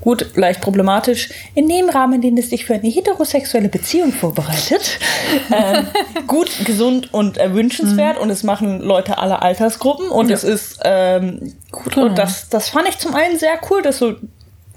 gut, 0.00 0.36
leicht 0.36 0.60
problematisch. 0.60 1.30
In 1.54 1.68
dem 1.68 1.88
Rahmen, 1.88 2.14
in 2.14 2.20
dem 2.20 2.36
es 2.36 2.50
sich 2.50 2.64
für 2.64 2.74
eine 2.74 2.88
heterosexuelle 2.88 3.68
Beziehung 3.68 4.12
vorbereitet. 4.12 4.98
ähm, 5.52 5.86
gut, 6.26 6.50
gesund 6.64 7.12
und 7.12 7.36
erwünschenswert. 7.36 8.18
Und 8.18 8.30
es 8.30 8.42
machen 8.42 8.80
Leute 8.80 9.18
aller 9.18 9.42
Altersgruppen. 9.42 10.08
Und 10.08 10.26
Mhm. 10.26 10.30
Ja. 10.30 10.36
es 10.36 10.44
ist 10.44 10.80
ähm, 10.84 11.54
gut. 11.70 11.94
Genau. 11.94 12.06
Und 12.06 12.18
das, 12.18 12.48
das 12.48 12.68
fand 12.68 12.88
ich 12.88 12.98
zum 12.98 13.14
einen 13.14 13.38
sehr 13.38 13.58
cool, 13.70 13.82
dass 13.82 13.98
so. 13.98 14.14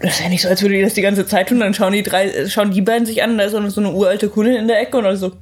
Das 0.00 0.14
ist 0.14 0.20
ja 0.20 0.28
nicht 0.28 0.42
so, 0.42 0.48
als 0.48 0.60
würde 0.62 0.74
die 0.74 0.82
das 0.82 0.94
die 0.94 1.02
ganze 1.02 1.26
Zeit 1.26 1.48
tun. 1.48 1.60
Dann 1.60 1.74
schauen 1.74 1.92
die 1.92 2.02
drei, 2.02 2.26
äh, 2.28 2.48
schauen 2.48 2.72
die 2.72 2.80
beiden 2.80 3.06
sich 3.06 3.22
an, 3.22 3.30
und 3.32 3.38
da 3.38 3.44
ist 3.44 3.52
so 3.52 3.58
eine, 3.58 3.70
so 3.70 3.80
eine 3.80 3.92
uralte 3.92 4.28
Kundin 4.28 4.56
in 4.56 4.66
der 4.66 4.80
Ecke 4.80 4.96
und 4.98 5.06
also, 5.06 5.32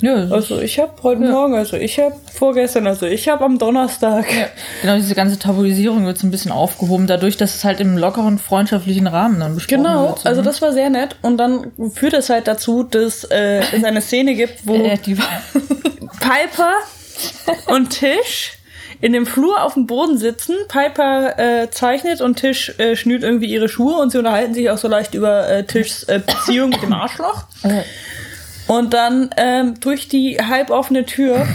Ja, 0.00 0.26
also 0.30 0.60
ich 0.60 0.78
habe 0.80 0.92
heute 1.02 1.20
Morgen, 1.22 1.54
also 1.54 1.76
ich 1.76 1.98
habe 1.98 2.14
vorgestern, 2.32 2.86
also 2.86 3.06
ich 3.06 3.28
habe 3.28 3.44
am 3.44 3.58
Donnerstag. 3.58 4.26
Genau, 4.82 4.96
diese 4.96 5.14
ganze 5.14 5.38
Tabuisierung 5.38 6.04
wird 6.04 6.18
so 6.18 6.26
ein 6.26 6.30
bisschen 6.30 6.50
aufgehoben, 6.52 7.06
dadurch, 7.06 7.36
dass 7.36 7.54
es 7.54 7.64
halt 7.64 7.80
im 7.80 7.96
lockeren, 7.96 8.38
freundschaftlichen 8.38 9.06
Rahmen 9.06 9.40
dann 9.40 9.54
besprochen 9.54 9.84
Genau, 9.84 10.08
wird. 10.08 10.18
so, 10.20 10.28
also 10.28 10.40
ne? 10.40 10.46
das 10.46 10.60
war 10.60 10.72
sehr 10.72 10.90
nett. 10.90 11.16
Und 11.22 11.38
dann 11.38 11.70
führt 11.94 12.12
es 12.12 12.28
halt 12.28 12.48
dazu, 12.48 12.82
dass 12.82 13.24
äh, 13.24 13.60
es 13.72 13.84
eine 13.84 14.00
Szene 14.02 14.34
gibt, 14.34 14.66
wo 14.66 14.74
Äh, 14.74 14.98
Piper 16.20 16.72
und 17.68 17.90
Tisch 17.90 18.52
in 19.00 19.12
dem 19.12 19.26
Flur 19.26 19.62
auf 19.62 19.74
dem 19.74 19.86
Boden 19.86 20.18
sitzen. 20.18 20.54
Piper 20.68 21.38
äh, 21.38 21.70
zeichnet 21.70 22.20
und 22.20 22.36
Tisch 22.36 22.74
äh, 22.78 22.96
schnürt 22.96 23.22
irgendwie 23.22 23.46
ihre 23.46 23.68
Schuhe 23.68 23.94
und 24.00 24.10
sie 24.10 24.18
unterhalten 24.18 24.54
sich 24.54 24.70
auch 24.70 24.78
so 24.78 24.88
leicht 24.88 25.14
über 25.14 25.48
äh, 25.48 25.64
Tischs 25.64 26.02
äh, 26.04 26.20
Beziehung 26.24 26.70
mit 26.70 26.82
dem 26.82 26.92
Arschloch. 26.92 27.44
Und 28.66 28.94
dann 28.94 29.30
ähm, 29.36 29.74
durch 29.80 30.08
die 30.08 30.38
halboffene 30.38 31.04
Tür 31.04 31.46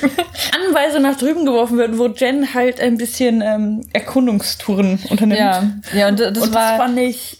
Anweise 0.66 0.98
nach 1.00 1.16
drüben 1.16 1.44
geworfen 1.44 1.76
wird, 1.76 1.98
wo 1.98 2.06
Jen 2.06 2.54
halt 2.54 2.80
ein 2.80 2.96
bisschen 2.96 3.42
ähm, 3.42 3.86
Erkundungstouren 3.92 4.98
unternimmt. 5.10 5.40
ja, 5.40 5.70
ja, 5.94 6.08
und 6.08 6.18
das, 6.18 6.28
und 6.28 6.36
das 6.36 6.52
war, 6.52 6.76
fand 6.78 6.98
ich 6.98 7.38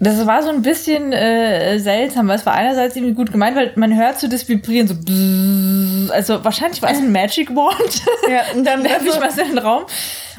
das 0.00 0.26
war 0.26 0.44
so 0.44 0.50
ein 0.50 0.62
bisschen 0.62 1.12
äh, 1.12 1.78
seltsam, 1.80 2.28
weil 2.28 2.36
es 2.36 2.46
war 2.46 2.54
einerseits 2.54 2.94
irgendwie 2.94 3.14
gut 3.14 3.32
gemeint, 3.32 3.56
weil 3.56 3.72
man 3.74 3.96
hört 3.96 4.20
so 4.20 4.28
das 4.28 4.48
Vibrieren, 4.48 4.86
so 4.86 4.94
bzzz, 4.94 6.10
also 6.12 6.44
wahrscheinlich 6.44 6.80
war 6.82 6.90
es 6.90 6.98
ein 6.98 7.10
Magic 7.10 7.50
Wand. 7.50 8.02
Ja, 8.30 8.42
und 8.54 8.64
dann 8.66 8.84
werfe 8.84 9.08
ich 9.08 9.20
was 9.20 9.36
in 9.38 9.48
den 9.48 9.58
Raum. 9.58 9.86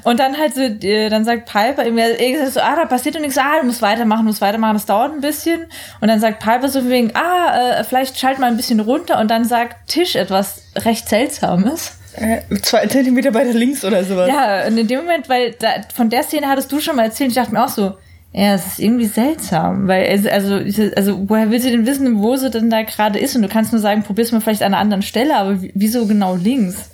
Und 0.04 0.20
dann 0.20 0.38
halt 0.38 0.54
so, 0.56 0.62
äh, 0.62 1.10
dann 1.10 1.26
sagt 1.26 1.46
Piper 1.46 1.84
irgendwie 1.86 2.04
irgendwie 2.04 2.46
so, 2.52 2.60
ah, 2.60 2.76
da 2.76 2.86
passiert 2.86 3.16
doch 3.16 3.20
nichts, 3.22 3.38
ah, 3.38 3.60
du 3.60 3.66
musst 3.66 3.82
weitermachen, 3.82 4.22
du 4.22 4.28
musst 4.30 4.42
weitermachen, 4.42 4.74
das 4.74 4.86
dauert 4.86 5.14
ein 5.14 5.22
bisschen. 5.22 5.62
Und 6.02 6.08
dann 6.08 6.20
sagt 6.20 6.40
Piper 6.40 6.68
so 6.70 6.88
wegen, 6.90 7.12
ah, 7.16 7.80
äh, 7.80 7.84
vielleicht 7.84 8.18
schalt 8.20 8.40
mal 8.40 8.48
ein 8.48 8.58
bisschen 8.58 8.80
runter. 8.80 9.20
Und 9.20 9.30
dann 9.30 9.46
sagt 9.46 9.88
Tisch 9.90 10.16
etwas 10.16 10.62
recht 10.78 11.08
Seltsames. 11.10 11.94
Äh, 12.16 12.40
zwei 12.62 12.88
Zentimeter 12.88 13.34
weiter 13.34 13.54
links 13.54 13.86
oder 13.86 14.04
sowas. 14.04 14.28
Ja, 14.30 14.66
und 14.68 14.78
in 14.78 14.88
dem 14.88 15.00
Moment, 15.02 15.30
weil 15.30 15.52
da, 15.60 15.68
von 15.94 16.10
der 16.10 16.24
Szene 16.24 16.48
hattest 16.48 16.72
du 16.72 16.80
schon 16.80 16.96
mal 16.96 17.04
erzählt, 17.06 17.30
ich 17.30 17.36
dachte 17.36 17.54
mir 17.54 17.64
auch 17.64 17.70
so, 17.70 17.94
ja, 18.32 18.54
es 18.54 18.66
ist 18.68 18.80
irgendwie 18.80 19.06
seltsam, 19.08 19.88
weil 19.88 20.08
also, 20.30 20.54
also 20.96 21.28
woher 21.28 21.50
will 21.50 21.60
sie 21.60 21.72
denn 21.72 21.86
wissen, 21.88 22.22
wo 22.22 22.36
sie 22.36 22.50
denn 22.52 22.70
da 22.70 22.84
gerade 22.84 23.18
ist? 23.18 23.36
Und 23.36 23.42
du 23.42 23.48
kannst 23.48 23.72
nur 23.72 23.82
sagen, 23.82 24.04
probier's 24.04 24.32
mal 24.32 24.40
vielleicht 24.42 24.62
an 24.62 24.74
einer 24.74 24.82
anderen 24.82 25.02
Stelle, 25.02 25.36
aber 25.36 25.62
wie- 25.62 25.72
wieso 25.74 26.06
genau 26.06 26.36
links? 26.36 26.92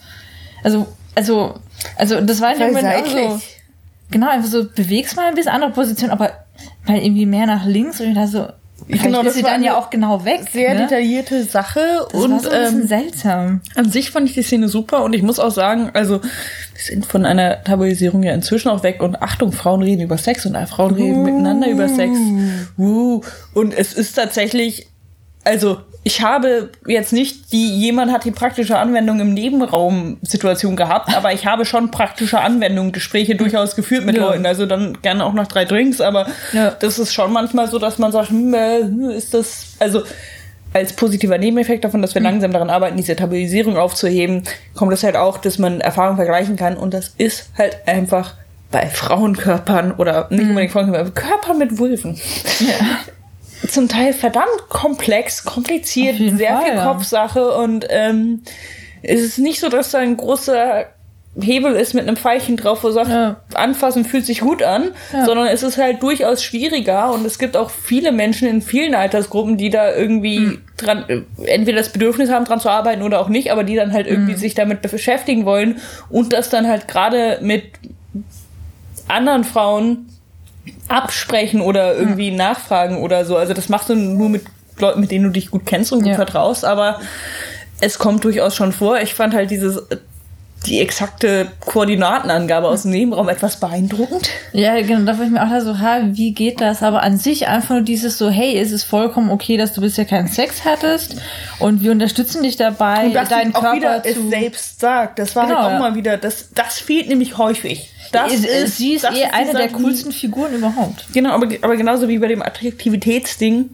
Also, 0.63 0.87
also, 1.13 1.55
also 1.97 2.21
das 2.21 2.41
war 2.41 2.53
in 2.53 2.59
dem 2.59 2.73
Voll 2.73 2.81
Moment 2.83 3.05
auch 3.05 3.11
so, 3.11 3.41
genau, 4.11 4.29
einfach 4.29 4.49
so, 4.49 4.65
bewegst 4.69 5.15
mal 5.15 5.27
ein 5.27 5.35
bisschen 5.35 5.51
andere 5.51 5.71
Position, 5.71 6.09
aber 6.09 6.31
mal 6.87 6.97
irgendwie 6.97 7.25
mehr 7.25 7.45
nach 7.45 7.65
links 7.65 7.99
und 8.01 8.13
dachte 8.13 8.27
so, 8.27 8.47
Genau, 8.87 9.19
ist 9.19 9.27
das 9.27 9.33
sie 9.35 9.41
dann 9.41 9.63
ja 9.63 9.77
auch 9.77 9.89
genau 9.89 10.25
weg. 10.25 10.41
Sehr 10.51 10.73
ne? 10.73 10.81
detaillierte 10.81 11.43
Sache 11.43 11.79
Das 12.11 12.21
und 12.21 12.31
war 12.31 12.39
so 12.39 12.49
ein 12.49 12.61
bisschen 12.61 12.81
ähm, 12.81 12.87
seltsam. 12.87 13.61
an 13.73 13.89
sich 13.89 14.11
fand 14.11 14.27
ich 14.27 14.35
die 14.35 14.43
Szene 14.43 14.67
super 14.67 15.03
und 15.03 15.13
ich 15.13 15.23
muss 15.23 15.39
auch 15.39 15.49
sagen, 15.51 15.91
also 15.93 16.21
wir 16.21 16.31
sind 16.75 17.05
von 17.05 17.25
einer 17.25 17.63
Tabuisierung 17.63 18.21
ja 18.21 18.33
inzwischen 18.33 18.69
auch 18.69 18.83
weg 18.83 19.01
und 19.01 19.21
Achtung, 19.21 19.53
Frauen 19.53 19.81
reden 19.81 20.01
über 20.01 20.17
Sex 20.17 20.45
und 20.45 20.55
Frauen 20.67 20.93
reden 20.93 21.23
miteinander 21.23 21.69
über 21.69 21.87
Sex. 21.87 22.17
Uh. 22.77 23.21
Und 23.53 23.73
es 23.73 23.93
ist 23.93 24.13
tatsächlich, 24.13 24.87
also 25.45 25.79
ich 26.07 26.21
habe 26.21 26.69
jetzt 26.85 27.13
nicht 27.13 27.51
die, 27.51 27.79
jemand 27.79 28.11
hat 28.11 28.25
die 28.25 28.31
praktische 28.31 28.77
Anwendung 28.77 29.19
im 29.19 29.33
Nebenraum-Situation 29.33 30.75
gehabt, 30.75 31.11
aber 31.17 31.33
ich 31.33 31.47
habe 31.47 31.65
schon 31.65 31.89
praktische 31.89 32.39
Anwendungen, 32.41 32.91
Gespräche 32.91 33.35
durchaus 33.35 33.75
geführt 33.75 34.05
mit 34.05 34.15
Ja. 34.15 34.27
Leuten. 34.27 34.45
Also 34.45 34.67
dann 34.67 35.01
gerne 35.01 35.25
auch 35.25 35.33
nach 35.33 35.47
drei 35.47 35.65
Drinks, 35.65 36.01
aber 36.01 36.27
Ja. 36.53 36.69
das 36.79 36.99
ist 36.99 37.11
schon 37.11 37.33
manchmal 37.33 37.67
so, 37.67 37.79
dass 37.79 37.97
man 37.97 38.11
sagt, 38.11 38.29
hm, 38.29 38.53
äh, 38.53 38.81
ist 39.17 39.33
das, 39.33 39.73
also 39.79 40.03
als 40.73 40.93
positiver 40.93 41.39
Nebeneffekt 41.39 41.83
davon, 41.83 42.03
dass 42.03 42.13
wir 42.13 42.21
langsam 42.21 42.51
daran 42.51 42.69
arbeiten, 42.69 42.97
diese 42.97 43.15
Tabuisierung 43.15 43.75
aufzuheben, 43.75 44.43
kommt 44.75 44.93
es 44.93 45.03
halt 45.03 45.15
auch, 45.15 45.39
dass 45.39 45.57
man 45.57 45.81
Erfahrungen 45.81 46.17
vergleichen 46.17 46.55
kann 46.55 46.77
und 46.77 46.93
das 46.93 47.13
ist 47.17 47.49
halt 47.57 47.77
einfach 47.87 48.35
bei 48.69 48.85
Frauenkörpern 48.87 49.93
oder 49.93 50.27
nicht 50.29 50.49
unbedingt 50.49 50.71
Frauenkörpern, 50.71 51.01
aber 51.07 51.15
Körpern 51.15 51.57
mit 51.57 51.79
Vulven. 51.79 52.19
Zum 53.67 53.87
Teil 53.87 54.13
verdammt 54.13 54.69
komplex, 54.69 55.43
kompliziert, 55.45 56.17
sehr 56.17 56.53
Fall, 56.53 56.65
viel 56.65 56.75
ja. 56.75 56.85
Kopfsache 56.85 57.51
und 57.53 57.85
ähm, 57.89 58.41
es 59.01 59.21
ist 59.21 59.37
nicht 59.39 59.59
so, 59.59 59.69
dass 59.69 59.91
da 59.91 59.99
ein 59.99 60.17
großer 60.17 60.85
Hebel 61.41 61.73
ist 61.75 61.93
mit 61.93 62.07
einem 62.07 62.15
Pfeilchen 62.15 62.55
drauf, 62.55 62.83
wo 62.83 62.91
sagt, 62.91 63.09
Ja. 63.09 63.41
anfassen 63.55 64.05
fühlt 64.05 64.25
sich 64.25 64.39
gut 64.39 64.63
an, 64.63 64.91
Ja. 65.11 65.25
sondern 65.25 65.47
es 65.47 65.63
ist 65.63 65.77
halt 65.77 66.01
durchaus 66.01 66.41
schwieriger 66.41 67.11
und 67.11 67.25
es 67.25 67.39
gibt 67.39 67.57
auch 67.57 67.69
viele 67.71 68.13
Menschen 68.13 68.47
in 68.47 68.61
vielen 68.61 68.95
Altersgruppen, 68.95 69.57
die 69.57 69.69
da 69.69 69.93
irgendwie 69.93 70.37
Hm. 70.37 70.61
dran, 70.77 71.03
äh, 71.09 71.21
entweder 71.45 71.79
das 71.79 71.91
Bedürfnis 71.91 72.29
haben, 72.29 72.45
dran 72.45 72.61
zu 72.61 72.69
arbeiten 72.69 73.01
oder 73.01 73.19
auch 73.19 73.27
nicht, 73.27 73.51
aber 73.51 73.63
die 73.65 73.75
dann 73.75 73.91
halt 73.91 74.07
irgendwie 74.07 74.35
sich 74.35 74.53
damit 74.53 74.81
beschäftigen 74.81 75.43
wollen 75.45 75.81
und 76.09 76.31
das 76.31 76.49
dann 76.49 76.67
halt 76.67 76.87
gerade 76.87 77.39
mit 77.41 77.63
anderen 79.07 79.43
Frauen 79.43 80.07
absprechen 80.87 81.61
oder 81.61 81.95
irgendwie 81.95 82.31
nachfragen 82.31 82.97
oder 82.97 83.25
so. 83.25 83.37
Also 83.37 83.53
das 83.53 83.69
machst 83.69 83.89
du 83.89 83.95
nur 83.95 84.29
mit 84.29 84.43
Leuten, 84.79 84.99
mit 85.01 85.11
denen 85.11 85.25
du 85.25 85.29
dich 85.31 85.51
gut 85.51 85.65
kennst 85.65 85.91
und 85.93 85.99
gut 85.99 86.09
Ja. 86.09 86.15
vertraust, 86.15 86.65
aber 86.65 86.99
es 87.81 87.97
kommt 87.99 88.23
durchaus 88.23 88.55
schon 88.55 88.71
vor. 88.71 88.99
Ich 88.99 89.13
fand 89.13 89.33
halt 89.33 89.51
dieses 89.51 89.81
die 90.67 90.79
exakte 90.79 91.51
Koordinatenangabe 91.61 92.67
aus 92.67 92.83
dem 92.83 92.91
Nebenraum 92.91 93.29
etwas 93.29 93.59
beeindruckend. 93.59 94.29
Ja, 94.53 94.79
genau, 94.81 95.05
da 95.11 95.17
war 95.17 95.25
ich 95.25 95.31
mir 95.31 95.43
auch 95.43 95.49
da 95.49 95.61
so, 95.61 95.79
ha, 95.79 95.99
wie 96.03 96.33
geht 96.33 96.61
das? 96.61 96.83
Aber 96.83 97.03
an 97.03 97.17
sich 97.17 97.47
einfach 97.47 97.71
nur 97.75 97.81
dieses 97.83 98.17
so, 98.17 98.29
hey, 98.29 98.57
es 98.57 98.71
ist 98.71 98.83
vollkommen 98.83 99.29
okay, 99.31 99.57
dass 99.57 99.73
du 99.73 99.81
bisher 99.81 100.05
keinen 100.05 100.27
Sex 100.27 100.65
hattest 100.65 101.15
und 101.59 101.81
wir 101.83 101.91
unterstützen 101.91 102.43
dich 102.43 102.55
dabei, 102.57 103.05
Und 103.07 103.13
dass 103.13 103.29
deinen 103.29 103.53
auch 103.55 103.61
Körper 103.61 103.75
wieder 103.77 104.03
zu... 104.03 104.09
es 104.09 104.29
selbst 104.29 104.79
sagt. 104.79 105.19
Das 105.19 105.35
war 105.35 105.45
Genau, 105.47 105.57
halt 105.57 105.67
auch 105.67 105.71
ja. 105.71 105.79
mal 105.79 105.95
wieder, 105.95 106.17
das, 106.17 106.49
das 106.53 106.79
fehlt 106.79 107.07
nämlich 107.09 107.37
häufig. 107.37 107.91
Das 108.11 108.31
Sie- 108.31 108.47
ist, 108.47 108.77
sie 108.77 108.93
ist 108.93 109.03
eh 109.05 109.25
eine 109.31 109.51
der 109.53 109.69
coolsten 109.69 110.11
Figuren 110.11 110.53
überhaupt. 110.53 111.05
Genau, 111.13 111.31
aber, 111.31 111.47
aber 111.61 111.75
genauso 111.75 112.07
wie 112.07 112.17
bei 112.19 112.27
dem 112.27 112.41
Attraktivitätsding, 112.41 113.69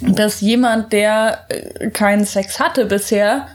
dass 0.00 0.40
jemand, 0.40 0.92
der 0.92 1.38
äh, 1.48 1.90
keinen 1.90 2.24
Sex 2.24 2.60
hatte 2.60 2.86
bisher, 2.86 3.46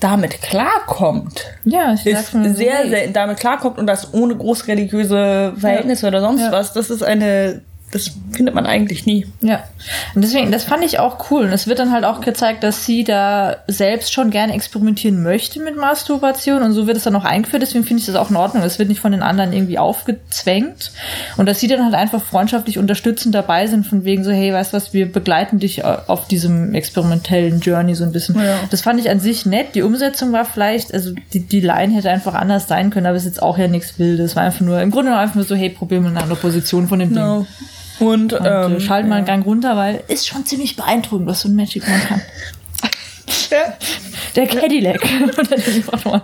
damit 0.00 0.40
klarkommt. 0.42 1.44
Ja, 1.64 1.94
ich 1.94 2.06
Ist 2.06 2.32
sehr 2.32 2.88
selten 2.88 3.12
damit 3.12 3.38
klarkommt 3.38 3.78
und 3.78 3.86
das 3.86 4.12
ohne 4.14 4.34
groß 4.36 4.66
religiöse 4.68 5.54
Verhältnisse 5.56 6.06
oder 6.06 6.20
sonst 6.20 6.40
Ja. 6.42 6.52
was. 6.52 6.72
Das 6.72 6.90
ist 6.90 7.02
eine, 7.02 7.62
das 7.90 8.10
findet 8.32 8.54
man 8.54 8.66
eigentlich 8.66 9.06
nie. 9.06 9.26
Ja, 9.40 9.64
und 10.14 10.22
deswegen, 10.22 10.52
das 10.52 10.64
fand 10.64 10.84
ich 10.84 10.98
auch 10.98 11.30
cool. 11.30 11.44
Und 11.44 11.52
es 11.52 11.66
wird 11.66 11.78
dann 11.78 11.90
halt 11.90 12.04
auch 12.04 12.20
gezeigt, 12.20 12.62
dass 12.62 12.84
sie 12.84 13.02
da 13.02 13.56
selbst 13.66 14.12
schon 14.12 14.30
gerne 14.30 14.52
experimentieren 14.52 15.22
möchte 15.22 15.60
mit 15.60 15.76
Masturbation 15.76 16.62
und 16.62 16.72
so 16.72 16.86
wird 16.86 16.98
es 16.98 17.04
dann 17.04 17.16
auch 17.16 17.24
eingeführt. 17.24 17.62
Deswegen 17.62 17.84
finde 17.84 18.00
ich 18.00 18.06
das 18.06 18.14
auch 18.16 18.30
in 18.30 18.36
Ordnung. 18.36 18.62
Es 18.62 18.78
wird 18.78 18.90
nicht 18.90 19.00
von 19.00 19.12
den 19.12 19.22
anderen 19.22 19.54
irgendwie 19.54 19.78
aufgezwängt. 19.78 20.92
Und 21.38 21.46
dass 21.46 21.60
sie 21.60 21.66
dann 21.66 21.82
halt 21.82 21.94
einfach 21.94 22.22
freundschaftlich 22.22 22.78
unterstützend 22.78 23.34
dabei 23.34 23.66
sind, 23.66 23.86
von 23.86 24.04
wegen 24.04 24.22
so, 24.22 24.30
hey, 24.30 24.52
weißt 24.52 24.72
du 24.72 24.76
was, 24.76 24.92
wir 24.92 25.10
begleiten 25.10 25.58
dich 25.58 25.78
äh, 25.78 25.96
auf 26.06 26.28
diesem 26.28 26.74
experimentellen 26.74 27.60
Journey 27.60 27.94
so 27.94 28.04
ein 28.04 28.12
bisschen. 28.12 28.36
Ja. 28.36 28.60
Das 28.70 28.82
fand 28.82 29.00
ich 29.00 29.08
an 29.08 29.20
sich 29.20 29.46
nett. 29.46 29.74
Die 29.74 29.82
Umsetzung 29.82 30.32
war 30.32 30.44
vielleicht, 30.44 30.92
also 30.92 31.12
die, 31.32 31.40
die 31.40 31.60
Line 31.60 31.94
hätte 31.94 32.10
einfach 32.10 32.34
anders 32.34 32.68
sein 32.68 32.90
können, 32.90 33.06
aber 33.06 33.16
es 33.16 33.22
ist 33.22 33.28
jetzt 33.28 33.42
auch 33.42 33.56
ja 33.56 33.68
nichts 33.68 33.98
Wildes. 33.98 34.36
War 34.36 34.42
einfach 34.42 34.60
nur, 34.60 34.80
im 34.82 34.90
Grunde 34.90 35.06
genommen 35.06 35.22
einfach 35.22 35.36
nur 35.36 35.44
so, 35.44 35.54
hey, 35.54 35.70
probier 35.70 36.00
mal 36.00 36.10
eine 36.10 36.22
andere 36.22 36.38
Position 36.38 36.86
von 36.86 36.98
dem 36.98 37.14
Ding. 37.14 37.46
Und, 38.00 38.32
Und 38.32 38.46
ähm, 38.46 38.76
äh, 38.76 38.80
schalten 38.80 39.08
mal 39.08 39.16
einen 39.16 39.26
Gang 39.26 39.44
runter, 39.44 39.76
weil 39.76 40.02
ist 40.08 40.26
schon 40.26 40.44
ziemlich 40.46 40.76
beeindruckend, 40.76 41.26
was 41.28 41.40
so 41.42 41.48
ein 41.48 41.56
Magic 41.56 41.86
Man 41.86 42.00
kann. 42.00 42.22
Der 44.36 44.46
Cadillac 44.46 45.00
unter 45.36 45.56
den 45.56 45.82
Faktoren. 45.82 46.22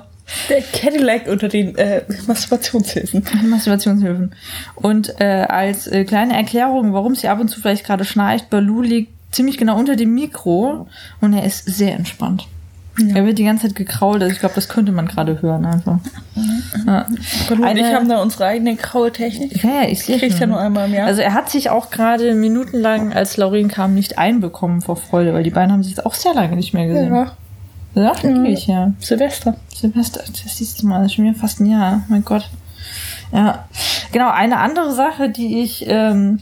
der 0.48 0.62
Cadillac 0.62 1.26
unter 1.26 1.48
den 1.48 1.74
äh, 1.76 2.02
Masturbationshilfen. 2.26 3.24
Masturbationshilfen. 3.48 4.34
Und 4.74 5.20
äh, 5.20 5.46
als 5.48 5.86
äh, 5.86 6.04
kleine 6.04 6.34
Erklärung, 6.34 6.92
warum 6.92 7.14
sie 7.14 7.28
ab 7.28 7.40
und 7.40 7.48
zu 7.48 7.60
vielleicht 7.60 7.84
gerade 7.84 8.04
schnarcht, 8.04 8.50
Balu 8.50 8.82
liegt 8.82 9.12
ziemlich 9.32 9.58
genau 9.58 9.78
unter 9.78 9.96
dem 9.96 10.14
Mikro 10.14 10.86
und 11.20 11.32
er 11.32 11.44
ist 11.44 11.64
sehr 11.66 11.94
entspannt. 11.94 12.46
Er 13.14 13.26
wird 13.26 13.38
die 13.38 13.44
ganze 13.44 13.66
Zeit 13.66 13.74
gekrault, 13.76 14.22
also 14.22 14.32
ich 14.32 14.38
glaube, 14.38 14.54
das 14.54 14.68
könnte 14.68 14.92
man 14.92 15.06
gerade 15.08 15.42
hören 15.42 15.64
einfach. 15.66 15.98
Ja. 16.86 17.06
Gott, 17.48 17.58
und 17.58 17.64
Eine- 17.64 17.80
ich 17.80 17.86
haben 17.94 18.08
da 18.08 18.22
unsere 18.22 18.46
eigene 18.46 18.76
graue 18.76 19.10
Technik. 19.12 19.62
Ja, 19.64 19.82
ja, 19.82 19.88
ich 19.88 20.04
sehe 20.04 20.18
Kriegst 20.18 20.38
ja 20.38 20.46
nur 20.46 20.60
einmal 20.60 20.86
im 20.88 20.94
Jahr. 20.94 21.06
Also 21.08 21.20
er 21.22 21.34
hat 21.34 21.50
sich 21.50 21.70
auch 21.70 21.90
gerade 21.90 22.34
minutenlang, 22.34 23.12
als 23.12 23.36
Lauren 23.36 23.68
kam, 23.68 23.94
nicht 23.94 24.18
einbekommen 24.18 24.80
vor 24.80 24.96
Freude, 24.96 25.34
weil 25.34 25.42
die 25.42 25.50
beiden 25.50 25.72
haben 25.72 25.82
sich 25.82 25.96
jetzt 25.96 26.06
auch 26.06 26.14
sehr 26.14 26.34
lange 26.34 26.54
nicht 26.56 26.72
mehr 26.74 26.86
gesehen. 26.86 27.12
ja, 27.14 27.32
Ja, 27.96 28.22
wirklich, 28.22 28.66
ja. 28.68 28.92
Silvester. 29.00 29.56
Silvester, 29.74 30.20
das 30.44 30.56
siehst 30.56 30.80
du 30.82 30.86
mal, 30.86 30.98
das 30.98 31.06
ist 31.06 31.14
schon 31.14 31.24
wieder 31.24 31.34
fast 31.38 31.60
ein 31.60 31.66
Jahr, 31.66 32.02
mein 32.08 32.24
Gott. 32.24 32.48
Ja, 33.32 33.64
genau, 34.12 34.30
eine 34.30 34.58
andere 34.58 34.92
Sache, 34.92 35.30
die 35.30 35.62
ich, 35.62 35.84
ähm, 35.88 36.40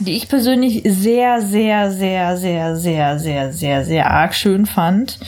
die 0.00 0.16
ich 0.16 0.28
persönlich 0.28 0.82
sehr, 0.84 1.40
sehr, 1.42 1.90
sehr, 1.92 2.36
sehr, 2.36 2.76
sehr, 2.76 3.18
sehr, 3.18 3.52
sehr, 3.52 3.84
sehr 3.84 4.10
arg 4.10 4.34
schön 4.34 4.66
fand, 4.66 5.18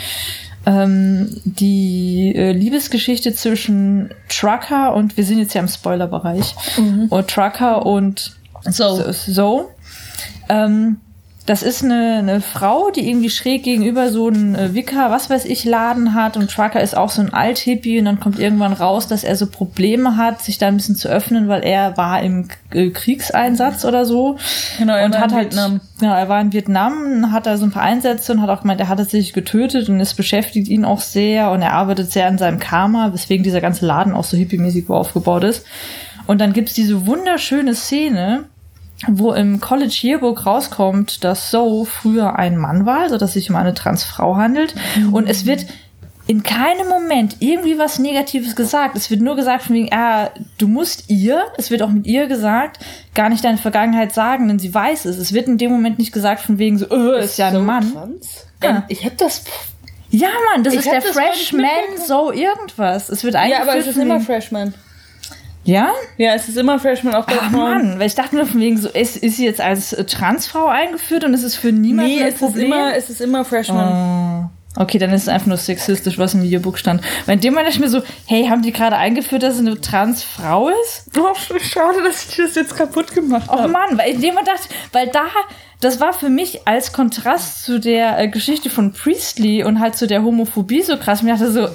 ähm, 0.66 1.40
die 1.44 2.34
äh, 2.34 2.52
Liebesgeschichte 2.52 3.34
zwischen 3.34 4.10
Trucker 4.28 4.94
und, 4.94 5.16
wir 5.16 5.24
sind 5.24 5.38
jetzt 5.38 5.54
ja 5.54 5.60
im 5.60 5.68
Spoilerbereich, 5.68 6.54
und 7.10 7.28
Trucker 7.28 7.86
und 7.86 8.36
So. 8.64 9.12
so. 9.12 9.70
Ähm, 10.48 10.98
das 11.48 11.62
ist 11.62 11.82
eine, 11.82 12.16
eine 12.18 12.40
Frau, 12.42 12.90
die 12.90 13.08
irgendwie 13.08 13.30
schräg 13.30 13.62
gegenüber 13.62 14.10
so 14.10 14.28
einen 14.28 14.54
äh, 14.54 14.74
Wicker, 14.74 15.10
was 15.10 15.30
weiß 15.30 15.46
ich, 15.46 15.64
Laden 15.64 16.12
hat 16.12 16.36
und 16.36 16.50
Trucker 16.50 16.82
ist 16.82 16.94
auch 16.94 17.08
so 17.08 17.22
ein 17.22 17.32
Althippie 17.32 17.98
und 17.98 18.04
dann 18.04 18.20
kommt 18.20 18.38
irgendwann 18.38 18.74
raus, 18.74 19.06
dass 19.06 19.24
er 19.24 19.34
so 19.34 19.46
Probleme 19.46 20.18
hat, 20.18 20.42
sich 20.42 20.58
da 20.58 20.66
ein 20.66 20.76
bisschen 20.76 20.94
zu 20.94 21.08
öffnen, 21.08 21.48
weil 21.48 21.64
er 21.64 21.96
war 21.96 22.20
im 22.20 22.48
äh, 22.70 22.90
Kriegseinsatz 22.90 23.86
oder 23.86 24.04
so. 24.04 24.36
Genau, 24.78 24.94
er 24.94 25.06
und 25.06 25.14
war 25.14 25.20
hat 25.22 25.30
in 25.30 25.36
halt, 25.36 25.52
Vietnam. 25.52 25.80
genau, 25.98 26.14
er 26.14 26.28
war 26.28 26.38
in 26.38 26.52
Vietnam, 26.52 27.32
hat 27.32 27.46
da 27.46 27.56
so 27.56 27.64
ein 27.64 27.70
paar 27.70 27.82
Einsätze 27.82 28.32
und 28.32 28.42
hat 28.42 28.50
auch 28.50 28.60
gemeint, 28.60 28.80
er 28.80 28.88
hat 28.88 28.98
sich 29.08 29.32
getötet 29.32 29.88
und 29.88 30.00
es 30.00 30.12
beschäftigt 30.12 30.68
ihn 30.68 30.84
auch 30.84 31.00
sehr 31.00 31.50
und 31.50 31.62
er 31.62 31.72
arbeitet 31.72 32.12
sehr 32.12 32.26
an 32.26 32.36
seinem 32.36 32.58
Karma, 32.58 33.14
weswegen 33.14 33.42
dieser 33.42 33.62
ganze 33.62 33.86
Laden 33.86 34.12
auch 34.12 34.24
so 34.24 34.36
hippie-mäßig 34.36 34.90
aufgebaut 34.90 35.44
ist. 35.44 35.64
Und 36.26 36.42
dann 36.42 36.52
gibt's 36.52 36.74
diese 36.74 37.06
wunderschöne 37.06 37.74
Szene, 37.74 38.44
wo 39.06 39.32
im 39.32 39.60
College 39.60 39.96
Yearbook 40.02 40.44
rauskommt, 40.44 41.22
dass 41.22 41.50
So 41.50 41.84
früher 41.84 42.36
ein 42.36 42.56
Mann 42.56 42.84
war, 42.84 43.00
also 43.00 43.16
dass 43.16 43.34
sich 43.34 43.48
um 43.48 43.56
eine 43.56 43.74
Transfrau 43.74 44.36
handelt. 44.36 44.74
Und 45.12 45.28
es 45.28 45.46
wird 45.46 45.66
in 46.26 46.42
keinem 46.42 46.88
Moment 46.88 47.36
irgendwie 47.38 47.78
was 47.78 47.98
Negatives 47.98 48.54
gesagt. 48.54 48.96
Es 48.96 49.10
wird 49.10 49.22
nur 49.22 49.34
gesagt 49.34 49.62
von 49.62 49.74
wegen, 49.74 49.88
ah, 49.92 50.30
du 50.58 50.68
musst 50.68 51.08
ihr, 51.08 51.42
es 51.56 51.70
wird 51.70 51.80
auch 51.82 51.88
mit 51.88 52.06
ihr 52.06 52.26
gesagt, 52.26 52.84
gar 53.14 53.30
nicht 53.30 53.42
deine 53.44 53.56
Vergangenheit 53.56 54.12
sagen, 54.12 54.46
denn 54.48 54.58
sie 54.58 54.74
weiß 54.74 55.06
es. 55.06 55.16
Es 55.16 55.32
wird 55.32 55.48
in 55.48 55.56
dem 55.56 55.70
Moment 55.70 55.98
nicht 55.98 56.12
gesagt 56.12 56.42
von 56.42 56.58
wegen 56.58 56.76
so, 56.76 56.86
äh, 56.90 57.24
ist 57.24 57.38
ja 57.38 57.48
ein 57.48 57.64
Mann. 57.64 57.92
Trans? 57.92 58.46
Ja. 58.62 58.84
Ich 58.88 59.06
hab 59.06 59.16
das. 59.16 59.44
Ja, 60.10 60.28
Mann, 60.52 60.64
das 60.64 60.74
Ich 60.74 60.80
ist 60.80 60.90
der 60.90 61.02
Freshman, 61.02 61.68
so 62.06 62.30
irgendwas. 62.32 63.08
Es 63.08 63.24
wird 63.24 63.34
Ja, 63.34 63.40
eingeführt 63.40 63.68
aber 63.68 63.78
es 63.78 63.86
ist 63.86 63.96
immer 63.96 64.20
Freshman. 64.20 64.74
Ja? 65.68 65.92
Ja, 66.16 66.32
es 66.32 66.48
ist 66.48 66.56
immer 66.56 66.78
Freshman 66.78 67.14
auf 67.14 67.26
der 67.26 67.42
Ach. 67.42 67.50
Mann, 67.50 67.98
weil 67.98 68.06
ich 68.06 68.14
dachte 68.14 68.34
nur 68.36 68.46
von 68.46 68.58
wegen 68.58 68.78
so, 68.78 68.88
ist, 68.88 69.18
ist 69.18 69.36
sie 69.36 69.44
jetzt 69.44 69.60
als 69.60 69.92
äh, 69.92 70.02
Transfrau 70.04 70.66
eingeführt 70.66 71.24
und 71.24 71.34
es 71.34 71.42
ist 71.42 71.56
für 71.56 71.72
niemanden 71.72 72.10
Nee, 72.10 72.22
ein 72.22 72.28
es 72.28 72.34
ist 72.36 72.40
Problem? 72.40 72.66
immer, 72.72 72.94
es 72.96 73.10
ist 73.10 73.20
immer 73.20 73.44
Freshman. 73.44 74.50
Oh. 74.76 74.80
Okay, 74.80 74.98
dann 74.98 75.12
ist 75.12 75.22
es 75.22 75.28
einfach 75.28 75.46
nur 75.48 75.56
sexistisch, 75.58 76.16
was 76.18 76.32
im 76.32 76.42
Yearbook 76.42 76.78
stand. 76.78 77.02
Weil 77.26 77.34
in 77.34 77.40
dem 77.42 77.54
dachte 77.54 77.68
ich 77.68 77.80
mir 77.80 77.88
so, 77.88 78.00
hey, 78.26 78.46
haben 78.46 78.62
die 78.62 78.72
gerade 78.72 78.96
eingeführt, 78.96 79.42
dass 79.42 79.54
es 79.54 79.60
eine 79.60 79.78
Transfrau 79.78 80.70
ist? 80.70 81.10
Oh, 81.18 81.34
schade, 81.58 81.98
dass 82.02 82.30
ich 82.30 82.36
das 82.36 82.54
jetzt 82.54 82.74
kaputt 82.76 83.12
gemacht 83.14 83.48
Oh 83.50 83.58
habe. 83.58 83.68
Mann, 83.68 83.98
weil 83.98 84.12
in 84.12 84.20
dem 84.22 84.30
Moment 84.30 84.48
dachte 84.48 84.68
weil 84.92 85.08
da, 85.08 85.24
das 85.80 86.00
war 86.00 86.12
für 86.14 86.28
mich 86.30 86.66
als 86.66 86.92
Kontrast 86.92 87.64
zu 87.64 87.78
der 87.78 88.18
äh, 88.18 88.28
Geschichte 88.28 88.70
von 88.70 88.92
Priestley 88.92 89.64
und 89.64 89.80
halt 89.80 89.96
zu 89.96 90.06
der 90.06 90.22
Homophobie 90.22 90.82
so 90.82 90.96
krass. 90.96 91.22
Mir 91.22 91.32
dachte 91.32 91.52
so, 91.52 91.68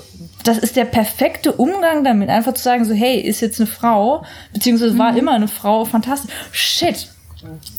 das 0.43 0.57
ist 0.57 0.75
der 0.75 0.85
perfekte 0.85 1.51
Umgang 1.53 2.03
damit, 2.03 2.29
einfach 2.29 2.53
zu 2.53 2.63
sagen 2.63 2.85
so, 2.85 2.93
hey, 2.93 3.19
ist 3.19 3.41
jetzt 3.41 3.59
eine 3.59 3.67
Frau, 3.67 4.23
beziehungsweise 4.53 4.97
war 4.97 5.15
immer 5.15 5.31
eine 5.31 5.47
Frau, 5.47 5.85
fantastisch. 5.85 6.33
Shit. 6.51 7.07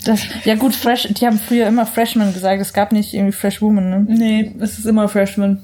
Das, 0.04 0.20
ja 0.44 0.56
gut, 0.56 0.74
Fresh, 0.74 1.08
die 1.10 1.26
haben 1.26 1.38
früher 1.38 1.66
immer 1.66 1.86
Freshman 1.86 2.34
gesagt, 2.34 2.60
es 2.60 2.72
gab 2.74 2.92
nicht 2.92 3.14
irgendwie 3.14 3.32
Fresh 3.32 3.62
Woman, 3.62 3.88
ne? 3.88 4.06
Nee, 4.08 4.54
es 4.60 4.78
ist 4.78 4.84
immer 4.86 5.08
Freshman. 5.08 5.62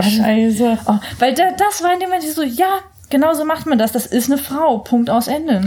Scheiße. 0.00 0.78
Oh, 0.86 0.98
weil 1.18 1.34
da, 1.34 1.44
das 1.56 1.82
war 1.82 1.92
in 1.92 2.00
dem 2.00 2.08
Moment 2.08 2.24
so, 2.28 2.42
ja, 2.42 2.80
genau 3.08 3.34
so 3.34 3.44
macht 3.44 3.66
man 3.66 3.78
das. 3.78 3.92
Das 3.92 4.06
ist 4.06 4.30
eine 4.30 4.38
Frau. 4.40 4.78
Punkt 4.78 5.10
aus 5.10 5.28
Ende. 5.28 5.62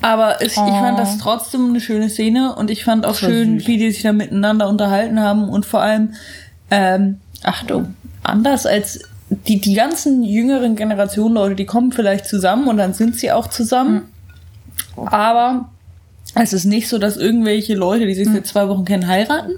Aber 0.00 0.42
es, 0.42 0.52
ich 0.52 0.58
Oh. 0.58 0.68
fand 0.68 0.98
das 0.98 1.18
trotzdem 1.18 1.70
eine 1.70 1.80
schöne 1.80 2.08
Szene 2.10 2.54
und 2.54 2.70
ich 2.70 2.84
fand 2.84 3.06
auch 3.06 3.14
schön, 3.14 3.60
süß. 3.60 3.68
wie 3.68 3.78
die 3.78 3.90
sich 3.90 4.02
da 4.02 4.12
miteinander 4.12 4.68
unterhalten 4.68 5.20
haben 5.20 5.48
und 5.48 5.64
vor 5.64 5.80
allem, 5.80 6.14
ähm, 6.70 7.20
Achtung, 7.44 7.94
anders 8.22 8.66
als 8.66 9.00
die, 9.48 9.60
die 9.60 9.74
ganzen 9.74 10.22
jüngeren 10.22 10.76
Generationen 10.76 11.34
Leute, 11.34 11.54
die 11.54 11.66
kommen 11.66 11.92
vielleicht 11.92 12.26
zusammen 12.26 12.68
und 12.68 12.76
dann 12.76 12.94
sind 12.94 13.16
sie 13.16 13.32
auch 13.32 13.48
zusammen. 13.48 14.02
Aber 14.96 15.68
es 16.34 16.52
ist 16.52 16.64
nicht 16.64 16.88
so, 16.88 16.98
dass 16.98 17.16
irgendwelche 17.16 17.74
Leute, 17.74 18.06
die 18.06 18.14
sich 18.14 18.28
seit 18.28 18.46
zwei 18.46 18.68
Wochen 18.68 18.84
kennen, 18.84 19.06
heiraten. 19.06 19.52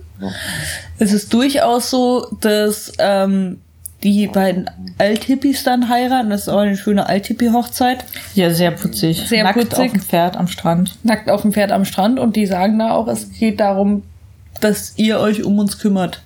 Es 0.99 1.13
ist 1.13 1.33
durchaus 1.33 1.91
so, 1.91 2.27
dass 2.41 2.93
ähm, 2.99 3.61
die 4.03 4.27
beiden 4.27 4.71
Althippies 4.99 5.65
dann 5.65 5.89
heiraten. 5.89 6.31
Das 6.31 6.43
ist 6.43 6.49
auch 6.49 6.59
eine 6.59 6.77
schöne 6.77 7.07
Althippie-Hochzeit. 7.07 8.05
Ja, 8.35 8.51
sehr 8.51 8.71
putzig. 8.71 9.23
Sehr 9.27 9.45
Nackt 9.45 9.59
putzig. 9.59 9.79
auf 9.79 9.93
dem 9.93 10.01
Pferd 10.01 10.37
am 10.37 10.49
Strand. 10.49 10.97
nackt 11.03 11.31
auf 11.31 11.43
dem 11.43 11.53
Pferd 11.53 11.73
am 11.73 11.85
Strand 11.85 12.19
und 12.19 12.37
die 12.37 12.47
sagen 12.47 12.79
da 12.79 12.93
auch, 12.93 13.09
es 13.09 13.31
geht 13.33 13.61
darum, 13.61 14.03
dass 14.61 14.95
ihr 14.97 15.19
euch 15.21 15.45
um 15.45 15.59
uns 15.59 15.79
kümmert. 15.79 16.23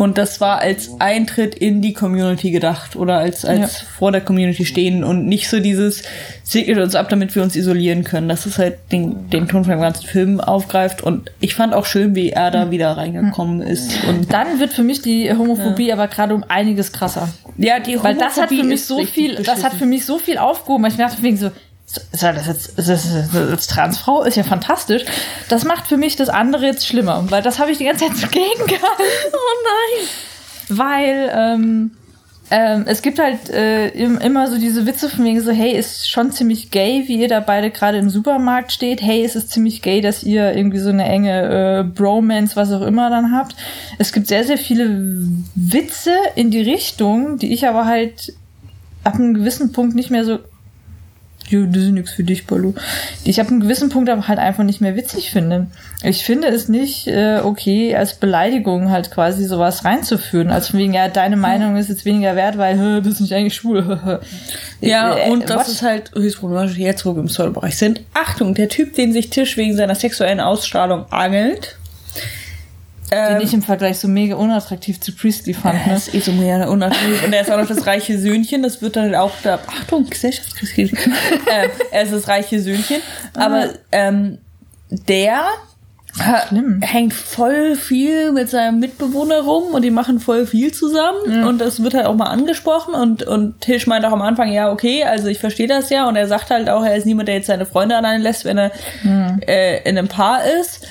Und 0.00 0.16
das 0.16 0.40
war 0.40 0.60
als 0.60 0.92
Eintritt 0.98 1.54
in 1.54 1.82
die 1.82 1.92
Community 1.92 2.50
gedacht 2.52 2.96
oder 2.96 3.18
als, 3.18 3.44
als 3.44 3.80
Ja. 3.82 3.86
vor 3.98 4.12
der 4.12 4.22
Community 4.22 4.64
stehen 4.64 5.04
und 5.04 5.26
nicht 5.26 5.46
so 5.50 5.60
dieses 5.60 6.04
segnet 6.42 6.78
uns 6.78 6.94
ab, 6.94 7.10
damit 7.10 7.34
wir 7.34 7.42
uns 7.42 7.54
isolieren 7.54 8.02
können. 8.02 8.26
Das 8.26 8.46
ist 8.46 8.56
halt 8.56 8.78
den, 8.92 9.28
den 9.28 9.46
Ton 9.46 9.64
von 9.64 9.72
dem 9.72 9.80
ganzen 9.82 10.06
Film 10.06 10.40
aufgreift 10.40 11.02
und 11.02 11.30
ich 11.40 11.54
fand 11.54 11.74
auch 11.74 11.84
schön, 11.84 12.14
wie 12.14 12.30
er 12.30 12.50
da 12.50 12.70
wieder 12.70 12.96
reingekommen 12.96 13.60
ist. 13.60 13.92
Und 14.08 14.32
Dann 14.32 14.58
wird 14.58 14.72
für 14.72 14.82
mich 14.82 15.02
die 15.02 15.30
Homophobie 15.34 15.92
aber 15.92 16.08
gerade 16.08 16.34
um 16.34 16.44
einiges 16.48 16.92
krasser. 16.92 17.28
ja, 17.58 17.78
die 17.78 18.02
Weil 18.02 18.14
das 18.14 18.38
hat 18.40 18.48
für 18.48 18.54
Homophobie 18.56 18.68
mich 18.68 18.84
so 18.86 19.04
viel, 19.04 19.34
das 19.42 19.62
hat 19.62 19.74
für 19.74 19.84
mich 19.84 20.06
so 20.06 20.16
viel 20.16 20.38
aufgehoben. 20.38 20.84
weil 20.84 20.92
Ich 20.92 20.96
dachte 20.96 21.22
wegen 21.22 21.36
so, 21.36 21.50
ist 22.12 22.22
das 22.22 22.46
jetzt, 22.46 22.78
ist 22.78 22.88
das 22.88 23.04
ist 23.04 23.34
das 23.34 23.50
als 23.50 23.66
Transfrau 23.66 24.22
ist 24.22 24.36
ja 24.36 24.44
fantastisch. 24.44 25.04
Das 25.48 25.64
macht 25.64 25.86
für 25.86 25.96
mich 25.96 26.16
das 26.16 26.28
andere 26.28 26.66
jetzt 26.66 26.86
schlimmer, 26.86 27.24
weil 27.30 27.42
das 27.42 27.58
habe 27.58 27.70
ich 27.70 27.78
die 27.78 27.84
ganze 27.84 28.06
Zeit 28.06 28.16
so 28.16 28.26
gegen 28.28 28.66
gehalten. 28.66 29.02
Oh 29.32 29.64
nein! 29.64 30.08
weil 30.70 31.30
ähm, 31.34 31.90
ähm, 32.50 32.84
es 32.86 33.02
gibt 33.02 33.18
halt 33.18 33.48
äh, 33.50 33.88
im, 33.88 34.18
immer 34.18 34.48
so 34.48 34.58
diese 34.58 34.86
Witze 34.86 35.08
von 35.08 35.24
wegen 35.24 35.40
so, 35.40 35.52
hey, 35.52 35.72
ist 35.72 36.08
schon 36.08 36.32
ziemlich 36.32 36.70
gay, 36.70 37.04
wie 37.06 37.20
ihr 37.20 37.28
da 37.28 37.40
beide 37.40 37.70
gerade 37.70 37.98
im 37.98 38.10
Supermarkt 38.10 38.72
steht. 38.72 39.02
Hey, 39.02 39.22
ist 39.22 39.36
es 39.36 39.48
ziemlich 39.48 39.82
gay, 39.82 40.00
dass 40.00 40.24
ihr 40.24 40.52
irgendwie 40.56 40.78
so 40.78 40.88
eine 40.88 41.04
enge 41.04 41.80
äh, 41.80 41.84
Bromance, 41.84 42.56
was 42.56 42.72
auch 42.72 42.82
immer 42.82 43.10
dann 43.10 43.32
habt. 43.32 43.54
Es 43.98 44.12
gibt 44.12 44.26
sehr, 44.26 44.44
sehr 44.44 44.58
viele 44.58 44.88
Witze 45.54 46.12
in 46.34 46.50
die 46.50 46.62
Richtung, 46.62 47.38
die 47.38 47.52
ich 47.52 47.68
aber 47.68 47.84
halt 47.84 48.32
ab 49.04 49.14
einem 49.14 49.34
gewissen 49.34 49.72
Punkt 49.72 49.94
nicht 49.94 50.10
mehr 50.10 50.24
so 50.24 50.40
das 51.50 51.82
ist 51.84 51.90
nichts 51.90 52.12
für 52.12 52.24
dich, 52.24 52.46
Baloo. 52.46 52.74
Ich 53.24 53.40
ab 53.40 53.48
einem 53.48 53.60
gewissen 53.60 53.88
Punkt 53.88 54.08
aber 54.08 54.28
halt 54.28 54.38
einfach 54.38 54.64
nicht 54.64 54.80
mehr 54.80 54.96
witzig 54.96 55.30
finde. 55.30 55.66
Ich 56.02 56.24
finde 56.24 56.48
es 56.48 56.68
nicht 56.68 57.06
äh, 57.06 57.40
okay, 57.42 57.94
als 57.96 58.14
Beleidigung 58.14 58.90
halt 58.90 59.10
quasi 59.10 59.44
sowas 59.44 59.84
reinzuführen. 59.84 60.50
Als 60.50 60.68
von 60.68 60.78
wegen, 60.80 60.94
ja, 60.94 61.08
deine 61.08 61.36
Meinung 61.36 61.76
ist 61.76 61.88
jetzt 61.88 62.04
weniger 62.04 62.36
wert, 62.36 62.56
weil, 62.58 62.78
hä, 62.78 63.00
bist 63.00 63.20
nicht 63.20 63.34
eigentlich 63.34 63.54
schwul. 63.54 64.20
Ja, 64.82 65.14
Äh, 65.16 65.30
und 65.30 65.50
das 65.50 65.58
what? 65.58 65.68
ist 65.68 65.82
halt 65.82 66.10
höchst 66.14 66.38
problematisch, 66.40 66.78
jetzt 66.78 67.04
wo 67.04 67.14
wir 67.14 67.20
im 67.20 67.28
Soul-Bereich 67.28 67.76
sind. 67.76 68.00
Achtung, 68.14 68.54
der 68.54 68.70
Typ, 68.70 68.94
den 68.94 69.12
sich 69.12 69.28
Tisch 69.28 69.58
wegen 69.58 69.76
seiner 69.76 69.94
sexuellen 69.94 70.40
Ausstrahlung 70.40 71.04
angelt. 71.12 71.76
Den 73.10 73.36
Ähm, 73.36 73.40
ich 73.42 73.52
im 73.52 73.62
Vergleich 73.62 73.98
so 73.98 74.08
mega 74.08 74.36
unattraktiv 74.36 75.00
zu 75.00 75.12
Priestley 75.12 75.54
fand. 75.54 75.86
Ne? 75.86 75.94
ist 75.94 76.14
eh 76.14 76.20
so 76.20 76.32
mega 76.32 76.66
unattraktiv. 76.68 77.24
Und 77.24 77.32
er 77.32 77.42
ist 77.42 77.50
auch 77.50 77.58
noch 77.58 77.66
das 77.66 77.86
reiche 77.86 78.18
Söhnchen. 78.18 78.62
Das 78.62 78.82
wird 78.82 78.96
dann 78.96 79.14
auch 79.14 79.32
da. 79.42 79.58
Achtung, 79.66 80.08
Gesellschaftskritik. 80.08 80.92
ähm, 81.50 81.70
er 81.90 82.02
ist 82.02 82.12
das 82.12 82.28
reiche 82.28 82.60
Söhnchen. 82.60 83.00
Aber 83.34 83.70
ähm, 83.90 84.38
der 84.90 85.44
schlimm. 86.48 86.80
hängt 86.82 87.12
voll 87.12 87.76
viel 87.76 88.32
mit 88.32 88.48
seinem 88.48 88.80
Mitbewohner 88.80 89.40
rum 89.40 89.74
und 89.74 89.82
die 89.82 89.90
machen 89.90 90.20
voll 90.20 90.46
viel 90.46 90.72
zusammen. 90.72 91.44
Und 91.44 91.60
das 91.60 91.82
wird 91.82 91.94
halt 91.94 92.06
auch 92.06 92.14
mal 92.14 92.26
angesprochen. 92.26 92.94
Und, 92.94 93.22
und 93.22 93.60
Tisch 93.60 93.86
meint 93.86 94.04
auch 94.04 94.12
am 94.12 94.22
Anfang, 94.22 94.52
ja, 94.52 94.70
okay, 94.70 95.04
also 95.04 95.28
ich 95.28 95.38
verstehe 95.38 95.68
das 95.68 95.90
ja. 95.90 96.08
Und 96.08 96.16
er 96.16 96.26
sagt 96.26 96.50
halt 96.50 96.68
auch, 96.68 96.84
er 96.84 96.96
ist 96.96 97.06
niemand, 97.06 97.28
der 97.28 97.36
jetzt 97.36 97.46
seine 97.46 97.66
Freunde 97.66 97.96
alleine 97.96 98.22
lässt, 98.22 98.44
wenn 98.44 98.58
er 98.58 98.72
äh, 99.46 99.82
in 99.88 99.98
einem 99.98 100.08
Paar 100.08 100.44
ist. 100.44 100.86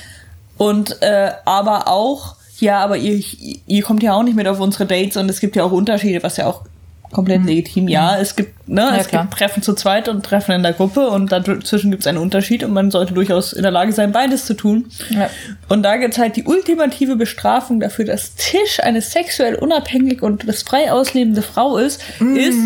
Und 0.60 1.02
äh, 1.02 1.32
aber 1.46 1.88
auch, 1.88 2.36
ja, 2.60 2.80
aber 2.80 2.98
ihr, 2.98 3.24
ihr 3.66 3.82
kommt 3.82 4.04
ja 4.04 4.14
auch 4.14 4.24
nicht 4.24 4.36
mit 4.36 4.46
auf 4.48 4.60
unsere 4.60 4.86
Dates 4.86 5.18
und 5.18 5.28
es 5.30 5.40
gibt 5.40 5.56
ja 5.56 5.64
auch 5.64 5.72
Unterschiede, 5.72 6.22
was 6.22 6.36
ja 6.38 6.46
auch 6.48 6.64
komplett 7.12 7.44
legitim. 7.46 7.88
Ja, 7.88 8.18
es 8.20 8.36
gibt, 8.36 8.68
ne, 8.70 8.82
Ja, 8.82 8.98
es 8.98 9.08
klar. 9.08 9.24
gibt 9.24 9.34
Treffen 9.36 9.64
zu 9.64 9.74
zweit 9.74 10.08
und 10.10 10.24
Treffen 10.24 10.52
in 10.52 10.62
der 10.62 10.74
Gruppe 10.74 11.08
und 11.10 11.32
dazwischen 11.32 11.90
gibt 11.90 12.04
es 12.04 12.08
einen 12.08 12.18
Unterschied 12.20 12.64
und 12.64 12.72
man 12.74 12.92
sollte 12.92 13.14
durchaus 13.14 13.54
in 13.54 13.64
der 13.64 13.72
Lage 13.72 13.94
sein, 13.94 14.12
beides 14.12 14.46
zu 14.46 14.54
tun. 14.54 14.92
Ja. 15.10 15.30
Und 15.70 15.82
da 15.84 15.98
gibt's 15.98 16.18
halt 16.20 16.36
die 16.36 16.44
ultimative 16.44 17.16
Bestrafung 17.16 17.80
dafür, 17.80 18.06
dass 18.06 18.36
Tisch 18.36 18.80
eine 18.84 19.02
sexuell 19.02 19.56
unabhängig 19.56 20.22
und 20.22 20.48
das 20.48 20.62
frei 20.62 20.92
auslebende 20.92 21.42
Frau 21.42 21.78
ist, 21.78 22.02
ist, 22.36 22.60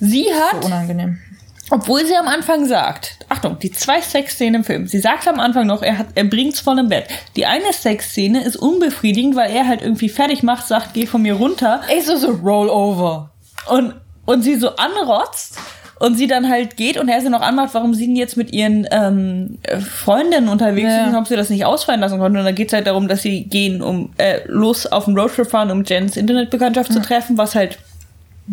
sie 0.00 0.26
hat 0.34 0.60
So 0.62 0.66
unangenehm. 0.66 1.18
Obwohl 1.70 2.04
sie 2.04 2.16
am 2.16 2.26
Anfang 2.28 2.66
sagt, 2.66 3.16
Achtung, 3.28 3.58
die 3.58 3.70
zwei 3.70 4.00
Sexszenen 4.00 4.56
im 4.56 4.64
Film. 4.64 4.86
Sie 4.86 4.98
sagt 4.98 5.26
am 5.28 5.38
Anfang 5.40 5.66
noch, 5.66 5.82
er 5.82 5.98
hat, 5.98 6.06
er 6.14 6.24
bringt's 6.24 6.60
voll 6.60 6.78
im 6.78 6.88
Bett. 6.88 7.04
Die 7.36 7.46
eine 7.46 7.72
Sexszene 7.72 8.42
ist 8.42 8.56
unbefriedigend, 8.56 9.36
weil 9.36 9.50
er 9.52 9.66
halt 9.68 9.82
irgendwie 9.82 10.08
fertig 10.08 10.42
macht, 10.42 10.66
sagt, 10.66 10.94
geh 10.94 11.06
von 11.06 11.22
mir 11.22 11.34
runter 11.34 11.80
Ey, 11.88 12.00
so, 12.00 12.16
so 12.16 12.32
Rollover. 12.32 13.30
und, 13.68 13.94
und 14.26 14.42
sie 14.42 14.56
so 14.56 14.70
anrotzt 14.76 15.58
und 16.00 16.16
sie 16.16 16.26
dann 16.26 16.48
halt 16.48 16.76
geht 16.78 16.96
und 16.98 17.08
er 17.10 17.20
sie 17.20 17.28
noch 17.28 17.42
anmacht, 17.42 17.74
warum 17.74 17.92
sie 17.94 18.06
denn 18.06 18.16
jetzt 18.16 18.36
mit 18.38 18.52
ihren 18.54 18.88
ähm, 18.90 19.58
äh, 19.64 19.78
Freundinnen 19.80 20.48
unterwegs 20.48 20.88
Ja. 20.88 21.04
sind, 21.04 21.14
ob 21.14 21.26
sie 21.28 21.36
das 21.36 21.50
nicht 21.50 21.66
ausfallen 21.66 22.00
lassen 22.00 22.18
konnten. 22.18 22.38
Und 22.38 22.44
dann 22.46 22.54
geht's 22.54 22.72
halt 22.72 22.86
darum, 22.86 23.06
dass 23.06 23.20
sie 23.22 23.44
gehen, 23.44 23.82
um 23.82 24.10
äh, 24.16 24.40
los 24.46 24.86
auf 24.86 25.04
den 25.04 25.18
Roadtrip 25.18 25.46
fahren, 25.50 25.70
um 25.70 25.84
Jens 25.84 26.16
Internetbekanntschaft 26.16 26.90
zu 26.92 27.02
treffen, 27.02 27.36
was 27.36 27.54
halt 27.54 27.78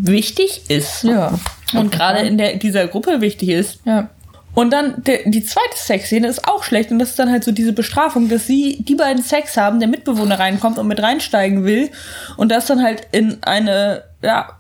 wichtig 0.02 0.70
ist. 0.70 1.04
Ja. 1.04 1.34
Und 1.74 1.92
gerade 1.92 2.20
in 2.20 2.38
der, 2.38 2.58
dieser 2.58 2.88
Gruppe 2.88 3.22
wichtig 3.22 3.50
ist. 3.50 3.80
Ja. 3.86 4.10
Und 4.54 4.72
dann 4.72 5.04
der, 5.04 5.20
die 5.26 5.44
zweite 5.44 5.78
Sexszene 5.78 6.28
ist 6.28 6.48
auch 6.48 6.64
schlecht 6.64 6.90
und 6.90 6.98
das 6.98 7.12
ist 7.12 7.20
dann 7.20 7.30
halt 7.30 7.44
so 7.44 7.52
diese 7.52 7.74
Bestrafung, 7.74 8.28
dass 8.28 8.48
sie 8.48 8.78
die 8.82 8.96
beiden 8.96 9.22
Sex 9.22 9.56
haben, 9.56 9.80
der 9.80 9.88
Mitbewohner 9.88 10.40
reinkommt 10.40 10.80
und 10.80 10.88
mit 10.88 11.00
reinsteigen 11.00 11.64
will 11.64 11.92
und 12.38 12.50
das 12.50 12.66
dann 12.66 12.82
halt 12.82 13.08
in 13.12 13.38
eine 13.44 14.04
ja 14.24 14.58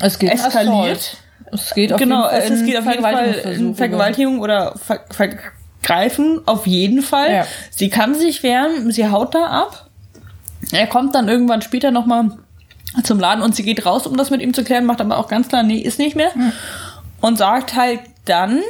Es 0.00 0.20
geht 0.20 0.30
Eskaliert. 0.32 1.16
Es 1.50 1.74
geht 1.74 1.92
auf 1.92 1.98
genau 1.98 2.30
jeden 2.30 2.42
Fall 2.42 2.52
es, 2.52 2.64
geht 2.64 2.78
auf 2.78 2.86
jeden 2.86 3.02
Fall 3.02 3.34
in. 3.56 3.74
Vergewaltigung 3.74 4.38
oder 4.38 4.76
Ver 4.76 5.00
Vergreifen 5.10 6.42
auf 6.46 6.68
jeden 6.68 7.02
Fall. 7.02 7.32
Ja. 7.32 7.46
Sie 7.70 7.90
kann 7.90 8.14
sich 8.14 8.44
wehren, 8.44 8.92
sie 8.92 9.08
haut 9.08 9.34
da 9.34 9.46
ab. 9.46 9.88
Er 10.70 10.86
kommt 10.86 11.16
dann 11.16 11.28
irgendwann 11.28 11.62
später 11.62 11.90
noch 11.90 12.06
mal 12.06 12.38
zum 13.04 13.20
Laden 13.20 13.42
und 13.42 13.54
sie 13.54 13.62
geht 13.62 13.84
raus, 13.86 14.06
um 14.06 14.16
das 14.16 14.30
mit 14.30 14.40
ihm 14.42 14.52
zu 14.54 14.64
klären, 14.64 14.84
macht 14.84 15.00
aber 15.00 15.18
auch 15.18 15.28
ganz 15.28 15.48
klar, 15.48 15.62
nee, 15.62 15.78
ist 15.78 15.98
nicht 15.98 16.16
mehr. 16.16 16.30
Und 17.20 17.38
sagt 17.38 17.74
halt 17.76 18.00
dann, 18.24 18.60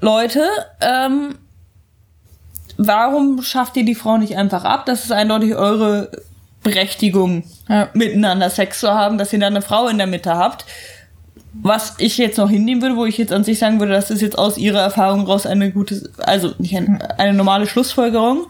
Leute, 0.00 0.44
ähm, 0.80 1.36
warum 2.76 3.42
schafft 3.42 3.76
ihr 3.76 3.84
die 3.84 3.94
Frau 3.94 4.18
nicht 4.18 4.36
einfach 4.36 4.64
ab? 4.64 4.86
Das 4.86 5.04
ist 5.04 5.12
eindeutig 5.12 5.54
eure 5.54 6.10
Berechtigung, 6.62 7.44
Ja. 7.68 7.88
miteinander 7.94 8.50
Sex 8.50 8.80
zu 8.80 8.90
haben, 8.92 9.18
dass 9.18 9.32
ihr 9.32 9.38
dann 9.38 9.54
eine 9.54 9.62
Frau 9.62 9.88
in 9.88 9.98
der 9.98 10.06
Mitte 10.06 10.34
habt. 10.36 10.64
Was 11.62 11.94
ich 11.98 12.18
jetzt 12.18 12.38
noch 12.38 12.50
hinnehmen 12.50 12.82
würde, 12.82 12.96
wo 12.96 13.06
ich 13.06 13.18
jetzt 13.18 13.32
an 13.32 13.44
sich 13.44 13.58
sagen 13.58 13.80
würde, 13.80 13.92
das 13.92 14.10
ist 14.10 14.20
jetzt 14.22 14.38
aus 14.38 14.58
ihrer 14.58 14.80
Erfahrung 14.80 15.26
raus 15.26 15.46
eine 15.46 15.72
gute, 15.72 16.10
also 16.18 16.52
nicht 16.58 16.76
eine, 16.76 17.18
eine 17.18 17.32
normale 17.34 17.66
Schlussfolgerung. 17.66 18.46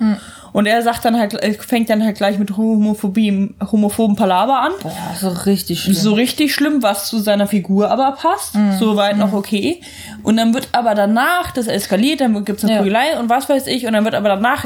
Und 0.52 0.64
er 0.64 0.80
sagt 0.82 1.04
dann 1.04 1.18
halt, 1.18 1.38
fängt 1.64 1.90
dann 1.90 2.02
halt 2.02 2.16
gleich 2.16 2.38
mit 2.38 2.56
Homophobie, 2.56 3.54
homophoben 3.70 4.16
Palaver 4.16 4.60
an. 4.60 4.72
Boah, 4.82 4.92
so 5.20 5.28
richtig 5.28 5.82
schlimm. 5.82 5.94
So 5.94 6.14
richtig 6.14 6.54
schlimm, 6.54 6.82
was 6.82 7.08
zu 7.08 7.18
seiner 7.18 7.46
Figur 7.46 7.90
aber 7.90 8.12
passt. 8.12 8.54
Mhm. 8.54 8.72
Soweit 8.78 9.18
noch 9.18 9.34
okay. 9.34 9.82
Und 10.22 10.38
dann 10.38 10.54
wird 10.54 10.68
aber 10.72 10.94
danach, 10.94 11.50
das 11.50 11.66
eskaliert, 11.66 12.22
dann 12.22 12.42
gibt's 12.46 12.64
eine 12.64 12.72
Ja. 12.72 12.78
Prügelei 12.78 13.18
und 13.20 13.28
was 13.28 13.48
weiß 13.48 13.66
ich. 13.66 13.86
Und 13.86 13.92
dann 13.92 14.04
wird 14.04 14.14
aber 14.14 14.30
danach, 14.30 14.64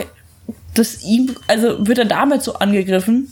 das 0.75 1.03
ihm, 1.03 1.35
also 1.49 1.85
wird 1.87 1.99
er 1.99 2.05
damit 2.05 2.45
so 2.45 2.55
angegriffen. 2.55 3.29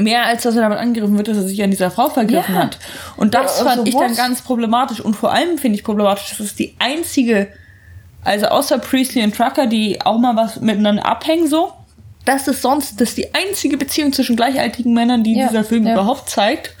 Mehr 0.00 0.24
als 0.26 0.42
dass 0.42 0.54
er 0.54 0.62
damit 0.62 0.78
angegriffen 0.78 1.16
wird, 1.16 1.28
dass 1.28 1.36
er 1.36 1.42
sich 1.42 1.62
an 1.62 1.70
dieser 1.70 1.90
Frau 1.90 2.08
vergriffen 2.10 2.54
Ja. 2.54 2.62
hat. 2.62 2.78
Und 3.16 3.34
das 3.34 3.58
Ja, 3.58 3.64
fand 3.64 3.78
also 3.80 3.86
ich 3.86 3.94
dann 3.96 4.10
what? 4.10 4.16
ganz 4.16 4.42
problematisch. 4.42 5.00
Und 5.00 5.14
vor 5.16 5.32
allem 5.32 5.58
finde 5.58 5.76
ich 5.78 5.84
problematisch, 5.84 6.30
dass 6.30 6.40
es 6.40 6.54
die 6.54 6.74
einzige, 6.78 7.48
also 8.22 8.46
außer 8.46 8.78
Priestley 8.78 9.24
und 9.24 9.34
Trucker, 9.34 9.66
die 9.66 10.00
auch 10.00 10.18
mal 10.18 10.36
was 10.36 10.60
miteinander 10.60 11.04
abhängen, 11.06 11.48
so. 11.48 11.72
Das 12.24 12.46
ist 12.46 12.62
sonst, 12.62 13.00
das 13.00 13.10
ist 13.10 13.18
die 13.18 13.34
einzige 13.34 13.76
Beziehung 13.78 14.12
zwischen 14.12 14.36
gleichaltrigen 14.36 14.92
Männern, 14.92 15.24
die 15.24 15.36
Ja, 15.36 15.48
dieser 15.48 15.64
Film 15.64 15.86
ja. 15.86 15.94
überhaupt 15.94 16.28
zeigt. 16.28 16.74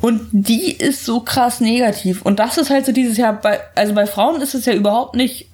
Und 0.00 0.28
die 0.30 0.70
ist 0.72 1.04
so 1.04 1.20
krass 1.20 1.60
negativ. 1.60 2.22
Und 2.22 2.38
das 2.38 2.56
ist 2.58 2.70
halt 2.70 2.86
so 2.86 2.92
dieses 2.92 3.16
Jahr, 3.16 3.32
bei, 3.32 3.58
also 3.74 3.94
bei 3.94 4.06
Frauen 4.06 4.40
ist 4.40 4.54
es 4.54 4.64
ja 4.66 4.74
überhaupt 4.74 5.16
nicht 5.16 5.48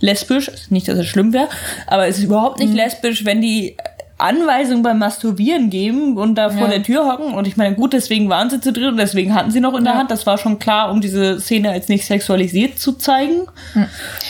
lesbisch. 0.00 0.50
Nicht, 0.70 0.88
dass 0.88 0.98
es 0.98 1.06
schlimm 1.06 1.32
wäre, 1.32 1.48
aber 1.86 2.08
es 2.08 2.18
ist 2.18 2.24
überhaupt 2.24 2.58
nicht 2.58 2.74
lesbisch, 2.74 3.24
wenn 3.24 3.40
die 3.40 3.76
Anweisungen 4.18 4.82
beim 4.82 4.98
Masturbieren 4.98 5.68
geben 5.68 6.16
und 6.16 6.36
da 6.36 6.48
vor 6.48 6.62
Ja. 6.62 6.68
der 6.68 6.82
Tür 6.82 7.06
hocken. 7.06 7.34
Und 7.34 7.46
ich 7.46 7.56
meine, 7.56 7.74
gut, 7.74 7.92
deswegen 7.92 8.28
waren 8.30 8.48
sie 8.48 8.60
zu 8.60 8.72
dritt 8.72 8.86
und 8.88 8.96
deswegen 8.96 9.34
hatten 9.34 9.50
sie 9.50 9.60
noch 9.60 9.74
in 9.76 9.84
der 9.84 9.92
Ja. 9.92 9.98
Hand. 9.98 10.10
Das 10.10 10.24
war 10.26 10.38
schon 10.38 10.58
klar, 10.58 10.90
um 10.90 11.00
diese 11.00 11.38
Szene 11.40 11.70
als 11.70 11.88
nicht 11.88 12.06
sexualisiert 12.06 12.78
zu 12.78 12.92
zeigen. 12.92 13.42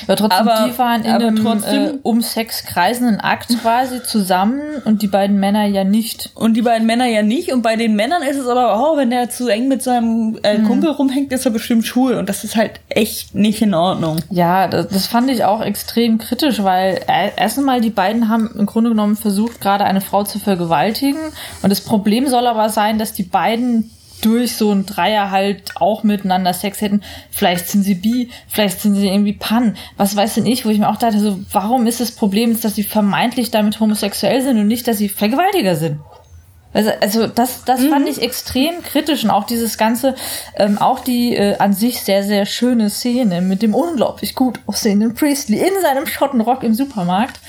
Aber 0.07 0.17
trotzdem, 0.17 0.49
Aber- 0.49 0.69
die 0.69 0.79
waren 0.79 1.03
in 1.05 1.11
einem 1.13 1.37
trotzdem- 1.37 1.85
äh, 1.87 1.93
um 2.03 2.21
Sex 2.21 2.65
kreisenden 2.65 3.21
Akt 3.21 3.49
quasi 3.63 4.03
zusammen 4.03 4.61
und 4.85 5.03
die 5.03 5.07
beiden 5.09 5.39
Männer 5.39 5.65
ja 5.67 5.85
nicht. 5.85 6.31
Und 6.35 6.55
die 6.55 6.63
beiden 6.63 6.87
Männer 6.87 7.07
ja 7.07 7.23
nicht. 7.23 7.53
Und 7.53 7.63
bei 7.63 7.77
den 7.77 7.95
Männern 7.95 8.23
ist 8.23 8.39
es 8.39 8.49
aber, 8.49 8.77
oh, 8.81 8.97
wenn 8.97 9.11
der 9.11 9.31
zu 9.31 9.49
eng 9.49 9.69
mit 9.69 9.83
seinem 9.83 10.39
äh, 10.43 10.59
Kumpel 10.59 10.91
rumhängt, 10.91 11.33
ist 11.33 11.45
er 11.45 11.53
bestimmt 11.53 11.87
schwul. 11.87 12.15
Und 12.15 12.29
das 12.29 12.43
ist 12.45 12.57
halt 12.57 12.73
echt 12.89 13.35
nicht 13.35 13.63
in 13.63 13.75
Ordnung. 13.75 14.17
Ja, 14.31 14.67
das, 14.67 14.89
das 14.89 15.07
fand 15.07 15.31
ich 15.31 15.45
auch 15.45 15.61
extrem 15.63 16.19
kritisch, 16.19 16.63
weil 16.63 17.01
äh, 17.07 17.31
erst 17.37 17.59
einmal 17.59 17.81
die 17.81 17.91
beiden 17.91 18.29
haben 18.29 18.51
im 18.59 18.67
Grunde 18.67 18.91
genommen 18.91 19.17
versucht, 19.17 19.61
gerade 19.61 19.76
eine 19.85 20.01
Frau 20.01 20.25
zu 20.25 20.39
vergewaltigen. 20.39 21.21
Und 21.63 21.71
das 21.71 21.81
Problem 21.81 22.27
soll 22.29 22.47
aber 22.47 22.69
sein, 22.69 22.99
dass 22.99 23.13
die 23.13 23.23
beiden 23.23 23.91
durch 24.23 24.57
so 24.57 24.73
ein 24.73 24.87
Dreier 24.87 25.31
halt 25.31 25.77
auch 25.77 26.03
miteinander 26.03 26.55
Sex 26.55 26.81
hätten. 26.81 27.03
Vielleicht 27.31 27.69
sind 27.69 27.83
sie 27.83 27.95
bi, 27.95 28.31
vielleicht 28.49 28.81
sind 28.81 28.95
sie 28.95 29.09
irgendwie 29.09 29.35
pan. 29.35 29.77
Was 29.97 30.17
weiß 30.17 30.35
denn 30.35 30.47
ich, 30.47 30.65
wo 30.65 30.71
ich 30.71 30.79
mir 30.79 30.89
auch 30.89 30.97
dachte, 30.97 31.21
so, 31.21 31.39
warum 31.53 31.87
ist 31.87 32.01
das 32.01 32.13
Problem, 32.13 32.59
dass 32.59 32.75
sie 32.75 32.83
vermeintlich 32.83 33.51
damit 33.51 33.79
homosexuell 33.79 34.43
sind 34.43 34.59
und 34.59 34.67
nicht, 34.67 34.89
dass 34.89 34.99
sie 34.99 35.09
Vergewaltiger 35.09 35.77
sind? 35.77 36.01
Also, 36.73 36.91
also 37.01 37.27
das, 37.27 37.65
das 37.65 37.83
fand 37.87 38.07
ich 38.07 38.21
extrem 38.21 38.83
kritisch 38.83 39.25
und 39.25 39.31
auch 39.31 39.45
dieses 39.45 39.79
ganze, 39.79 40.15
ähm, 40.57 40.77
auch 40.77 41.01
die 41.01 41.35
äh, 41.35 41.57
an 41.57 41.73
sich 41.73 42.03
sehr, 42.03 42.23
sehr 42.23 42.45
schöne 42.45 42.91
Szene 42.91 43.41
mit 43.41 43.63
dem 43.63 43.75
unglaublich 43.75 44.35
gut 44.35 44.61
aussehenden 44.67 45.15
Priestley 45.15 45.59
in 45.59 45.81
seinem 45.81 46.07
Schottenrock 46.07 46.63
im 46.63 46.75
Supermarkt. 46.75 47.41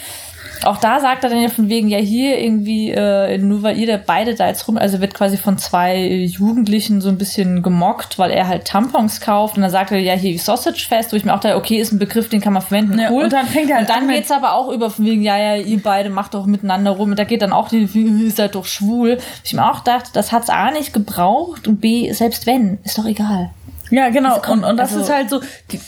Auch 0.65 0.77
da 0.77 0.99
sagt 0.99 1.23
er 1.23 1.29
dann 1.29 1.41
ja 1.41 1.49
von 1.49 1.69
wegen, 1.69 1.87
ja 1.87 1.97
hier 1.97 2.39
irgendwie, 2.39 2.91
äh, 2.91 3.37
nur 3.37 3.63
weil 3.63 3.77
ihr 3.77 3.87
da 3.87 3.97
beide 4.03 4.35
da 4.35 4.47
jetzt 4.47 4.67
rum, 4.67 4.77
also 4.77 4.99
wird 5.01 5.13
quasi 5.13 5.37
von 5.37 5.57
zwei 5.57 6.05
Jugendlichen 6.07 7.01
so 7.01 7.09
ein 7.09 7.17
bisschen 7.17 7.61
gemockt, 7.63 8.17
weil 8.19 8.31
er 8.31 8.47
halt 8.47 8.65
Tampons 8.65 9.21
kauft 9.21 9.55
und 9.55 9.61
dann 9.61 9.71
sagt 9.71 9.91
er 9.91 9.99
ja 9.99 10.13
hier 10.13 10.37
Sausage 10.39 10.85
Fest, 10.87 11.11
wo 11.11 11.17
ich 11.17 11.25
mir 11.25 11.33
auch 11.33 11.39
da, 11.39 11.57
okay, 11.57 11.77
ist 11.77 11.91
ein 11.91 11.99
Begriff, 11.99 12.29
den 12.29 12.41
kann 12.41 12.53
man 12.53 12.61
verwenden, 12.61 12.99
Ja, 12.99 13.11
cool. 13.11 13.25
und 13.25 13.33
dann 13.33 13.45
fängt 13.47 13.69
er 13.69 13.77
halt 13.77 13.87
und 13.87 13.93
dann 13.95 14.01
an 14.03 14.07
mit- 14.07 14.15
geht's 14.17 14.31
aber 14.31 14.53
auch 14.53 14.69
über 14.71 14.89
von 14.89 15.05
wegen, 15.05 15.21
ja, 15.21 15.37
ja, 15.37 15.55
ihr 15.55 15.81
beide 15.81 16.09
macht 16.09 16.33
doch 16.33 16.45
miteinander 16.45 16.91
rum 16.91 17.11
und 17.11 17.19
da 17.19 17.23
geht 17.23 17.41
dann 17.41 17.53
auch 17.53 17.69
die, 17.69 17.83
ihr 17.93 18.31
seid 18.31 18.55
doch 18.55 18.65
schwul. 18.65 19.17
Ich 19.43 19.53
mir 19.53 19.69
auch 19.69 19.81
dachte, 19.81 20.09
das 20.13 20.31
hat's 20.31 20.49
A 20.49 20.71
nicht 20.71 20.93
gebraucht 20.93 21.67
und 21.67 21.81
B, 21.81 22.11
selbst 22.13 22.45
wenn, 22.45 22.79
ist 22.83 22.97
doch 22.97 23.05
egal. 23.05 23.51
Ja, 23.89 24.09
genau. 24.09 24.29
Also 24.29 24.41
komm, 24.43 24.59
und, 24.63 24.65
und 24.71 24.77
das 24.77 24.89
also- 24.91 25.03
ist 25.03 25.09
halt 25.13 25.29
so, 25.29 25.39
die, 25.71 25.79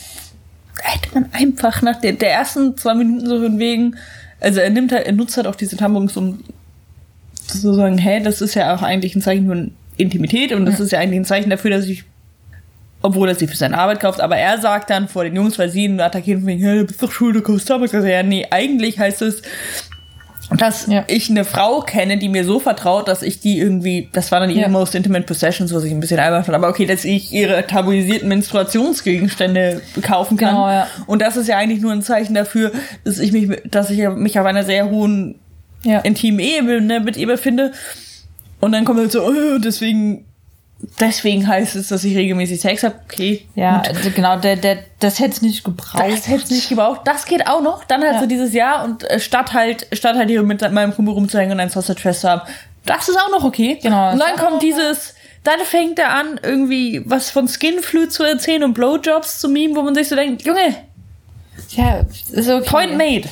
hätte 0.82 1.10
man 1.12 1.28
einfach 1.32 1.82
nach 1.82 2.00
der, 2.00 2.12
der 2.12 2.32
ersten 2.32 2.76
zwei 2.76 2.94
Minuten 2.94 3.26
so 3.26 3.38
von 3.40 3.58
wegen, 3.58 3.96
also 4.40 4.60
er 4.60 4.70
nimmt 4.70 4.92
halt, 4.92 5.06
er 5.06 5.12
nutzt 5.12 5.36
halt 5.36 5.46
auch 5.46 5.54
diese 5.54 5.76
Tampons, 5.76 6.16
um 6.16 6.42
zu 7.46 7.74
sagen, 7.74 7.98
hey, 7.98 8.22
das 8.22 8.40
ist 8.40 8.54
ja 8.54 8.74
auch 8.74 8.82
eigentlich 8.82 9.14
ein 9.14 9.22
Zeichen 9.22 9.46
von 9.46 9.72
Intimität 9.96 10.52
und 10.52 10.66
das 10.66 10.80
ist 10.80 10.92
ja 10.92 10.98
eigentlich 10.98 11.20
ein 11.20 11.24
Zeichen 11.24 11.50
dafür, 11.50 11.70
dass 11.70 11.86
ich, 11.86 12.04
obwohl 13.02 13.28
er 13.28 13.34
sie 13.34 13.46
für 13.46 13.56
seine 13.56 13.78
Arbeit 13.78 14.00
kauft, 14.00 14.20
aber 14.20 14.36
er 14.36 14.58
sagt 14.58 14.90
dann 14.90 15.08
vor 15.08 15.24
den 15.24 15.36
Jungs, 15.36 15.58
weil 15.58 15.68
sie 15.68 15.84
ihn 15.84 16.00
attackieren, 16.00 16.40
von 16.40 16.48
wegen, 16.48 16.62
hey, 16.62 16.78
du 16.78 16.86
bist 16.86 17.02
doch 17.02 17.12
schwul, 17.12 17.32
du 17.32 17.42
kaufst 17.42 17.68
Tampons. 17.68 17.94
Also, 17.94 18.06
ja, 18.06 18.22
nee, 18.22 18.46
eigentlich 18.50 18.98
heißt 18.98 19.22
es, 19.22 19.42
dass 20.56 20.86
Ja. 20.86 21.04
ich 21.06 21.30
eine 21.30 21.44
Frau 21.44 21.80
kenne, 21.80 22.18
die 22.18 22.28
mir 22.28 22.44
so 22.44 22.58
vertraut, 22.60 23.06
dass 23.08 23.22
ich 23.22 23.40
die 23.40 23.58
irgendwie, 23.58 24.08
das 24.12 24.32
war 24.32 24.40
dann 24.40 24.50
ihre 24.50 24.62
Ja. 24.62 24.68
Most 24.68 24.94
Intimate 24.94 25.24
Possessions, 25.24 25.72
was 25.72 25.84
ich 25.84 25.92
ein 25.92 26.00
bisschen 26.00 26.18
albern 26.18 26.44
fand, 26.44 26.54
aber 26.56 26.68
okay, 26.68 26.86
dass 26.86 27.04
ich 27.04 27.32
ihre 27.32 27.66
tabuisierten 27.66 28.28
Menstruationsgegenstände 28.28 29.80
kaufen 30.02 30.36
kann. 30.36 30.54
Genau, 30.54 30.68
ja. 30.68 30.86
Und 31.06 31.22
das 31.22 31.36
ist 31.36 31.48
ja 31.48 31.56
eigentlich 31.56 31.80
nur 31.80 31.92
ein 31.92 32.02
Zeichen 32.02 32.34
dafür, 32.34 32.72
dass 33.04 33.18
ich 33.18 33.32
mich, 33.32 33.50
dass 33.70 33.90
ich 33.90 34.06
mich 34.10 34.38
auf 34.38 34.46
einer 34.46 34.64
sehr 34.64 34.90
hohen 34.90 35.36
Ja. 35.82 36.00
intimen 36.00 36.40
Ebene 36.40 37.00
mit 37.00 37.16
ihr 37.16 37.26
befinde. 37.26 37.72
Und 38.60 38.72
dann 38.72 38.84
kommt 38.84 38.98
halt 39.00 39.12
so, 39.12 39.22
oh, 39.26 39.58
deswegen, 39.58 40.24
deswegen 40.98 41.46
heißt 41.46 41.76
es, 41.76 41.88
dass 41.88 42.04
ich 42.04 42.16
regelmäßig 42.16 42.60
Sex 42.60 42.82
habe. 42.82 42.94
Okay, 43.04 43.46
Ja, 43.54 43.78
gut. 43.78 43.88
also 43.88 44.10
genau, 44.10 44.36
der, 44.38 44.56
der, 44.56 44.78
das 44.98 45.18
hätte 45.18 45.32
es 45.32 45.42
nicht 45.42 45.64
gebraucht. 45.64 46.02
Das 46.02 46.28
hätte 46.28 46.44
es 46.44 46.50
nicht 46.50 46.68
gebraucht. 46.68 47.02
Das 47.04 47.24
geht 47.26 47.46
auch 47.46 47.62
noch. 47.62 47.84
Dann 47.84 48.02
halt 48.02 48.14
Ja. 48.14 48.20
so 48.20 48.26
dieses 48.26 48.52
Jahr 48.52 48.84
und 48.84 49.04
äh, 49.10 49.20
statt 49.20 49.52
halt, 49.52 49.86
statt 49.92 50.16
halt 50.16 50.28
hier 50.28 50.42
mit 50.42 50.60
meinem 50.72 50.94
Kumpel 50.94 51.14
rumzuhängen 51.14 51.52
und 51.52 51.60
ein 51.60 51.70
Sausage 51.70 52.00
Fest 52.00 52.22
zu 52.22 52.28
haben. 52.30 52.42
Das 52.86 53.08
ist 53.08 53.16
auch 53.18 53.30
noch 53.30 53.44
okay. 53.44 53.78
Genau. 53.82 54.12
Und 54.12 54.18
dann 54.18 54.36
kommt 54.36 54.62
dieses, 54.62 55.14
dann 55.44 55.60
fängt 55.64 55.98
er 55.98 56.14
an, 56.14 56.40
irgendwie 56.42 57.02
was 57.04 57.30
von 57.30 57.46
Skinflu 57.46 58.06
zu 58.06 58.22
erzählen 58.24 58.64
und 58.64 58.72
Blowjobs 58.74 59.38
zu 59.38 59.48
meme, 59.48 59.76
wo 59.76 59.82
man 59.82 59.94
sich 59.94 60.08
so 60.08 60.16
denkt, 60.16 60.42
Junge, 60.46 60.74
Ja, 61.70 62.00
ist 62.32 62.48
okay. 62.48 62.64
Point 62.68 62.96
made. 62.96 63.28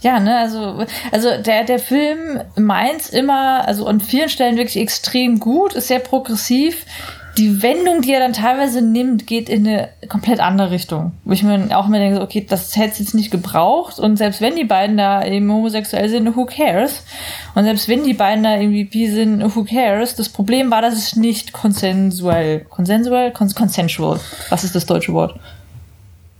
Ja, 0.00 0.18
ne, 0.18 0.38
also, 0.38 0.84
also 1.12 1.28
der, 1.42 1.64
der 1.64 1.78
Film 1.78 2.40
meint 2.56 3.10
immer, 3.10 3.66
also 3.68 3.86
an 3.86 4.00
vielen 4.00 4.30
Stellen 4.30 4.56
wirklich 4.56 4.78
extrem 4.78 5.40
gut, 5.40 5.74
ist 5.74 5.88
sehr 5.88 5.98
progressiv. 5.98 6.86
Die 7.36 7.62
Wendung, 7.62 8.02
die 8.02 8.12
er 8.12 8.20
dann 8.20 8.32
teilweise 8.32 8.82
nimmt, 8.82 9.26
geht 9.26 9.48
in 9.48 9.66
eine 9.66 9.88
komplett 10.08 10.40
andere 10.40 10.70
Richtung. 10.70 11.12
Wo 11.24 11.32
ich 11.32 11.42
mir 11.42 11.78
auch 11.78 11.86
immer 11.86 11.98
denke, 11.98 12.20
okay, 12.22 12.44
das 12.46 12.76
hätte 12.76 12.94
es 12.94 12.98
jetzt 12.98 13.14
nicht 13.14 13.30
gebraucht. 13.30 13.98
Und 13.98 14.16
selbst 14.16 14.40
wenn 14.40 14.56
die 14.56 14.64
beiden 14.64 14.96
da 14.96 15.24
eben 15.24 15.50
homosexuell 15.52 16.08
sind, 16.08 16.34
who 16.34 16.44
cares? 16.46 17.04
Und 17.54 17.64
selbst 17.64 17.88
wenn 17.88 18.02
die 18.02 18.14
beiden 18.14 18.42
da 18.42 18.56
irgendwie 18.56 18.84
bi 18.84 19.06
sind, 19.06 19.54
who 19.54 19.64
cares? 19.64 20.16
Das 20.16 20.28
Problem 20.28 20.70
war, 20.70 20.82
dass 20.82 20.94
es 20.94 21.14
nicht 21.14 21.52
konsensuell, 21.52 22.60
konsensuell, 22.60 23.30
Cons 23.32 23.54
consensual. 23.54 24.18
Was 24.48 24.64
ist 24.64 24.74
das 24.74 24.86
deutsche 24.86 25.12
Wort? 25.12 25.38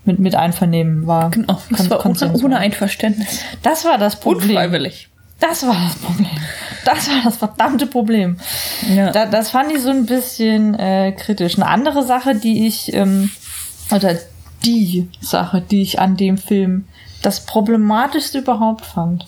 Mit, 0.05 0.19
mit 0.19 0.35
Einvernehmen 0.35 1.07
war. 1.07 1.31
Genau. 1.31 1.61
Das 1.71 1.89
Kon- 1.89 2.19
war 2.21 2.29
ohne, 2.31 2.43
ohne 2.43 2.57
Einverständnis. 2.59 3.41
Das 3.63 3.85
war 3.85 3.99
das 3.99 4.19
Problem. 4.19 4.51
Unfreiwillig. 4.51 5.09
Das 5.41 5.63
war 5.67 5.75
das 5.75 5.97
Problem. 5.97 6.31
Das 6.85 7.09
war 7.09 7.21
das 7.25 7.37
verdammte 7.37 7.87
Problem. 7.87 8.39
Ja. 8.95 9.11
Da, 9.11 9.27
das 9.27 9.51
fand 9.51 9.73
ich 9.73 9.81
so 9.81 9.91
ein 9.91 10.07
bisschen 10.07 10.75
äh, 10.75 11.13
kritisch. 11.13 11.57
Eine 11.57 11.67
andere 11.67 12.03
Sache, 12.03 12.35
die 12.35 12.67
ich, 12.67 12.93
ähm, 12.95 13.31
oder 13.91 14.17
die 14.65 15.09
Sache, 15.21 15.61
die 15.63 15.83
ich 15.83 15.99
an 15.99 16.17
dem 16.17 16.39
Film 16.39 16.87
das 17.23 17.45
problematischste 17.45 18.39
überhaupt 18.39 18.87
fand. 18.87 19.25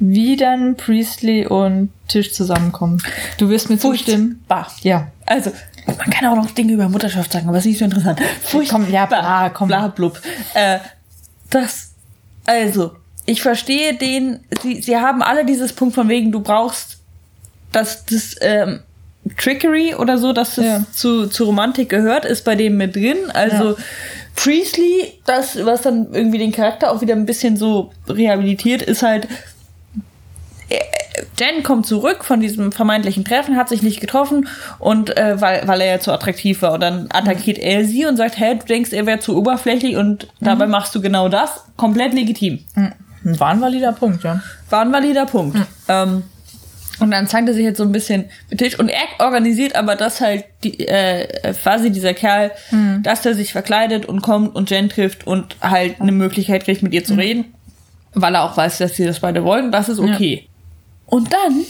Wie 0.00 0.36
dann 0.36 0.76
Priestley 0.76 1.46
und 1.46 1.90
Tisch 2.06 2.32
zusammenkommen. 2.32 3.02
Du 3.36 3.48
wirst 3.48 3.68
mir 3.68 3.78
zustimmen. 3.78 4.42
Bah. 4.48 4.68
Ja. 4.82 5.08
Also, 5.26 5.50
man 5.96 6.10
kann 6.10 6.28
auch 6.28 6.36
noch 6.36 6.50
Dinge 6.50 6.72
über 6.74 6.88
Mutterschaft 6.88 7.32
sagen, 7.32 7.48
aber 7.48 7.58
es 7.58 7.64
ist 7.64 7.70
nicht 7.70 7.78
so 7.78 7.84
interessant. 7.86 8.20
Komm, 8.68 8.90
ja, 8.90 9.06
bla, 9.06 9.50
komm. 9.50 9.68
Bla, 9.68 9.88
blub. 9.88 10.20
Äh, 10.54 10.78
das, 11.50 11.92
also, 12.46 12.92
ich 13.26 13.42
verstehe 13.42 13.94
den, 13.94 14.40
sie, 14.62 14.80
sie 14.82 14.96
haben 14.96 15.22
alle 15.22 15.44
dieses 15.44 15.72
Punkt 15.72 15.94
von 15.94 16.08
wegen, 16.08 16.30
du 16.32 16.40
brauchst 16.40 16.98
das, 17.72 18.04
das, 18.06 18.36
ähm, 18.40 18.80
Trickery 19.36 19.94
oder 19.94 20.16
so, 20.18 20.32
dass 20.32 20.54
das 20.54 20.64
Ja. 20.64 20.84
zu, 20.92 21.26
zu 21.26 21.44
Romantik 21.44 21.88
gehört, 21.90 22.24
ist 22.24 22.44
bei 22.44 22.54
dem 22.54 22.76
mit 22.76 22.96
drin. 22.96 23.16
Also, 23.34 23.70
Ja. 23.70 23.76
Priestley, 24.36 25.12
das, 25.26 25.64
was 25.66 25.82
dann 25.82 26.12
irgendwie 26.14 26.38
den 26.38 26.52
Charakter 26.52 26.90
auch 26.92 27.00
wieder 27.00 27.14
ein 27.14 27.26
bisschen 27.26 27.56
so 27.56 27.90
rehabilitiert, 28.08 28.82
ist 28.82 29.02
halt, 29.02 29.26
Jen 31.38 31.62
kommt 31.62 31.86
zurück 31.86 32.24
von 32.24 32.40
diesem 32.40 32.72
vermeintlichen 32.72 33.24
Treffen, 33.24 33.56
hat 33.56 33.68
sich 33.68 33.82
nicht 33.82 34.00
getroffen 34.00 34.48
und 34.78 35.16
äh, 35.16 35.40
weil, 35.40 35.66
weil 35.66 35.80
er 35.80 35.86
ja 35.86 36.00
zu 36.00 36.12
attraktiv 36.12 36.62
war 36.62 36.72
und 36.72 36.80
dann 36.80 37.08
attackiert 37.12 37.58
er 37.58 37.84
sie 37.84 38.06
und 38.06 38.16
sagt, 38.16 38.38
hey, 38.38 38.58
du 38.58 38.64
denkst, 38.64 38.92
er 38.92 39.06
wäre 39.06 39.18
zu 39.18 39.36
oberflächlich 39.36 39.96
und 39.96 40.28
dabei 40.40 40.66
machst 40.66 40.94
du 40.94 41.00
genau 41.00 41.28
das. 41.28 41.64
Komplett 41.76 42.14
legitim. 42.14 42.60
War 43.24 43.50
ein 43.50 43.60
valider 43.60 43.92
Punkt, 43.92 44.24
ja. 44.24 44.40
War 44.70 44.82
ein 44.82 44.92
valider 44.92 45.26
Punkt. 45.26 45.58
Ähm, 45.88 46.22
und 47.00 47.10
dann 47.12 47.26
zeigt 47.28 47.48
er 47.48 47.54
sich 47.54 47.64
jetzt 47.64 47.78
so 47.78 47.84
ein 47.84 47.92
bisschen 47.92 48.24
mit 48.50 48.58
Tisch 48.58 48.78
und 48.78 48.88
er 48.88 49.24
organisiert 49.24 49.76
aber, 49.76 49.94
dass 49.94 50.20
halt 50.20 50.44
die, 50.64 50.88
äh, 50.88 51.52
quasi 51.54 51.90
dieser 51.90 52.12
Kerl, 52.12 52.50
dass 53.02 53.24
er 53.24 53.34
sich 53.34 53.52
verkleidet 53.52 54.06
und 54.06 54.20
kommt 54.22 54.54
und 54.56 54.70
Jen 54.70 54.88
trifft 54.88 55.26
und 55.26 55.56
halt 55.60 56.00
eine 56.00 56.12
Möglichkeit 56.12 56.64
kriegt, 56.64 56.82
mit 56.82 56.92
ihr 56.92 57.04
zu 57.04 57.14
reden, 57.14 57.44
weil 58.14 58.34
er 58.34 58.42
auch 58.42 58.56
weiß, 58.56 58.78
dass 58.78 58.96
sie 58.96 59.04
das 59.04 59.20
beide 59.20 59.44
wollen. 59.44 59.70
Das 59.70 59.88
ist 59.88 60.00
okay. 60.00 60.48
Und 61.08 61.32
dann 61.32 61.64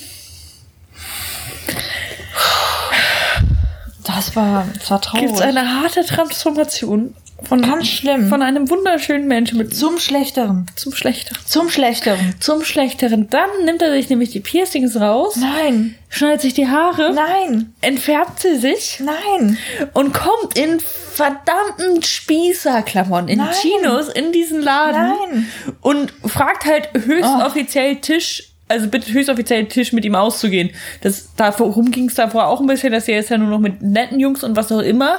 Das 4.04 4.34
war, 4.36 4.66
das 4.74 4.90
war 4.90 5.00
traurig. 5.00 5.26
gibt 5.26 5.36
es 5.36 5.42
eine 5.42 5.80
harte 5.82 6.04
Transformation 6.04 7.14
von, 7.44 7.62
Ganz 7.62 7.86
schlimm. 7.86 8.28
von 8.28 8.42
einem 8.42 8.68
wunderschönen 8.68 9.28
Menschen 9.28 9.58
mit 9.58 9.76
zum 9.76 9.98
Schlechteren. 10.00 10.66
zum 10.74 10.92
Schlechteren. 10.92 11.38
Zum 11.46 11.68
Schlechteren. 11.70 12.34
Zum 12.40 12.64
Schlechteren. 12.64 13.30
Dann 13.30 13.48
nimmt 13.64 13.80
er 13.80 13.92
sich 13.92 14.08
nämlich 14.08 14.30
die 14.30 14.40
Piercings 14.40 14.96
raus, 14.96 15.36
Nein. 15.36 15.94
schneidet 16.08 16.40
sich 16.40 16.54
die 16.54 16.66
Haare, 16.68 17.12
Nein. 17.14 17.74
entfärbt 17.80 18.40
sie 18.40 18.56
sich 18.56 18.98
Nein. 19.00 19.56
und 19.92 20.14
kommt 20.14 20.58
in 20.58 20.80
verdammten 20.80 22.02
Spießerklamotten 22.02 23.28
in 23.28 23.38
Nein. 23.38 23.54
Chinos 23.60 24.08
in 24.08 24.32
diesen 24.32 24.60
Laden 24.62 25.14
Nein. 25.30 25.46
und 25.80 26.12
fragt 26.26 26.64
halt 26.64 26.88
höchst 27.04 27.30
Oh. 27.38 27.44
offiziell 27.46 27.96
Tisch, 27.96 28.54
also 28.68 28.88
bitte 28.88 29.12
höchst 29.12 29.30
offiziell 29.30 29.66
Tisch 29.66 29.92
mit 29.92 30.04
ihm 30.04 30.14
auszugehen. 30.14 30.70
Das, 31.00 31.34
darum 31.36 31.90
ging 31.90 32.06
es 32.06 32.14
davor 32.14 32.46
auch 32.46 32.60
ein 32.60 32.66
bisschen, 32.66 32.92
dass 32.92 33.08
er 33.08 33.16
jetzt 33.16 33.30
ja 33.30 33.38
nur 33.38 33.48
noch 33.48 33.58
mit 33.58 33.82
netten 33.82 34.20
Jungs 34.20 34.44
und 34.44 34.56
was 34.56 34.70
auch 34.70 34.80
immer. 34.80 35.18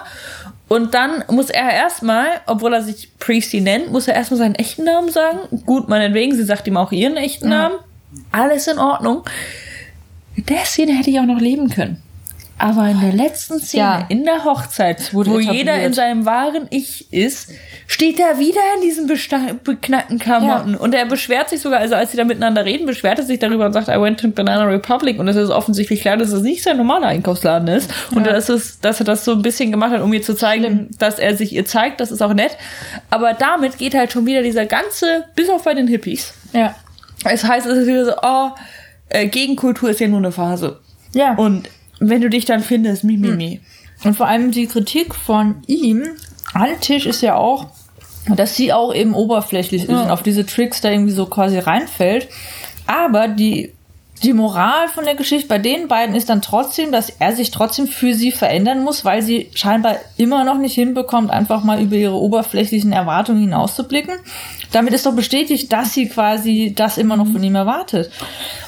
Und 0.68 0.94
dann 0.94 1.24
muss 1.30 1.50
er 1.50 1.72
erstmal, 1.72 2.28
obwohl 2.46 2.74
er 2.74 2.84
sich 2.84 3.18
Priesty 3.18 3.60
nennt, 3.60 3.92
muss 3.92 4.08
er 4.08 4.16
erstmal 4.16 4.38
seinen 4.38 4.56
echten 4.56 4.84
Namen 4.84 5.10
sagen. 5.10 5.40
Gut, 5.66 5.90
meinetwegen, 5.90 6.36
sie 6.36 6.44
sagt 6.44 6.68
ihm 6.68 6.78
auch 6.78 6.92
ihren 6.92 7.18
echten 7.18 7.50
Namen. 7.50 7.80
Alles 8.32 8.68
in 8.68 8.78
Ordnung. 8.78 9.24
Mit 10.36 10.50
der 10.50 10.66
Szene 10.66 10.94
hätte 10.94 11.10
ich 11.10 11.20
auch 11.20 11.26
noch 11.26 11.40
leben 11.40 11.70
können. 11.70 12.02
Aber 12.62 12.88
in 12.90 13.00
der 13.00 13.14
letzten 13.14 13.60
Szene, 13.60 13.84
Ja. 13.84 14.06
in 14.10 14.26
der 14.26 14.44
Hochzeit, 14.44 15.14
wo 15.14 15.22
etabliert. 15.22 15.54
jeder 15.54 15.82
in 15.82 15.94
seinem 15.94 16.26
wahren 16.26 16.68
Ich 16.70 17.12
ist, 17.14 17.52
steht 17.88 18.20
er 18.20 18.38
wieder 18.38 18.60
in 18.76 18.82
diesen 18.82 19.08
beknackten 19.64 20.20
Klamotten. 20.20 20.76
Und 20.76 20.94
er 20.94 21.06
beschwert 21.06 21.50
sich 21.50 21.62
sogar, 21.62 21.80
also 21.80 21.96
als 21.96 22.12
sie 22.12 22.18
da 22.18 22.26
miteinander 22.26 22.66
reden, 22.66 22.86
beschwert 22.86 23.18
er 23.18 23.26
sich 23.26 23.40
darüber 23.40 23.66
und 23.66 23.74
sagt, 23.74 23.88
I 23.88 24.00
went 24.00 24.20
to 24.20 24.28
Banana 24.28 24.66
Republic. 24.66 25.20
Und 25.20 25.28
es 25.30 25.38
ist 25.38 25.50
offensichtlich 25.50 26.02
klar, 26.02 26.18
dass 26.18 26.32
es 26.34 26.42
nicht 26.44 26.62
sein 26.62 26.76
normaler 26.78 27.08
Einkaufsladen 27.08 27.68
ist. 27.70 27.92
Und 28.12 28.26
Ja. 28.28 28.34
dass, 28.34 28.50
es, 28.50 28.80
dass 28.82 29.00
er 29.00 29.06
das 29.06 29.24
so 29.26 29.32
ein 29.32 29.42
bisschen 29.42 29.72
gemacht 29.72 29.92
hat, 29.94 30.02
um 30.02 30.12
ihr 30.14 30.22
zu 30.22 30.34
zeigen, 30.36 30.90
dass 31.00 31.18
er 31.18 31.36
sich 31.38 31.54
ihr 31.54 31.66
zeigt. 31.66 32.00
Das 32.02 32.12
ist 32.12 32.22
auch 32.22 32.34
nett. 32.34 32.58
Aber 33.10 33.34
damit 33.34 33.78
geht 33.78 33.96
halt 33.96 34.12
schon 34.12 34.26
wieder 34.26 34.44
dieser 34.44 34.66
ganze, 34.66 35.26
bis 35.36 35.50
auf 35.50 35.64
bei 35.64 35.74
den 35.74 35.88
Hippies. 35.88 36.34
Ja. 36.54 36.76
Es 37.24 37.44
heißt, 37.46 37.66
es 37.66 37.78
ist 37.80 37.88
wieder 37.88 38.06
so, 38.06 38.12
oh, 38.22 38.50
äh, 39.10 39.28
Gegenkultur 39.28 39.90
ist 39.90 40.00
ja 40.02 40.08
nur 40.08 40.20
eine 40.20 40.32
Phase. 40.34 40.80
Ja. 41.14 41.32
Und, 41.36 41.40
Und 41.40 41.70
wenn 42.00 42.22
du 42.22 42.30
dich 42.30 42.46
dann 42.46 42.62
findest, 42.62 43.04
mi, 43.04 43.18
mi, 43.18 43.30
mi. 43.32 43.60
und 44.04 44.16
vor 44.16 44.28
allem 44.28 44.52
die 44.52 44.68
Kritik 44.68 45.14
von 45.16 45.56
ihm 45.68 46.04
an 46.54 46.70
Tisch 46.82 47.06
ist 47.06 47.22
ja 47.22 47.36
auch, 47.36 47.68
dass 48.36 48.56
sie 48.56 48.74
auch 48.74 48.94
eben 48.94 49.14
oberflächlich 49.14 49.84
ist 49.84 49.90
Ja. 49.90 50.04
und 50.04 50.10
auf 50.12 50.24
diese 50.24 50.46
Tricks 50.46 50.82
da 50.82 50.90
irgendwie 50.92 51.12
so 51.12 51.26
quasi 51.26 51.58
reinfällt. 51.60 52.28
Aber 52.88 53.28
die 53.28 53.74
die 54.24 54.34
Moral 54.34 54.88
von 54.90 55.06
der 55.06 55.16
Geschichte 55.16 55.48
bei 55.48 55.60
den 55.60 55.88
beiden 55.88 56.16
ist 56.16 56.30
dann 56.30 56.42
trotzdem, 56.42 56.92
dass 56.92 57.10
er 57.10 57.36
sich 57.36 57.52
trotzdem 57.52 57.88
für 57.88 58.14
sie 58.14 58.32
verändern 58.32 58.84
muss, 58.84 59.06
weil 59.06 59.22
sie 59.22 59.50
scheinbar 59.56 59.98
immer 60.18 60.44
noch 60.44 60.58
nicht 60.58 60.76
hinbekommt, 60.76 61.32
einfach 61.32 61.64
mal 61.64 61.82
über 61.82 61.96
ihre 61.96 62.16
oberflächlichen 62.16 62.92
Erwartungen 62.92 63.42
hinauszublicken. 63.42 64.16
Damit 64.72 64.94
ist 64.94 65.06
doch 65.06 65.16
bestätigt, 65.16 65.72
dass 65.72 65.94
sie 65.94 66.10
quasi 66.10 66.74
das 66.76 66.98
immer 66.98 67.18
noch 67.18 67.28
von 67.28 67.44
ihm 67.44 67.56
erwartet. 67.56 68.12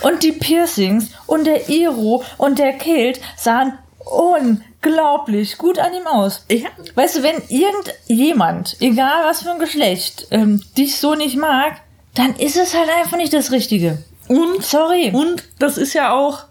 Und 0.02 0.24
die 0.24 0.32
Piercings 0.32 1.10
und 1.28 1.46
der 1.46 1.70
Iro 1.70 2.24
und 2.38 2.58
der 2.58 2.74
Kilt 2.74 3.20
sahen 3.36 3.74
unglaublich 4.00 5.58
gut 5.58 5.80
an 5.80 5.94
ihm 5.94 6.08
aus. 6.08 6.46
Ja. 6.50 6.70
Weißt 6.96 7.18
du, 7.18 7.24
wenn 7.24 7.42
irgendjemand, 7.50 8.78
egal 8.80 9.26
was 9.26 9.44
für 9.44 9.52
ein 9.52 9.60
Geschlecht, 9.60 10.28
ähm, 10.32 10.62
dich 10.78 10.98
so 10.98 11.16
nicht 11.16 11.38
mag, 11.38 11.82
dann 12.14 12.36
ist 12.36 12.58
es 12.58 12.76
halt 12.76 12.90
einfach 12.90 13.18
nicht 13.18 13.34
das 13.34 13.52
Richtige. 13.52 14.00
Und, 14.32 14.64
Sorry. 14.64 15.12
und 15.12 15.44
das 15.60 15.78
ist 15.78 15.94
ja 15.94 16.14
auch, 16.14 16.46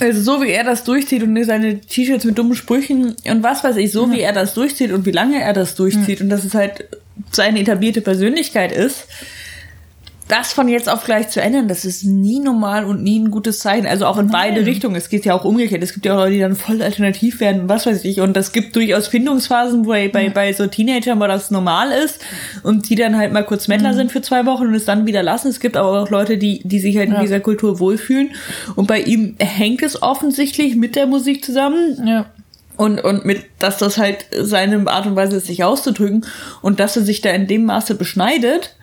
also 0.00 0.20
so 0.22 0.42
wie 0.42 0.48
er 0.48 0.64
das 0.64 0.82
durchzieht 0.82 1.22
und 1.22 1.44
seine 1.44 1.78
T-Shirts 1.80 2.24
mit 2.24 2.38
dummen 2.38 2.54
Sprüchen 2.54 3.16
und 3.22 3.42
was 3.42 3.64
weiß 3.64 3.76
ich, 3.76 3.92
so 3.92 4.10
wie 4.10 4.20
er 4.20 4.32
das 4.32 4.54
durchzieht 4.54 4.90
und 4.92 5.04
wie 5.04 5.10
lange 5.10 5.42
er 5.42 5.52
das 5.52 5.74
durchzieht 5.74 6.22
und 6.22 6.30
dass 6.30 6.44
es 6.44 6.54
halt 6.54 6.88
seine 7.32 7.60
etablierte 7.60 8.00
Persönlichkeit 8.00 8.72
ist, 8.72 9.08
das 10.28 10.52
von 10.52 10.68
jetzt 10.68 10.88
auf 10.88 11.04
gleich 11.04 11.28
zu 11.30 11.40
ändern, 11.40 11.68
das 11.68 11.84
ist 11.84 12.04
nie 12.04 12.38
normal 12.40 12.84
und 12.84 13.02
nie 13.02 13.18
ein 13.18 13.30
gutes 13.30 13.58
Zeichen. 13.60 13.86
Also 13.86 14.06
auch 14.06 14.18
in 14.18 14.28
beide 14.28 14.64
Richtungen. 14.66 14.94
Es 14.96 15.08
geht 15.08 15.24
ja 15.24 15.34
auch 15.34 15.44
umgekehrt. 15.44 15.82
Es 15.82 15.92
gibt 15.94 16.06
ja 16.06 16.14
auch 16.14 16.18
Leute, 16.18 16.32
die 16.32 16.40
dann 16.40 16.54
voll 16.56 16.82
alternativ 16.82 17.40
werden 17.40 17.62
und 17.62 17.68
was 17.68 17.86
weiß 17.86 18.04
ich. 18.04 18.20
Und 18.20 18.36
es 18.36 18.52
gibt 18.52 18.76
durchaus 18.76 19.08
Findungsphasen, 19.08 19.84
wo 19.86 19.90
bei, 19.90 20.08
bei, 20.08 20.28
bei 20.30 20.52
so 20.52 20.66
Teenagern, 20.66 21.18
wo 21.20 21.26
das 21.26 21.50
normal 21.50 21.90
ist 21.92 22.20
und 22.62 22.88
die 22.90 22.94
dann 22.94 23.16
halt 23.16 23.32
mal 23.32 23.42
kurz 23.44 23.68
Mettler 23.68 23.94
sind 23.94 24.12
für 24.12 24.22
zwei 24.22 24.44
Wochen 24.46 24.66
und 24.66 24.74
es 24.74 24.84
dann 24.84 25.06
wieder 25.06 25.22
lassen. 25.22 25.48
Es 25.48 25.60
gibt 25.60 25.76
aber 25.76 26.02
auch 26.02 26.10
Leute, 26.10 26.38
die, 26.38 26.60
die 26.62 26.78
sich 26.78 26.96
halt 26.96 27.08
in 27.08 27.14
Ja. 27.14 27.20
dieser 27.22 27.40
Kultur 27.40 27.80
wohlfühlen. 27.80 28.30
Und 28.76 28.86
bei 28.86 29.00
ihm 29.00 29.36
hängt 29.38 29.82
es 29.82 30.02
offensichtlich 30.02 30.76
mit 30.76 30.94
der 30.96 31.06
Musik 31.06 31.44
zusammen. 31.44 32.06
Ja. 32.06 32.26
Und, 32.78 33.02
und 33.02 33.24
mit, 33.24 33.44
dass 33.58 33.76
das 33.76 33.98
halt 33.98 34.24
seine 34.32 34.86
Art 34.86 35.04
und 35.04 35.16
Weise 35.16 35.36
ist, 35.36 35.46
sich 35.46 35.64
auszudrücken 35.64 36.24
und 36.62 36.78
dass 36.78 36.96
er 36.96 37.02
sich 37.02 37.20
da 37.20 37.30
in 37.30 37.48
dem 37.48 37.64
Maße 37.64 37.96
beschneidet, 37.96 38.76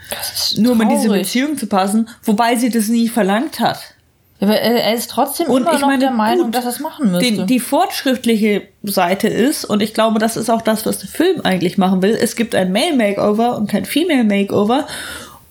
nur 0.58 0.74
um 0.74 0.82
in 0.82 0.89
diese. 0.89 1.10
Beziehung 1.10 1.58
zu 1.58 1.66
passen, 1.68 2.10
wobei 2.24 2.58
sie 2.58 2.70
das 2.70 2.89
nie 2.89 3.08
verlangt 3.08 3.62
hat. 3.62 3.80
Aber 4.41 4.58
er, 4.58 4.93
ist 4.93 5.12
trotzdem 5.12 5.48
Und 5.48 5.62
immer 5.62 5.74
ich 5.74 5.80
noch 5.80 5.88
meine, 5.88 6.00
der 6.00 6.12
Meinung, 6.12 6.48
gut, 6.48 6.56
dass 6.56 6.66
er 6.66 6.72
es 6.72 6.80
machen 6.82 7.12
müsste. 7.12 7.32
Die, 7.32 7.46
die 7.46 7.60
fortschrittliche 7.60 8.64
Seite 8.84 9.30
ist, 9.30 9.64
und 9.64 9.82
ich 9.82 9.93
glaube, 9.93 10.20
das 10.20 10.36
ist 10.36 10.50
auch 10.50 10.62
das, 10.62 10.86
was 10.86 11.00
der 11.00 11.08
Film 11.08 11.41
eigentlich 11.46 11.78
machen 11.78 12.02
will, 12.02 12.18
es 12.20 12.36
gibt 12.36 12.54
ein 12.54 12.74
Male 12.74 12.96
Makeover 12.96 13.56
und 13.56 13.70
kein 13.70 13.86
Female 13.86 14.26
Makeover. 14.26 14.88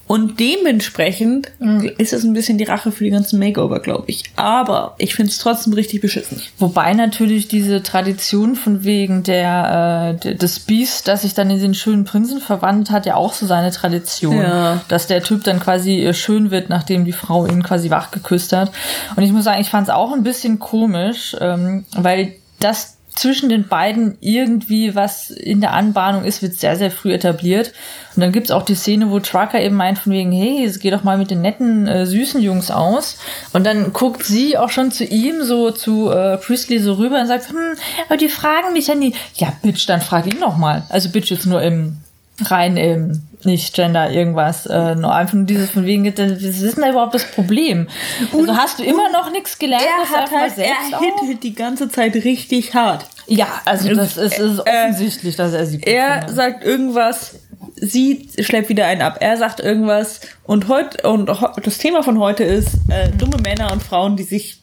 Und 0.07 0.39
dementsprechend 0.39 1.51
ist 1.99 2.13
es 2.13 2.25
ein 2.25 2.35
bisschen 2.35 2.59
die 2.59 2.65
Rache 2.65 2.93
für 2.93 3.05
die 3.05 3.11
ganzen 3.11 3.39
Makeover, 3.39 3.81
glaube 3.81 4.05
ich. 4.09 4.25
Aber 4.37 4.95
ich 4.99 5.15
finde 5.15 5.31
es 5.31 5.39
trotzdem 5.39 5.73
richtig 5.73 6.03
beschissen. 6.03 6.43
Wobei 6.59 6.93
natürlich 6.93 7.49
diese 7.49 7.83
Tradition 7.83 8.55
von 8.55 8.85
wegen 8.85 9.23
der 9.23 10.15
äh, 10.17 10.21
de- 10.21 10.35
des 10.35 10.61
Biest, 10.61 11.09
das 11.09 11.23
sich 11.23 11.33
dann 11.35 11.49
in 11.51 11.59
den 11.61 11.75
schönen 11.75 12.05
Prinzen 12.05 12.41
verwandelt 12.41 12.91
hat, 12.91 13.07
ja 13.07 13.15
auch 13.15 13.33
so 13.33 13.47
seine 13.47 13.71
Tradition. 13.71 14.37
Ja. 14.37 14.83
Dass 14.89 15.07
der 15.07 15.23
Typ 15.23 15.45
dann 15.45 15.59
quasi 15.59 16.01
äh, 16.05 16.13
schön 16.13 16.51
wird, 16.51 16.69
nachdem 16.69 17.05
die 17.05 17.13
Frau 17.13 17.47
ihn 17.47 17.63
quasi 17.63 17.89
wach 17.91 18.11
geküsst 18.11 18.53
hat. 18.53 18.73
Und 19.17 19.23
ich 19.23 19.33
muss 19.33 19.45
sagen, 19.45 19.61
ich 19.63 19.71
fand 19.71 19.89
es 19.89 19.95
auch 19.95 20.13
ein 20.13 20.23
bisschen 20.23 20.59
komisch, 20.59 21.35
ähm, 21.41 21.85
weil 21.97 22.35
das 22.61 22.99
zwischen 23.15 23.49
den 23.49 23.69
beiden 23.69 24.17
irgendwie 24.21 24.95
was 24.95 25.31
in 25.31 25.61
der 25.61 25.73
Anbahnung 25.73 26.25
ist, 26.25 26.43
wird 26.43 26.55
sehr, 26.55 26.77
sehr 26.77 26.91
früh 26.91 27.13
etabliert. 27.13 27.73
Und 28.15 28.21
dann 28.21 28.33
gibt's 28.33 28.51
auch 28.51 28.63
die 28.63 28.75
Szene, 28.75 29.11
wo 29.11 29.21
Trucker 29.21 29.61
eben 29.61 29.77
meint 29.77 29.99
von 29.99 30.13
wegen, 30.13 30.33
hey, 30.33 30.71
geh 30.81 30.91
doch 30.91 31.05
mal 31.05 31.19
mit 31.19 31.31
den 31.31 31.41
netten, 31.41 31.87
äh, 31.87 32.07
süßen 32.07 32.41
Jungs 32.41 32.71
aus. 32.71 33.19
Und 33.53 33.65
dann 33.65 33.93
guckt 33.93 34.25
sie 34.25 34.59
auch 34.59 34.71
schon 34.71 34.91
zu 34.91 35.05
ihm, 35.05 35.45
so 35.45 35.71
zu 35.71 36.11
äh, 36.11 36.39
Priestley 36.39 36.79
so 36.79 36.95
rüber 36.95 37.21
und 37.21 37.27
sagt, 37.27 37.51
hm, 37.51 37.77
aber 38.07 38.17
die 38.17 38.29
fragen 38.29 38.73
mich 38.73 38.89
ja 38.89 38.95
nie. 38.95 39.15
Ja, 39.35 39.53
Bitch, 39.63 39.89
dann 39.89 40.01
frag 40.01 40.27
ihn 40.27 40.41
noch 40.41 40.57
mal. 40.57 40.85
Also 40.89 41.11
Bitch 41.11 41.31
jetzt 41.31 41.47
nur 41.47 41.63
im 41.63 41.99
rein 42.41 42.77
im 42.77 43.23
nicht 43.45 43.75
Gender 43.75 44.11
irgendwas, 44.11 44.67
äh, 44.67 44.95
nur 44.95 45.15
einfach 45.15 45.35
nur 45.35 45.45
dieses 45.47 45.71
von 45.71 45.85
wegen, 45.87 46.05
das 46.15 46.43
ist 46.43 46.77
denn 46.77 46.91
überhaupt 46.91 47.15
das 47.15 47.25
Problem? 47.25 47.89
Also 48.33 48.57
hast 48.57 48.79
du 48.79 48.85
immer 48.85 49.11
noch 49.11 49.31
nichts 49.31 49.59
gelernt? 49.59 49.85
Er 49.85 50.11
hat 50.11 50.31
halt, 50.31 50.55
selbst 50.55 50.93
er 50.93 50.99
auch? 50.99 51.03
hittet 51.03 51.43
die 51.43 51.55
ganze 51.55 51.89
Zeit 51.89 52.15
richtig 52.15 52.75
hart. 52.75 53.07
Ja, 53.27 53.47
also 53.65 53.95
das 53.95 54.17
ist, 54.17 54.39
ist 54.39 54.59
Äh, 54.67 54.85
offensichtlich, 54.85 55.37
dass 55.37 55.53
er 55.53 55.67
sie 55.67 55.81
Er 55.83 56.19
findet. 56.21 56.37
sagt 56.37 56.65
irgendwas, 56.65 57.37
sie 57.77 58.29
schleppt 58.39 58.69
wieder 58.69 58.87
einen 58.87 59.03
ab. 59.03 59.17
Er 59.21 59.37
sagt 59.37 59.61
irgendwas 59.61 60.21
und 60.45 60.69
heute 60.69 61.09
und 61.09 61.31
das 61.63 61.79
Thema 61.79 62.03
von 62.03 62.19
heute 62.19 62.45
ist 62.45 62.69
äh, 62.89 63.09
dumme 63.11 63.39
Männer 63.43 63.73
und 63.73 63.83
Frauen, 63.83 64.17
die 64.17 64.23
sich 64.25 64.61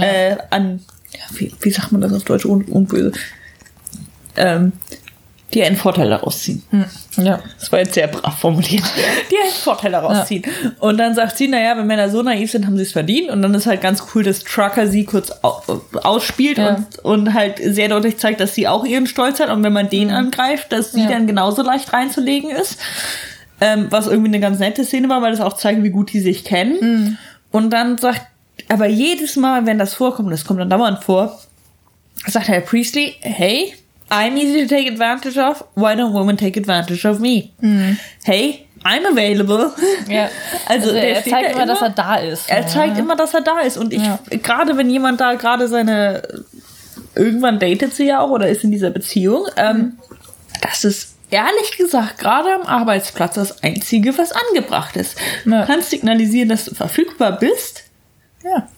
äh, 0.00 0.36
an 0.50 0.80
ja, 1.12 1.20
wie, 1.38 1.52
wie 1.60 1.70
sagt 1.70 1.92
man 1.92 2.00
das 2.00 2.12
auf 2.14 2.24
Deutsch 2.24 2.46
un, 2.46 2.64
unböse, 2.64 3.12
ähm, 4.36 4.72
die 5.54 5.62
einen 5.62 5.76
Vorteil 5.76 6.08
daraus 6.08 6.40
ziehen. 6.40 6.62
Ja. 7.16 7.40
Das 7.58 7.70
war 7.70 7.78
jetzt 7.80 7.94
sehr 7.94 8.06
brav 8.08 8.38
formuliert. 8.38 8.82
Die 9.30 9.36
einen 9.36 9.52
Vorteil 9.52 9.92
daraus 9.92 10.26
ziehen. 10.26 10.42
Und 10.78 10.96
dann 10.98 11.14
sagt 11.14 11.36
sie, 11.36 11.46
naja, 11.48 11.76
wenn 11.76 11.86
Männer 11.86 12.08
so 12.08 12.22
naiv 12.22 12.50
sind, 12.50 12.64
haben 12.66 12.76
sie 12.76 12.84
es 12.84 12.92
verdient. 12.92 13.28
Und 13.30 13.42
dann 13.42 13.52
ist 13.54 13.66
halt 13.66 13.82
ganz 13.82 14.02
cool, 14.14 14.22
dass 14.22 14.40
Trucker 14.44 14.86
sie 14.86 15.04
kurz 15.04 15.30
au 15.42 15.62
ausspielt 16.02 16.56
Ja. 16.58 16.76
und, 16.76 16.98
und 17.00 17.34
halt 17.34 17.60
sehr 17.62 17.88
deutlich 17.88 18.16
zeigt, 18.18 18.40
dass 18.40 18.54
sie 18.54 18.66
auch 18.66 18.84
ihren 18.86 19.06
Stolz 19.06 19.40
hat. 19.40 19.50
Und 19.50 19.62
wenn 19.62 19.72
man 19.74 19.90
den 19.90 20.10
angreift, 20.10 20.72
dass 20.72 20.92
sie 20.92 21.02
Ja. 21.02 21.08
dann 21.10 21.26
genauso 21.26 21.62
leicht 21.62 21.92
reinzulegen 21.92 22.50
ist. 22.50 22.78
Ähm, 23.60 23.86
was 23.90 24.06
irgendwie 24.08 24.28
eine 24.28 24.40
ganz 24.40 24.58
nette 24.58 24.84
Szene 24.84 25.08
war, 25.08 25.22
weil 25.22 25.30
das 25.32 25.40
auch 25.40 25.52
zeigt, 25.52 25.82
wie 25.84 25.90
gut 25.90 26.12
die 26.12 26.20
sich 26.20 26.44
kennen. 26.44 27.18
Und 27.52 27.70
dann 27.70 27.96
sagt, 27.98 28.22
aber 28.68 28.86
jedes 28.86 29.36
Mal, 29.36 29.66
wenn 29.66 29.78
das 29.78 29.94
vorkommt, 29.94 30.32
das 30.32 30.44
kommt 30.44 30.60
dann 30.60 30.70
dauernd 30.70 31.04
vor, 31.04 31.38
sagt 32.26 32.48
Herr 32.48 32.60
Priestley, 32.60 33.14
hey, 33.20 33.74
I'm 34.12 34.36
easy 34.36 34.66
to 34.66 34.74
take 34.74 34.88
advantage 34.90 35.38
of. 35.38 35.64
Why 35.74 35.94
don't 35.94 36.12
women 36.12 36.36
take 36.36 36.58
advantage 36.60 37.06
of 37.06 37.18
me? 37.18 37.50
Hey, 38.24 38.66
I'm 38.84 39.06
available. 39.06 39.72
Ja. 40.08 40.28
Also, 40.68 40.90
Also, 40.90 40.98
er 40.98 41.22
zeigt 41.24 41.32
da 41.48 41.52
immer, 41.52 41.66
dass 41.66 41.80
er 41.82 41.90
da 41.90 42.16
ist. 42.16 42.50
Er 42.50 42.66
zeigt 42.66 42.98
immer, 42.98 43.16
dass 43.16 43.32
er 43.32 43.40
da 43.40 43.60
ist. 43.60 43.78
Und 43.78 43.92
ich, 43.94 44.02
Ja. 44.02 44.18
gerade 44.30 44.76
wenn 44.76 44.90
jemand 44.90 45.20
da 45.20 45.34
gerade 45.34 45.66
seine, 45.68 46.22
irgendwann 47.14 47.58
datet 47.58 47.94
sie 47.94 48.06
ja 48.06 48.20
auch 48.20 48.30
oder 48.30 48.48
ist 48.48 48.64
in 48.64 48.70
dieser 48.70 48.90
Beziehung, 48.90 49.46
ähm, 49.56 49.98
das 50.60 50.84
ist 50.84 51.16
ehrlich 51.30 51.76
gesagt 51.78 52.18
gerade 52.18 52.52
am 52.54 52.62
Arbeitsplatz 52.62 53.34
das 53.36 53.62
Einzige, 53.62 54.16
was 54.18 54.32
angebracht 54.32 54.96
ist. 54.96 55.16
Ja. 55.46 55.62
Du 55.62 55.66
kannst 55.72 55.88
signalisieren, 55.90 56.50
dass 56.50 56.66
du 56.66 56.74
verfügbar 56.74 57.38
bist, 57.38 57.84
Ja. 58.44 58.68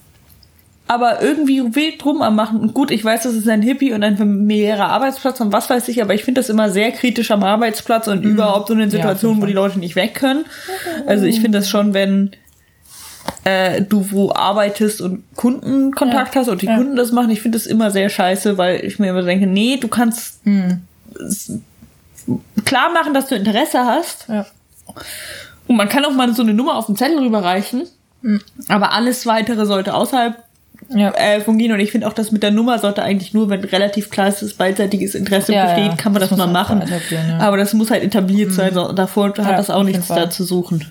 Aber 0.87 1.21
irgendwie 1.21 1.75
wild 1.75 2.03
drum 2.03 2.21
am 2.21 2.35
machen. 2.35 2.59
Und 2.59 2.73
gut, 2.73 2.91
ich 2.91 3.03
weiß, 3.03 3.23
das 3.23 3.33
ist 3.33 3.47
ein 3.49 3.61
Hippie 3.63 3.93
und 3.93 4.03
ein 4.03 4.17
familiärer 4.17 4.87
Arbeitsplatz 4.87 5.39
und 5.41 5.51
was 5.51 5.69
weiß 5.69 5.87
ich, 5.87 6.01
aber 6.01 6.13
ich 6.13 6.23
finde 6.23 6.41
das 6.41 6.49
immer 6.49 6.69
sehr 6.69 6.91
kritisch 6.91 7.31
am 7.31 7.43
Arbeitsplatz 7.43 8.07
und 8.07 8.23
überhaupt 8.23 8.67
so 8.67 8.73
in 8.73 8.79
Mhm. 8.79 8.85
Ja, 8.85 8.91
Situationen, 8.91 9.37
auf 9.37 9.43
wo 9.43 9.47
die 9.47 9.53
Leute 9.53 9.79
nicht 9.79 9.95
weg 9.95 10.13
können. 10.15 10.45
Also 11.07 11.25
ich 11.25 11.41
finde 11.41 11.57
das 11.59 11.69
schon, 11.69 11.93
wenn 11.93 12.31
äh, 13.43 13.81
du 13.81 14.11
wo 14.11 14.31
arbeitest 14.31 15.01
und 15.01 15.23
Kundenkontakt 15.35 16.35
Ja. 16.35 16.41
hast 16.41 16.47
und 16.49 16.61
die 16.61 16.67
Ja. 16.67 16.77
Kunden 16.77 16.95
das 16.95 17.11
machen, 17.11 17.31
ich 17.31 17.41
finde 17.41 17.57
das 17.57 17.65
immer 17.65 17.89
sehr 17.89 18.09
scheiße, 18.09 18.57
weil 18.59 18.85
ich 18.85 18.99
mir 18.99 19.09
immer 19.09 19.23
denke, 19.23 19.47
nee, 19.47 19.77
du 19.77 19.87
kannst 19.87 20.39
Hm. 20.43 20.81
es 21.19 21.51
klar 22.65 22.91
machen, 22.93 23.13
dass 23.15 23.27
du 23.27 23.35
Interesse 23.35 23.79
hast. 23.85 24.25
Ja. 24.29 24.45
Und 25.67 25.75
man 25.77 25.89
kann 25.89 26.05
auch 26.05 26.11
mal 26.11 26.31
so 26.35 26.43
eine 26.43 26.53
Nummer 26.53 26.75
auf 26.75 26.85
den 26.85 26.95
Zettel 26.95 27.17
rüberreichen. 27.17 27.87
Hm. 28.21 28.41
Aber 28.67 28.93
alles 28.93 29.25
weitere 29.25 29.65
sollte 29.65 29.95
außerhalb 29.95 30.35
Ja. 30.89 31.11
äh, 31.15 31.41
fungieren. 31.41 31.73
Und 31.73 31.79
ich 31.79 31.91
finde 31.91 32.07
auch, 32.07 32.13
das 32.13 32.31
mit 32.31 32.43
der 32.43 32.51
Nummer 32.51 32.77
sollte 32.79 33.01
eigentlich 33.03 33.33
nur, 33.33 33.49
wenn 33.49 33.63
relativ 33.63 34.09
klar 34.09 34.27
ist, 34.27 34.41
dass 34.41 34.53
beidseitiges 34.53 35.15
Interesse 35.15 35.53
Ja, 35.53 35.65
besteht, 35.65 35.91
ja. 35.91 35.95
kann 35.95 36.11
man 36.13 36.21
das, 36.21 36.29
Das 36.29 36.37
mal 36.37 36.47
machen. 36.47 36.83
ja. 37.09 37.39
Aber 37.39 37.57
das 37.57 37.73
muss 37.73 37.91
halt 37.91 38.03
etabliert 38.03 38.51
sein. 38.53 38.73
So, 38.73 38.91
davor 38.91 39.29
hat 39.29 39.57
das 39.57 39.69
auch 39.69 39.83
nichts 39.83 40.07
da 40.07 40.29
zu 40.29 40.43
suchen. 40.43 40.85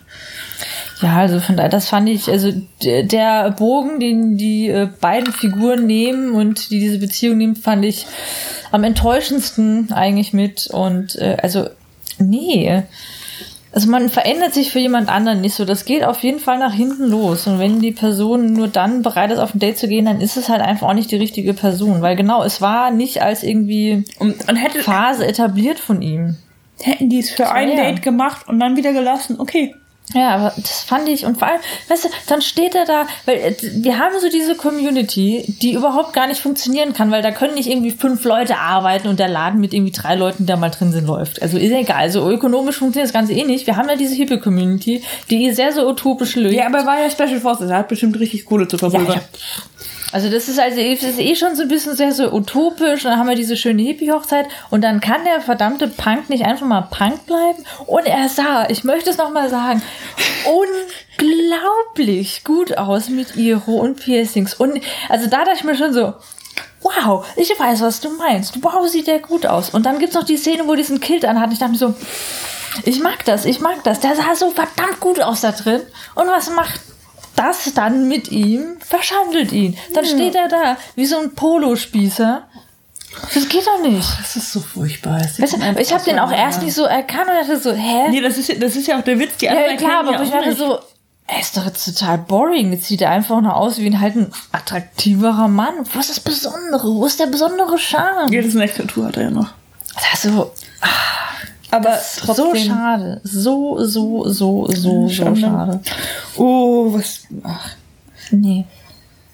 Ja, 1.00 1.16
also 1.18 1.40
von 1.40 1.56
daher, 1.56 1.68
das 1.70 1.88
fand 1.88 2.08
ich, 2.08 2.30
also 2.30 2.52
der 2.82 3.50
Bogen, 3.50 4.00
den 4.00 4.36
die 4.36 4.68
äh, 4.68 4.88
beiden 5.00 5.32
Figuren 5.32 5.86
nehmen 5.86 6.32
und 6.34 6.70
die 6.70 6.78
diese 6.78 6.98
Beziehung 6.98 7.36
nehmen, 7.36 7.56
fand 7.56 7.84
ich 7.84 8.06
am 8.70 8.84
enttäuschendsten 8.84 9.92
eigentlich 9.92 10.32
mit. 10.32 10.68
Und 10.68 11.16
äh, 11.16 11.36
also, 11.42 11.68
nee. 12.18 12.82
Also 13.74 13.90
man 13.90 14.08
verändert 14.08 14.54
sich 14.54 14.70
für 14.70 14.78
jemand 14.78 15.08
anderen 15.08 15.40
nicht 15.40 15.56
so. 15.56 15.64
Das 15.64 15.84
geht 15.84 16.04
auf 16.04 16.22
jeden 16.22 16.38
Fall 16.38 16.58
nach 16.60 16.72
hinten 16.72 17.10
los. 17.10 17.48
Und 17.48 17.58
wenn 17.58 17.80
die 17.80 17.90
Person 17.90 18.52
nur 18.52 18.68
dann 18.68 19.02
bereit 19.02 19.32
ist, 19.32 19.40
auf 19.40 19.52
ein 19.52 19.58
Date 19.58 19.78
zu 19.78 19.88
gehen, 19.88 20.04
dann 20.04 20.20
ist 20.20 20.36
es 20.36 20.48
halt 20.48 20.60
einfach 20.62 20.88
auch 20.88 20.94
nicht 20.94 21.10
die 21.10 21.16
richtige 21.16 21.54
Person. 21.54 22.00
Weil 22.00 22.14
genau, 22.14 22.44
es 22.44 22.60
war 22.60 22.92
nicht 22.92 23.20
als 23.20 23.42
irgendwie 23.42 24.04
Und, 24.20 24.48
und 24.48 24.54
hätte, 24.54 24.78
Phase 24.78 25.26
etabliert 25.26 25.80
von 25.80 26.02
ihm. 26.02 26.36
hätten 26.80 27.08
die 27.08 27.18
es 27.18 27.30
für 27.30 27.50
ein 27.50 27.70
ja. 27.70 27.76
Date 27.76 28.02
gemacht 28.02 28.46
und 28.46 28.60
dann 28.60 28.76
wieder 28.76 28.92
gelassen, 28.92 29.40
okay. 29.40 29.74
Ja, 30.12 30.34
aber 30.34 30.52
das 30.56 30.82
fand 30.82 31.08
ich 31.08 31.24
und 31.24 31.38
vor 31.38 31.48
allem, 31.48 31.60
weißt 31.88 32.04
du, 32.04 32.08
dann 32.26 32.42
steht 32.42 32.74
er 32.74 32.84
da, 32.84 33.06
weil 33.24 33.36
äh, 33.36 33.54
wir 33.76 33.98
haben 33.98 34.14
so 34.20 34.28
diese 34.28 34.54
Community, 34.54 35.44
die 35.62 35.72
überhaupt 35.72 36.12
gar 36.12 36.26
nicht 36.26 36.40
funktionieren 36.40 36.92
kann, 36.92 37.10
weil 37.10 37.22
da 37.22 37.30
können 37.30 37.54
nicht 37.54 37.70
irgendwie 37.70 37.90
fünf 37.90 38.22
Leute 38.24 38.58
arbeiten 38.58 39.08
und 39.08 39.18
der 39.18 39.28
Laden 39.28 39.60
mit 39.60 39.72
irgendwie 39.72 39.92
drei 39.92 40.14
Leuten, 40.14 40.44
der 40.44 40.58
mal 40.58 40.70
drin 40.70 40.92
sind, 40.92 41.06
läuft. 41.06 41.40
Also 41.40 41.56
ist 41.56 41.70
ja 41.70 41.78
egal. 41.78 41.96
Also 41.96 42.30
ökonomisch 42.30 42.76
funktioniert 42.76 43.08
das 43.08 43.14
Ganze 43.14 43.32
eh 43.32 43.44
nicht. 43.44 43.66
Wir 43.66 43.76
haben 43.76 43.88
ja 43.88 43.96
diese 43.96 44.14
Hippie-Community, 44.14 45.02
die 45.30 45.52
sehr 45.52 45.72
so 45.72 45.88
utopisch 45.88 46.36
löst. 46.36 46.54
Ja, 46.54 46.66
aber 46.66 46.80
er 46.80 46.86
war 46.86 47.00
ja 47.00 47.10
Special 47.10 47.40
Forces, 47.40 47.70
er 47.70 47.78
hat 47.78 47.88
bestimmt 47.88 48.18
richtig 48.20 48.44
Kohle 48.44 48.68
zu 48.68 48.76
verpulvern. 48.76 49.16
Ja, 49.16 49.22
Also 50.14 50.30
das 50.30 50.48
ist 50.48 50.60
also 50.60 50.76
das 50.76 51.02
ist 51.02 51.18
eh 51.18 51.34
schon 51.34 51.56
so 51.56 51.62
ein 51.62 51.68
bisschen 51.68 51.96
sehr 51.96 52.12
so 52.12 52.32
utopisch. 52.32 53.02
Dann 53.02 53.18
haben 53.18 53.28
wir 53.28 53.34
diese 53.34 53.56
schöne 53.56 53.82
Hippie-Hochzeit 53.82 54.46
und 54.70 54.80
dann 54.84 55.00
kann 55.00 55.24
der 55.24 55.40
verdammte 55.40 55.88
Punk 55.88 56.30
nicht 56.30 56.44
einfach 56.44 56.64
mal 56.64 56.82
Punk 56.82 57.26
bleiben. 57.26 57.64
Und 57.86 58.06
er 58.06 58.28
sah, 58.28 58.68
ich 58.70 58.84
möchte 58.84 59.10
es 59.10 59.16
nochmal 59.16 59.50
sagen, 59.50 59.82
unglaublich 61.18 62.44
gut 62.44 62.78
aus 62.78 63.08
mit 63.08 63.34
Iro 63.34 63.72
und 63.72 63.98
Piercings. 63.98 64.54
Und 64.54 64.80
also 65.08 65.26
da 65.26 65.38
dachte 65.38 65.56
ich 65.56 65.64
mir 65.64 65.74
schon 65.74 65.92
so, 65.92 66.14
wow, 66.82 67.26
ich 67.34 67.50
weiß, 67.50 67.80
was 67.80 67.98
du 68.00 68.10
meinst. 68.10 68.62
Wow, 68.62 68.86
sieht 68.86 69.08
der 69.08 69.18
gut 69.18 69.46
aus. 69.46 69.70
Und 69.70 69.84
dann 69.84 69.98
gibt's 69.98 70.14
noch 70.14 70.22
die 70.22 70.36
Szene, 70.36 70.68
wo 70.68 70.76
diesen 70.76 71.00
Kilt 71.00 71.24
anhat. 71.24 71.52
Ich 71.52 71.58
dachte 71.58 71.72
mir 71.72 71.78
so, 71.78 71.92
ich 72.84 73.00
mag 73.00 73.24
das, 73.24 73.46
ich 73.46 73.58
mag 73.58 73.82
das. 73.82 73.98
Der 73.98 74.14
sah 74.14 74.36
so 74.36 74.50
verdammt 74.50 75.00
gut 75.00 75.20
aus 75.20 75.40
da 75.40 75.50
drin. 75.50 75.80
Und 76.14 76.28
was 76.28 76.50
macht 76.50 76.93
das 77.36 77.72
dann 77.74 78.08
mit 78.08 78.30
ihm? 78.30 78.76
Verschandelt 78.80 79.52
ihn. 79.52 79.76
Dann 79.92 80.04
steht 80.04 80.34
er 80.34 80.48
da 80.48 80.76
wie 80.94 81.06
so 81.06 81.18
ein 81.18 81.34
Polospießer. 81.34 82.42
Das 83.32 83.48
geht 83.48 83.66
doch 83.66 83.80
nicht. 83.80 84.08
Das 84.20 84.34
ist 84.36 84.52
so 84.52 84.60
furchtbar. 84.60 85.20
Weißt 85.20 85.38
du, 85.38 85.80
ich 85.80 85.92
habe 85.92 86.04
den 86.04 86.18
auch 86.18 86.32
erst 86.32 86.62
nicht 86.62 86.74
so 86.74 86.84
erkannt 86.84 87.28
und 87.30 87.36
dachte 87.48 87.58
so, 87.60 87.72
hä? 87.72 88.08
Nee, 88.10 88.20
das 88.20 88.38
ist, 88.38 88.48
ja- 88.48 88.56
das 88.56 88.74
ist 88.74 88.86
ja 88.88 88.98
auch 88.98 89.04
der 89.04 89.18
Witz. 89.20 89.36
Die 89.36 89.44
ja, 89.46 89.52
anderen 89.52 89.76
klar, 89.76 90.02
kennen 90.04 90.14
aber 90.14 90.22
ich 90.24 90.30
auch 90.30 90.34
dachte 90.34 90.48
nicht. 90.48 90.58
so, 90.58 90.78
er 91.26 91.40
ist 91.40 91.56
doch 91.56 91.64
jetzt 91.64 91.84
total 91.84 92.18
boring. 92.18 92.72
Jetzt 92.72 92.86
sieht 92.86 93.00
er 93.02 93.10
einfach 93.10 93.40
nur 93.40 93.54
aus 93.56 93.78
wie 93.78 93.86
ein 93.86 94.00
halt 94.00 94.16
ein 94.16 94.32
attraktiverer 94.52 95.46
Mann. 95.48 95.74
Was 95.94 96.08
ist 96.08 96.18
das 96.18 96.20
Besondere? 96.20 96.82
Wo 96.94 97.06
ist 97.06 97.20
der 97.20 97.26
besondere 97.26 97.78
Charme? 97.78 98.32
Ja, 98.32 98.40
das 98.42 98.50
ist 98.54 98.56
eine 98.60 98.72
Tattoo 98.72 99.04
hat 99.04 99.16
er 99.16 99.24
ja 99.24 99.30
noch. 99.30 99.48
Das 99.94 100.24
ist 100.24 100.32
so, 100.34 100.52
Aber 101.74 101.90
das 101.90 102.16
ist 102.18 102.26
so 102.26 102.32
trotzdem. 102.34 102.66
schade. 102.68 103.20
So, 103.24 103.84
so, 103.84 104.28
so, 104.28 104.66
so, 104.68 105.08
so 105.08 105.08
Schade. 105.08 105.36
schade. 105.40 105.80
Oh, 106.36 106.92
was, 106.94 107.22
ach, 107.42 107.70
Nee. 108.30 108.64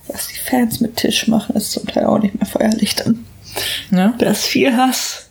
was 0.09 0.28
die 0.28 0.34
Fans 0.38 0.80
mit 0.80 0.97
Tisch 0.97 1.28
machen, 1.28 1.55
ist 1.57 1.72
zum 1.72 1.86
Teil 1.86 2.07
auch 2.07 2.18
nicht 2.18 2.34
mehr 2.34 2.47
feierlich 2.47 2.95
dann. 2.97 3.24
Ne? 3.91 4.14
Da 4.18 4.30
ist 4.30 4.45
viel 4.47 4.76
Hass. 4.76 5.30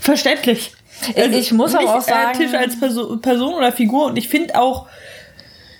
Verständlich. 0.00 0.72
Also 1.16 1.38
Ich 1.38 1.52
muss 1.52 1.74
aber 1.74 1.96
auch 1.96 2.02
sagen- 2.02 2.38
Tisch 2.38 2.54
als 2.54 2.78
Perso 2.78 3.16
Person 3.18 3.54
oder 3.54 3.72
Figur 3.72 4.06
und 4.06 4.16
ich 4.16 4.28
finde 4.28 4.58
auch 4.60 4.86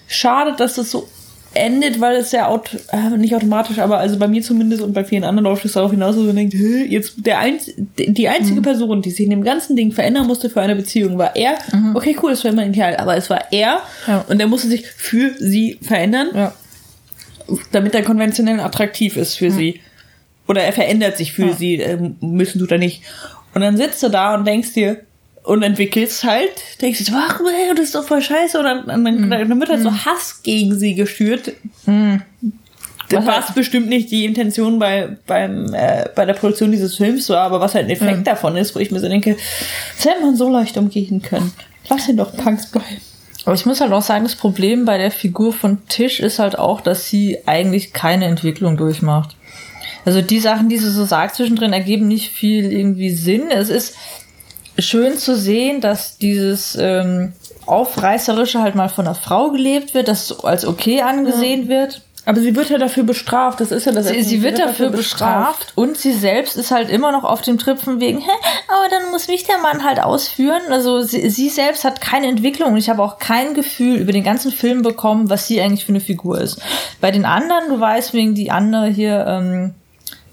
schade, 0.07 0.55
dass 0.57 0.75
das 0.75 0.91
so 0.91 1.09
endet, 1.55 2.01
weil 2.01 2.17
es 2.17 2.33
ja 2.33 2.49
aut 2.49 2.71
äh, 2.93 3.17
nicht 3.17 3.35
automatisch, 3.35 3.79
aber 3.79 3.99
also 3.99 4.19
bei 4.19 4.29
mir 4.29 4.43
zumindest 4.43 4.83
und 4.83 4.93
bei 4.93 5.05
vielen 5.05 5.25
anderen 5.25 5.45
läuft 5.45 5.65
es 5.65 5.73
darauf 5.73 5.91
hinaus, 5.91 6.17
dass 6.17 6.25
man 6.25 6.37
denkt, 6.37 6.55
jetzt 6.55 7.15
der 7.25 7.39
einz 7.39 7.71
die 7.99 8.29
einzige 8.29 8.61
Mhm. 8.61 8.65
Person, 8.65 9.03
die 9.03 9.11
sich 9.11 9.25
in 9.25 9.31
dem 9.31 9.45
ganzen 9.45 9.77
Ding 9.77 9.93
verändern 9.93 10.27
musste 10.27 10.51
für 10.51 10.61
eine 10.61 10.77
Beziehung, 10.77 11.19
war 11.19 11.35
er. 11.37 11.55
Okay, 11.95 12.17
cool, 12.23 12.31
das 12.31 12.45
war 12.45 12.51
immer 12.53 12.63
ein 12.63 12.73
Kerl, 12.73 12.97
aber 12.97 13.17
es 13.17 13.31
war 13.31 13.53
er 13.53 13.77
Mhm. 14.07 14.13
Ja. 14.13 14.25
und 14.29 14.41
er 14.41 14.47
musste 14.49 14.69
sich 14.69 14.87
für 14.87 15.31
sie 15.39 15.79
verändern 15.83 16.29
Ja. 16.35 16.53
damit 17.73 17.95
er 17.95 18.03
konventionell 18.03 18.61
attraktiv 18.61 19.17
ist 19.17 19.37
für 19.37 19.51
sie. 19.51 19.81
Oder 20.47 20.63
er 20.63 20.73
verändert 20.73 21.17
sich 21.17 21.33
für 21.33 21.53
sie, 21.55 21.77
ähm, 21.77 22.17
müssen 22.21 22.59
tut 22.59 22.71
er 22.73 22.79
nicht. 22.79 23.03
Und 23.55 23.61
dann 23.63 23.77
sitzt 23.77 24.03
du 24.03 24.09
da 24.11 24.35
und 24.35 24.47
denkst 24.47 24.73
dir, 24.75 24.99
und 25.45 25.63
entwickelst 25.63 26.25
halt, 26.25 26.51
denkst 26.81 26.99
du, 26.99 27.05
so, 27.05 27.13
ach, 27.17 27.39
ey, 27.41 27.75
das 27.75 27.87
ist 27.87 27.95
doch 27.95 28.05
voll 28.07 28.21
scheiße. 28.23 28.59
Und 28.59 28.65
dann, 28.65 29.05
dann, 29.05 29.31
dann 29.31 29.61
wird 29.61 29.71
halt 29.71 29.83
so 29.83 29.93
Hass 29.93 30.43
gegen 30.43 30.77
sie 30.79 30.95
geschürt. 30.95 31.53
Das 31.87 33.19
Was 33.21 33.27
war 33.27 33.35
halt- 33.37 33.45
es 33.51 33.55
bestimmt 33.55 33.89
nicht 33.89 34.11
die 34.11 34.25
Intention 34.25 34.79
bei, 34.79 35.17
beim, 35.27 35.73
äh, 35.75 36.07
bei 36.15 36.25
der 36.25 36.33
Produktion 36.35 36.73
dieses 36.73 36.97
Films 36.97 37.29
war, 37.29 37.43
aber 37.43 37.61
was 37.61 37.75
halt 37.75 37.85
ein 37.85 37.91
Effekt 37.91 38.27
davon 38.27 38.57
ist, 38.57 38.75
wo 38.75 38.79
ich 38.81 38.91
mir 38.91 38.99
so 39.01 39.09
denke, 39.09 39.37
das 39.97 40.07
hätte 40.07 40.23
man 40.23 40.35
so 40.37 40.49
leicht 40.49 40.77
umgehen 40.79 41.21
können. 41.21 41.53
Lass 41.91 42.09
ihn 42.09 42.17
doch 42.17 42.35
Punks 42.35 42.71
bleiben. 42.71 43.01
Aber 43.45 43.55
ich 43.55 43.67
muss 43.67 43.83
halt 43.83 43.93
auch 43.93 44.01
sagen, 44.03 44.25
das 44.25 44.37
Problem 44.37 44.87
bei 44.87 44.97
der 44.97 45.11
Figur 45.11 45.53
von 45.53 45.87
Tisch 45.89 46.19
ist 46.21 46.39
halt 46.39 46.59
auch, 46.59 46.81
dass 46.81 47.07
sie 47.11 47.37
eigentlich 47.45 47.93
keine 47.93 48.25
Entwicklung 48.25 48.79
durchmacht. 48.79 49.37
Also 50.07 50.23
die 50.23 50.41
Sachen, 50.41 50.71
die 50.71 50.79
sie 50.79 50.91
so 50.91 51.05
sagt 51.05 51.37
zwischendrin, 51.37 51.75
ergeben 51.75 52.09
nicht 52.09 52.31
viel 52.31 52.73
irgendwie 52.73 53.11
Sinn. 53.11 53.51
Es 53.51 53.69
ist 53.69 53.95
schön 54.79 55.19
zu 55.19 55.37
sehen, 55.37 55.81
dass 55.81 56.19
dieses 56.19 56.77
ähm, 56.81 57.33
Aufreißerische 57.67 58.61
halt 58.61 58.75
mal 58.75 58.89
von 58.89 59.07
einer 59.07 59.15
Frau 59.15 59.51
gelebt 59.51 59.95
wird, 59.95 60.09
das 60.09 60.45
als 60.45 60.67
okay 60.67 61.03
angesehen 61.03 61.69
wird. 61.69 62.03
Aber 62.27 62.41
sie 62.41 62.57
wird 62.57 62.71
ja 62.71 62.79
dafür 62.79 63.03
bestraft, 63.03 63.61
das 63.61 63.71
ist 63.71 63.85
ja 63.85 63.93
das 63.93 64.09
Sie, 64.09 64.23
sie 64.23 64.43
wird 64.43 64.59
dafür 64.59 64.89
bestraft 64.89 65.73
und 65.75 65.99
sie 65.99 66.13
selbst 66.13 66.57
ist 66.57 66.71
halt 66.71 66.89
immer 66.89 67.13
noch 67.13 67.25
auf 67.25 67.43
dem 67.43 67.59
Trip 67.59 67.79
von 67.79 68.01
wegen, 68.01 68.19
hä, 68.19 68.31
aber 68.69 68.89
dann 68.89 69.11
muss 69.11 69.29
mich 69.29 69.45
der 69.45 69.59
Mann 69.59 69.85
halt 69.85 70.01
ausführen. 70.01 70.63
Also 70.71 71.03
sie, 71.03 71.29
sie 71.29 71.51
selbst 71.51 71.85
hat 71.85 72.01
keine 72.01 72.29
Entwicklung 72.29 72.73
und 72.73 72.79
ich 72.79 72.89
habe 72.89 73.03
auch 73.03 73.19
kein 73.19 73.53
Gefühl 73.53 73.97
über 73.99 74.13
den 74.13 74.25
ganzen 74.25 74.53
Film 74.53 74.81
bekommen, 74.81 75.29
was 75.29 75.47
sie 75.47 75.61
eigentlich 75.61 75.85
für 75.85 75.93
eine 75.93 76.01
Figur 76.01 76.41
ist. 76.41 76.63
Bei 77.01 77.11
den 77.11 77.27
anderen, 77.27 77.69
du 77.69 77.79
weißt, 77.79 78.15
wegen 78.15 78.35
die 78.35 78.51
andere 78.51 78.87
hier, 78.87 79.27
ähm, 79.29 79.75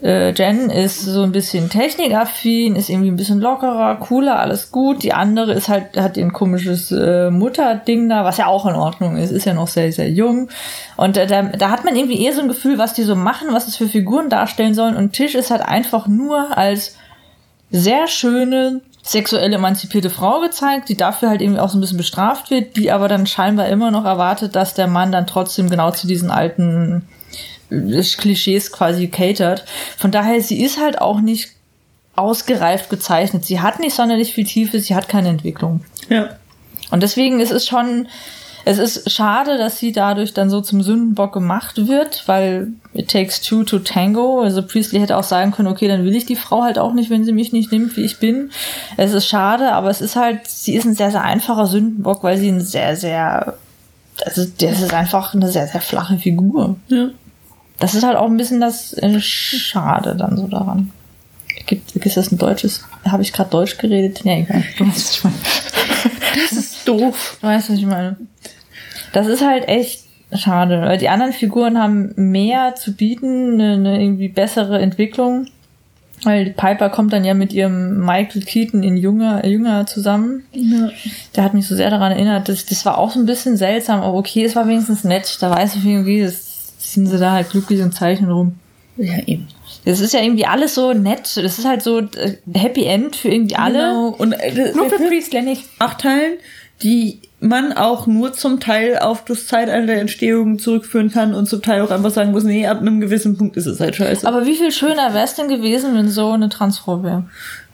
äh, 0.04 0.32
Jen 0.32 0.70
ist 0.70 1.02
so 1.02 1.22
ein 1.22 1.32
bisschen 1.32 1.70
technikaffin, 1.70 2.76
ist 2.76 2.89
irgendwie 2.89 3.12
ein 3.12 3.16
bisschen 3.16 3.39
lockerer, 3.39 3.95
cooler, 3.97 4.39
alles 4.39 4.72
gut. 4.72 5.04
Die 5.04 5.14
andere 5.14 5.54
ist 5.54 5.70
halt, 5.70 5.95
hat 5.95 6.18
ein 6.18 6.34
komisches 6.34 6.91
äh, 6.91 7.30
Mutterding 7.30 8.10
da, 8.10 8.26
was 8.26 8.38
ja 8.38 8.47
auch 8.47 8.66
in 8.66 8.76
Ordnung 8.76 9.18
ist, 9.18 9.32
ist 9.32 9.45
ja 9.45 9.54
noch 9.54 9.68
sehr, 9.68 9.91
sehr 9.91 10.10
jung. 10.10 10.49
Und 10.97 11.18
äh, 11.18 11.28
da, 11.28 11.43
da 11.43 11.70
hat 11.70 11.86
man 11.86 11.95
irgendwie 11.95 12.24
eher 12.24 12.34
so 12.34 12.41
ein 12.41 12.47
Gefühl, 12.47 12.80
was 12.80 12.93
die 12.93 13.04
so 13.04 13.16
machen, 13.16 13.49
was 13.52 13.68
es 13.68 13.76
für 13.76 13.88
Figuren 13.88 14.30
darstellen 14.30 14.74
sollen. 14.74 14.95
Und 14.95 15.14
Tisch 15.14 15.36
ist 15.36 15.52
halt 15.52 15.62
einfach 15.62 16.08
nur 16.08 16.58
als 16.58 16.95
sehr 17.70 18.08
schöne, 18.08 18.82
sexuell 19.04 19.54
emanzipierte 19.54 20.10
Frau 20.10 20.41
gezeigt, 20.41 20.89
die 20.89 20.97
dafür 20.97 21.30
halt 21.30 21.41
irgendwie 21.41 21.60
auch 21.60 21.70
so 21.70 21.78
ein 21.78 21.82
bisschen 21.82 21.97
bestraft 21.97 22.49
wird, 22.49 22.76
die 22.76 22.91
aber 22.91 23.08
dann 23.08 23.28
scheinbar 23.28 23.68
immer 23.68 23.91
noch 23.91 24.06
erwartet, 24.06 24.56
dass 24.56 24.74
der 24.74 24.88
Mann 24.88 25.12
dann 25.12 25.28
trotzdem 25.28 25.70
genau 25.70 25.91
zu 25.91 26.08
diesen 26.08 26.32
alten 26.32 27.08
Klischees 28.17 28.72
quasi 28.72 29.07
catert. 29.07 29.65
Von 29.97 30.11
daher, 30.11 30.41
sie 30.41 30.61
ist 30.61 30.80
halt 30.80 30.99
auch 30.99 31.22
nicht 31.22 31.51
ausgereift 32.15 32.89
gezeichnet. 32.89 33.45
Sie 33.45 33.61
hat 33.61 33.80
nicht 33.80 33.95
sonderlich 33.95 34.34
viel 34.34 34.45
Tiefe, 34.45 34.80
sie 34.80 34.95
hat 34.95 35.07
keine 35.07 35.30
Entwicklung. 35.30 35.82
Ja. 36.09 36.30
Und 36.91 37.01
deswegen 37.01 37.39
ist 37.39 37.51
es 37.51 37.65
schon, 37.65 38.07
es 38.65 38.78
ist 38.78 39.11
schade, 39.11 39.57
dass 39.57 39.80
sie 39.80 39.91
dadurch 39.91 40.34
dann 40.34 40.49
so 40.49 40.61
zum 40.61 40.84
Sündenbock 40.84 41.34
gemacht 41.34 41.88
wird, 41.88 42.24
weil 42.28 42.67
it 42.93 43.09
takes 43.09 43.41
two 43.41 43.63
to 43.63 43.80
tango. 43.80 44.41
Also 44.41 44.61
Priestley 44.61 44.99
hätte 44.99 45.17
auch 45.17 45.24
sagen 45.24 45.51
können, 45.51 45.69
okay, 45.69 45.88
dann 45.88 46.03
will 46.03 46.15
ich 46.15 46.26
die 46.26 46.36
Frau 46.36 46.61
halt 46.63 46.78
auch 46.78 46.93
nicht, 46.93 47.09
wenn 47.09 47.24
sie 47.24 47.32
mich 47.32 47.53
nicht 47.53 47.72
nimmt, 47.72 47.95
wie 47.97 48.03
ich 48.03 48.19
bin. 48.19 48.51
Es 48.97 49.13
ist 49.13 49.28
schade, 49.28 49.72
aber 49.72 49.89
es 49.89 50.01
ist 50.01 50.15
halt, 50.15 50.47
sie 50.47 50.76
ist 50.76 50.86
ein 50.86 50.95
sehr, 50.95 51.11
sehr 51.11 51.24
einfacher 51.24 51.65
Sündenbock, 51.65 52.24
weil 52.24 52.38
sie 52.38 52.49
ein 52.49 52.61
sehr, 52.61 52.95
sehr, 52.95 53.57
also 54.26 54.45
das 54.59 54.82
ist 54.82 54.93
einfach 54.93 55.34
eine 55.34 55.47
sehr, 55.49 55.67
sehr 55.67 55.82
flache 55.82 56.17
Figur. 56.17 56.76
Ja. 56.89 57.09
Das 57.82 57.96
ist 57.96 58.04
halt 58.04 58.16
auch 58.16 58.28
ein 58.28 58.38
bisschen 58.38 58.62
das 58.62 58.94
äh, 58.94 59.20
Schade 59.20 60.16
dann 60.16 60.38
so 60.38 60.48
daran. 60.48 60.92
Gibt, 61.66 61.96
ist 61.96 62.16
das 62.16 62.32
ein 62.32 62.38
deutsches? 62.38 62.86
Habe 63.06 63.24
ich 63.24 63.34
gerade 63.34 63.50
Deutsch 63.50 63.78
geredet? 63.78 64.22
Ja, 64.24 64.38
egal. 64.38 64.64
Du 64.78 64.88
weißt, 64.88 64.98
was 64.98 65.18
ich 65.18 65.24
meine. 65.24 65.36
Das 66.34 66.52
ist 66.52 66.88
doof. 66.88 67.38
Du 67.42 67.48
weißt, 67.48 67.70
was 67.72 67.78
ich 67.78 67.86
meine. 67.86 68.18
Das 69.14 69.28
ist 69.28 69.44
halt 69.44 69.68
echt 69.68 70.04
schade, 70.34 70.82
weil 70.82 70.98
die 70.98 71.10
anderen 71.10 71.34
Figuren 71.34 71.78
haben 71.78 72.14
mehr 72.16 72.76
zu 72.76 72.94
bieten, 72.94 73.60
eine, 73.60 73.74
eine 73.74 74.02
irgendwie 74.02 74.30
bessere 74.30 74.80
Entwicklung. 74.80 75.48
Weil 76.24 76.52
Piper 76.52 76.90
kommt 76.90 77.14
dann 77.14 77.26
ja 77.26 77.34
mit 77.34 77.52
ihrem 77.52 78.00
Michael 78.06 78.44
Keaton 78.44 78.84
in 78.84 78.96
jünger, 78.96 79.44
jünger 79.46 79.88
zusammen. 79.88 80.44
Ja. 80.52 80.92
Der 81.36 81.44
hat 81.44 81.56
mich 81.56 81.68
so 81.68 81.76
sehr 81.76 81.90
daran 81.90 82.12
erinnert. 82.12 82.48
Das, 82.48 82.66
das 82.68 82.86
war 82.86 83.00
auch 83.00 83.10
so 83.10 83.20
ein 83.20 83.26
bisschen 83.26 83.58
seltsam, 83.58 84.02
aber 84.02 84.16
okay, 84.16 84.46
es 84.46 84.56
war 84.56 84.68
wenigstens 84.68 85.04
nett. 85.04 85.38
Da 85.42 85.50
weiß 85.50 85.78
ich 85.78 85.86
irgendwie, 85.86 86.22
das 86.22 86.51
ziehen 86.92 87.08
sie 87.08 87.18
da 87.18 87.32
halt 87.32 87.50
glücklich 87.50 87.82
und 87.82 87.94
zeichnen 87.94 88.32
rum. 88.32 88.56
Ja, 88.98 89.14
eben. 89.26 89.48
Das 89.86 90.00
ist 90.00 90.14
ja 90.14 90.22
irgendwie 90.22 90.46
alles 90.46 90.76
so 90.76 90.94
nett. 90.94 91.38
Das 91.38 91.58
ist 91.58 91.66
halt 91.66 91.82
so 91.82 92.00
äh, 92.00 92.36
Happy 92.54 92.84
End 92.86 93.16
für 93.16 93.30
irgendwie 93.30 93.56
alle. 93.56 93.80
Genau. 93.80 94.08
Und 94.18 94.34
äh, 94.34 94.54
das- 94.54 94.76
Nur 94.76 94.89
für 94.89 94.98
Priestley 94.98 95.42
nicht. 95.42 95.64
Nachteilen, 95.80 96.34
die 96.84 97.20
man 97.39 97.74
auch 97.74 98.06
nur 98.06 98.34
zum 98.34 98.60
Teil 98.60 99.00
auf 99.00 99.26
das 99.26 99.48
Zeitalter 99.48 99.88
der 99.88 100.02
Entstehung 100.02 100.60
zurückführen 100.60 101.10
kann 101.10 101.34
und 101.34 101.48
zum 101.48 101.62
Teil 101.62 101.82
auch 101.82 101.89
einfach 101.89 102.12
sagen 102.12 102.32
muss, 102.32 102.44
nee, 102.44 102.68
ab 102.68 102.82
einem 102.82 103.00
gewissen 103.02 103.38
Punkt 103.38 103.58
ist 103.58 103.66
es 103.66 103.80
halt 103.80 103.96
scheiße. 103.96 104.28
Aber 104.28 104.46
wie 104.46 104.56
viel 104.56 104.72
schöner 104.72 105.14
wäre 105.14 105.24
es 105.26 105.34
denn 105.36 105.48
gewesen, 105.48 105.96
wenn 105.96 106.10
so 106.10 106.30
eine 106.32 106.50
Transfrau 106.50 107.02
wäre? 107.02 107.24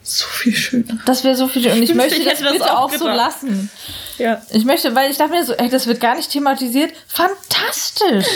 So 0.08 0.26
viel 0.26 0.56
schöner. 0.56 0.98
Das 1.04 1.22
wäre 1.22 1.34
so 1.36 1.48
viel 1.48 1.62
schöner. 1.62 1.74
Und 1.76 1.82
ich, 1.82 1.90
Ich 1.90 1.94
möchte 1.96 2.14
das 2.16 2.18
ich 2.24 2.28
hätte 2.30 2.44
das 2.44 2.52
bitte 2.54 2.72
auch 2.76 2.84
auch 2.84 2.92
so 2.94 3.06
lassen. 3.08 3.70
Ja. 4.16 4.40
Ich 4.50 4.64
möchte, 4.64 4.94
weil 4.94 5.10
ich 5.10 5.18
dachte 5.18 5.32
mir 5.32 5.44
so, 5.44 5.52
ey, 5.52 5.68
das 5.68 5.86
wird 5.86 6.00
gar 6.00 6.16
nicht 6.16 6.30
thematisiert. 6.30 6.92
Fantastisch! 7.06 8.26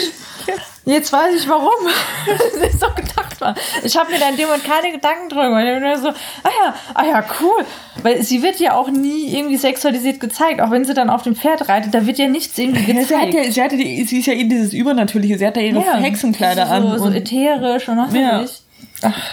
Jetzt 0.85 1.13
weiß 1.13 1.33
ich 1.35 1.47
warum. 1.47 1.69
das 2.27 2.73
ist 2.73 2.79
so 2.81 2.87
gedacht 2.93 3.39
war. 3.39 3.55
Ich 3.83 3.95
habe 3.97 4.11
mir 4.11 4.19
da 4.19 4.29
in 4.29 4.35
dem 4.37 4.47
Moment 4.47 4.65
keine 4.65 4.91
Gedanken 4.91 5.29
drüber 5.29 5.45
gemacht. 5.47 5.63
Ich 5.65 5.79
nur 5.81 5.97
so, 5.97 6.09
ah 6.09 6.49
ja, 6.65 6.75
ah 6.93 7.05
ja, 7.05 7.25
cool. 7.41 7.65
Weil 8.01 8.21
sie 8.21 8.43
wird 8.43 8.59
ja 8.59 8.75
auch 8.75 8.89
nie 8.89 9.33
irgendwie 9.33 9.55
sexualisiert 9.57 10.19
gezeigt. 10.19 10.59
Auch 10.61 10.71
wenn 10.71 10.83
sie 10.83 10.93
dann 10.93 11.09
auf 11.09 11.23
dem 11.23 11.35
Pferd 11.37 11.69
reitet, 11.69 11.93
da 11.93 12.05
wird 12.05 12.17
ja 12.17 12.27
nichts 12.27 12.57
irgendwie 12.57 12.91
Ja, 12.91 13.03
sie, 13.05 13.15
hat 13.15 13.25
gezeigt. 13.27 13.45
ja, 13.45 13.51
sie, 13.51 13.61
hatte 13.63 13.77
die, 13.77 14.03
sie 14.03 14.19
ist 14.19 14.25
ja 14.25 14.33
eben 14.33 14.49
dieses 14.49 14.73
Übernatürliche. 14.73 15.37
Sie 15.37 15.47
hat 15.47 15.55
ja 15.55 15.63
ihre 15.63 15.81
Hexenkleider 15.81 16.67
so, 16.67 16.71
an. 16.73 16.99
So 16.99 17.05
und- 17.05 17.15
ätherisch 17.15 17.87
und 17.87 17.97
was 17.97 18.13
Ja. 18.13 18.41
weiß 18.41 18.51
ich. 18.51 18.62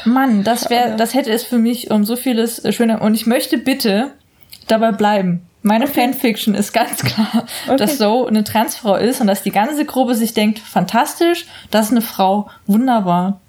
Mann, 0.04 0.44
das 0.44 0.70
wäre, 0.70 0.96
das 0.96 1.14
hätte 1.14 1.30
es 1.30 1.44
für 1.44 1.58
mich 1.58 1.90
um 1.90 2.04
so 2.04 2.16
vieles 2.16 2.64
äh, 2.64 2.72
schöner. 2.72 3.02
Und 3.02 3.14
ich 3.14 3.26
möchte 3.26 3.58
bitte 3.58 4.12
dabei 4.66 4.92
bleiben. 4.92 5.42
Meine 5.62 5.86
Fanfiction 5.86 6.54
ist 6.54 6.72
ganz 6.72 7.02
klar, 7.04 7.44
dass 7.76 7.98
so 7.98 8.26
eine 8.26 8.44
Transfrau 8.44 8.96
ist 8.96 9.20
und 9.20 9.26
dass 9.26 9.42
die 9.42 9.50
ganze 9.50 9.84
Gruppe 9.84 10.14
sich 10.14 10.32
denkt, 10.32 10.58
fantastisch, 10.58 11.46
das 11.70 11.86
ist 11.86 11.92
eine 11.92 12.02
Frau, 12.02 12.48
wunderbar. 12.66 13.40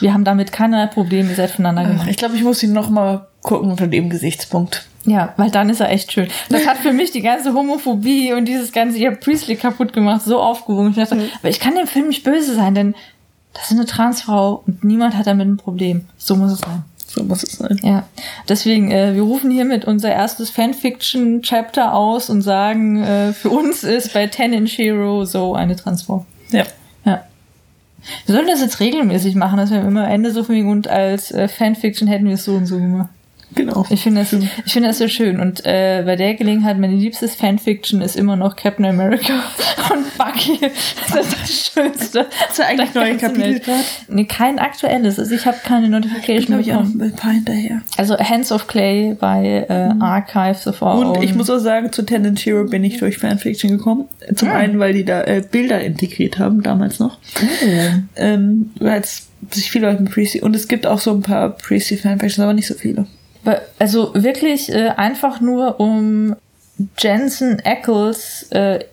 Wir 0.00 0.12
haben 0.12 0.24
damit 0.24 0.52
keinerlei 0.52 0.86
Probleme, 0.86 1.30
ihr 1.30 1.36
seid 1.36 1.50
voneinander 1.50 1.90
gemacht. 1.90 2.08
ich 2.08 2.16
glaube, 2.16 2.36
ich 2.36 2.42
muss 2.42 2.62
ihn 2.62 2.72
noch 2.72 2.90
mal 2.90 3.26
gucken 3.42 3.70
unter 3.70 3.86
dem 3.86 4.10
Gesichtspunkt. 4.10 4.86
Ja, 5.06 5.34
weil 5.36 5.50
dann 5.50 5.68
ist 5.68 5.80
er 5.80 5.90
echt 5.90 6.12
schön. 6.12 6.28
Das 6.48 6.66
hat 6.66 6.78
für 6.78 6.92
mich 6.92 7.10
die 7.10 7.20
ganze 7.20 7.52
Homophobie 7.52 8.32
und 8.32 8.46
dieses 8.46 8.72
ganze, 8.72 8.96
ich 8.96 9.06
hab 9.06 9.20
Priestley 9.20 9.56
kaputt 9.56 9.92
gemacht, 9.92 10.22
so 10.22 10.40
aufgewogen. 10.40 10.90
Ich 10.90 10.96
dachte, 10.96 11.28
aber 11.38 11.48
ich 11.48 11.60
kann 11.60 11.74
dem 11.74 11.86
Film 11.86 12.08
nicht 12.08 12.24
böse 12.24 12.54
sein, 12.54 12.74
denn 12.74 12.94
das 13.54 13.70
ist 13.70 13.78
eine 13.78 13.86
Transfrau 13.86 14.62
und 14.66 14.84
niemand 14.84 15.16
hat 15.16 15.26
damit 15.26 15.48
ein 15.48 15.56
Problem. 15.56 16.06
So 16.18 16.36
muss 16.36 16.52
es 16.52 16.58
sein. 16.58 16.82
So 17.06 17.22
muss 17.22 17.44
es 17.44 17.52
sein. 17.52 17.78
Ja, 17.82 18.04
deswegen, 18.48 18.90
äh, 18.90 19.14
wir 19.14 19.22
rufen 19.22 19.50
hiermit 19.50 19.84
unser 19.84 20.10
erstes 20.10 20.50
Fanfiction-Chapter 20.50 21.94
aus 21.94 22.28
und 22.28 22.42
sagen, 22.42 23.02
äh, 23.02 23.32
für 23.32 23.50
uns 23.50 23.84
ist 23.84 24.12
bei 24.12 24.26
Ten 24.26 24.52
in 24.52 24.66
Shiro 24.66 25.24
so 25.24 25.54
eine 25.54 25.76
Transfrau. 25.76 26.26
Ja. 26.50 26.64
Ja. 27.04 27.22
Wir 28.26 28.34
sollten 28.34 28.50
das 28.50 28.60
jetzt 28.60 28.80
regelmäßig 28.80 29.36
machen, 29.36 29.56
dass 29.56 29.70
wir 29.70 29.80
immer 29.80 30.04
am 30.04 30.10
Ende 30.10 30.32
so 30.32 30.42
viel 30.42 30.66
und 30.66 30.88
als 30.88 31.30
äh, 31.30 31.46
Fanfiction 31.46 32.08
hätten 32.08 32.26
wir 32.26 32.34
es 32.34 32.44
so 32.44 32.54
und 32.54 32.66
so 32.66 32.76
gemacht. 32.78 33.10
Genau. 33.54 33.86
Ich 33.90 34.02
finde 34.02 34.20
das, 34.20 34.32
ich 34.32 34.72
finde 34.72 34.88
das 34.88 34.98
so 34.98 35.08
schön. 35.08 35.40
Und 35.40 35.64
äh, 35.64 36.02
bei 36.04 36.16
der 36.16 36.34
Gelegenheit, 36.34 36.78
meine 36.78 36.94
liebstes 36.94 37.34
Fanfiction 37.34 38.00
ist 38.00 38.16
immer 38.16 38.36
noch 38.36 38.56
Captain 38.56 38.84
America 38.84 39.32
und 39.92 40.18
Bucky. 40.18 40.58
Das 41.12 41.26
ist 41.26 41.36
das 41.40 41.72
Schönste. 41.72 42.26
Hast 42.48 42.58
du 42.58 42.64
eigentlich 42.64 42.94
neue 42.94 43.16
Kapitel 43.16 43.60
gerade? 43.60 43.80
Nee, 44.08 44.24
kein 44.24 44.58
aktuelles. 44.58 45.18
Also 45.18 45.34
ich 45.34 45.46
habe 45.46 45.58
keine 45.64 45.88
Notification 45.88 46.58
ich 46.60 46.72
auch 46.72 46.82
bekommen. 46.82 47.02
ein 47.02 47.12
paar 47.12 47.32
hinterher. 47.32 47.82
Also 47.96 48.18
Hands 48.18 48.50
of 48.50 48.66
Clay 48.66 49.16
bei 49.18 49.66
äh, 49.68 50.02
Archives 50.02 50.66
of 50.66 50.82
Our 50.82 51.16
Und 51.16 51.22
ich 51.22 51.34
muss 51.34 51.48
auch 51.50 51.58
sagen, 51.58 51.92
zu 51.92 52.02
Tendon 52.02 52.36
Hero 52.36 52.64
bin 52.64 52.82
ich 52.84 52.98
durch 52.98 53.18
Fanfiction 53.18 53.70
gekommen. 53.70 54.06
Zum 54.34 54.50
einen, 54.50 54.78
weil 54.78 54.94
die 54.94 55.04
da 55.04 55.22
äh, 55.22 55.42
Bilder 55.48 55.80
integriert 55.80 56.38
haben, 56.38 56.62
damals 56.62 56.98
noch. 56.98 57.18
Ähm, 58.16 58.70
weil 58.78 59.00
es 59.00 59.28
sich 59.50 59.70
viele 59.70 59.90
Leute 59.90 60.02
mit 60.02 60.12
Priestley. 60.12 60.40
Und 60.40 60.56
es 60.56 60.68
gibt 60.68 60.86
auch 60.86 60.98
so 60.98 61.12
ein 61.12 61.22
paar 61.22 61.50
Priestley 61.50 61.96
Fanfictions, 61.96 62.42
aber 62.42 62.54
nicht 62.54 62.66
so 62.66 62.74
viele. 62.74 63.06
Also 63.78 64.12
wirklich 64.14 64.70
äh, 64.70 64.88
einfach 64.88 65.40
nur 65.40 65.80
um 65.80 66.36
Jensen 66.98 67.60
Ackles 67.64 68.46
äh, 68.50 68.84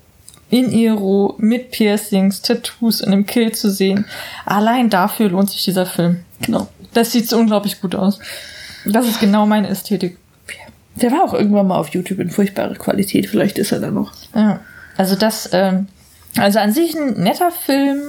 in 0.50 0.72
Iro 0.72 1.36
mit 1.38 1.72
Piercings, 1.72 2.42
Tattoos 2.42 3.02
und 3.02 3.14
einem 3.14 3.26
Kill 3.26 3.54
zu 3.54 3.72
sehen. 3.72 4.06
Allein 4.46 4.90
dafür 4.90 5.30
lohnt 5.30 5.50
sich 5.50 5.64
dieser 5.64 5.86
Film. 5.86 6.24
Genau. 6.42 6.68
Das 6.94 7.12
sieht 7.14 7.30
so 7.30 7.38
unglaublich 7.38 7.80
gut 7.80 7.96
aus. 7.96 8.20
Das 8.86 9.08
ist 9.08 9.20
genau 9.20 9.46
meine 9.46 9.70
Ästhetik. 9.70 10.18
Der 10.96 11.12
war 11.12 11.24
auch 11.24 11.34
irgendwann 11.34 11.68
mal 11.68 11.78
auf 11.78 11.90
YouTube 11.90 12.20
in 12.20 12.30
furchtbarer 12.30 12.76
Qualität. 12.76 13.28
Vielleicht 13.28 13.58
ist 13.58 13.72
er 13.72 13.80
da 13.80 13.92
noch. 13.92 14.12
Ja. 14.36 14.60
Also 14.98 15.16
das, 15.16 15.50
ähm, 15.54 15.88
also 16.38 16.60
an 16.60 16.74
sich 16.74 16.96
ein 16.96 17.14
netter 17.14 17.52
Film, 17.52 18.02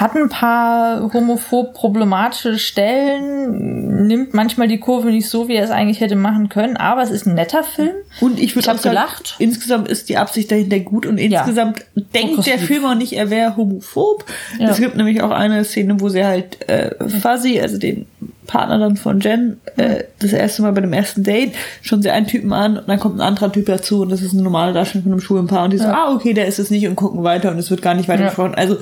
hat 0.00 0.16
ein 0.16 0.28
paar 0.30 1.12
homophob 1.12 1.74
problematische 1.74 2.58
Stellen, 2.58 4.06
nimmt 4.06 4.32
manchmal 4.34 4.66
die 4.66 4.78
Kurve 4.78 5.10
nicht 5.10 5.28
so, 5.28 5.46
wie 5.48 5.54
er 5.56 5.64
es 5.64 5.70
eigentlich 5.70 6.00
hätte 6.00 6.16
machen 6.16 6.48
können, 6.48 6.76
aber 6.76 7.02
es 7.02 7.10
ist 7.10 7.26
ein 7.26 7.34
netter 7.34 7.62
Film. 7.62 7.92
Und 8.20 8.40
ich 8.40 8.56
würde 8.56 8.72
auch 8.72 8.78
sagen, 8.78 8.94
gelacht. 8.96 9.36
insgesamt 9.38 9.88
ist 9.88 10.08
die 10.08 10.16
Absicht 10.16 10.50
dahinter 10.50 10.78
gut 10.80 11.06
und 11.06 11.18
Ja. 11.18 11.40
insgesamt 11.40 11.84
denkt 11.94 12.14
der 12.46 12.52
Progressiv. 12.52 12.66
Film 12.66 12.84
auch 12.86 12.94
nicht, 12.94 13.12
er 13.12 13.30
wäre 13.30 13.56
homophob. 13.56 14.24
Ja. 14.58 14.70
Es 14.70 14.78
gibt 14.78 14.96
nämlich 14.96 15.22
auch 15.22 15.30
eine 15.30 15.64
Szene, 15.64 16.00
wo 16.00 16.08
sie 16.08 16.24
halt 16.24 16.68
äh, 16.68 16.92
Fuzzy, 17.08 17.60
also 17.60 17.78
den 17.78 18.06
Partner 18.46 18.78
dann 18.78 18.96
von 18.96 19.20
Jen, 19.20 19.60
äh, 19.76 20.04
das 20.18 20.32
erste 20.32 20.62
Mal 20.62 20.72
bei 20.72 20.80
dem 20.80 20.92
ersten 20.92 21.22
Date, 21.22 21.52
schon 21.82 22.02
sie 22.02 22.10
einen 22.10 22.26
Typen 22.26 22.52
an 22.52 22.78
und 22.78 22.88
dann 22.88 22.98
kommt 22.98 23.16
ein 23.16 23.20
anderer 23.20 23.52
Typ 23.52 23.66
dazu 23.66 24.00
und 24.02 24.08
das 24.10 24.22
ist 24.22 24.32
eine 24.32 24.42
normale 24.42 24.72
Darstellung 24.72 25.04
von 25.04 25.12
einem 25.12 25.20
schwulen 25.20 25.46
Paar 25.46 25.64
und 25.64 25.72
die 25.72 25.78
so, 25.78 25.84
ah, 25.86 26.12
okay, 26.14 26.32
der 26.32 26.46
ist 26.46 26.58
es 26.58 26.70
nicht 26.70 26.88
und 26.88 26.96
gucken 26.96 27.22
weiter 27.22 27.50
und 27.50 27.58
es 27.58 27.70
wird 27.70 27.82
gar 27.82 27.94
nicht 27.94 28.08
weiter 28.08 28.22
Ja. 28.22 28.28
gesprochen. 28.28 28.54
Also, 28.56 28.74
Ja, 28.74 28.80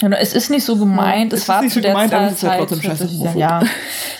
Es 0.00 0.32
ist 0.32 0.50
nicht 0.50 0.64
so 0.64 0.76
gemeint, 0.76 1.32
Es 1.32 1.42
es, 1.42 1.48
war 1.48 1.62
nicht 1.62 1.72
zu 1.72 1.78
so 1.78 1.82
der 1.82 1.92
gemeint, 1.92 2.12
aber 2.12 2.26
Zeit, 2.26 2.32
es 2.32 2.36
ist 2.36 2.42
ja 2.42 2.56
trotzdem 2.56 2.82
scheiße 2.82 3.38
ja. 3.38 3.62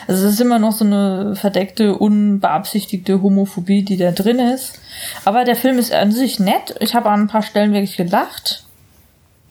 Also 0.06 0.26
es 0.26 0.34
ist 0.34 0.40
immer 0.40 0.58
noch 0.58 0.72
so 0.72 0.84
eine 0.84 1.36
verdeckte, 1.36 1.96
unbeabsichtigte 1.96 3.22
Homophobie, 3.22 3.84
die 3.84 3.96
da 3.96 4.10
drin 4.10 4.38
ist. 4.38 4.80
Aber 5.24 5.44
der 5.44 5.56
Film 5.56 5.78
ist 5.78 5.92
an 5.92 6.10
sich 6.10 6.40
nett. 6.40 6.74
Ich 6.80 6.94
habe 6.94 7.10
an 7.10 7.22
ein 7.22 7.28
paar 7.28 7.42
Stellen 7.42 7.72
wirklich 7.72 7.96
gelacht. 7.96 8.64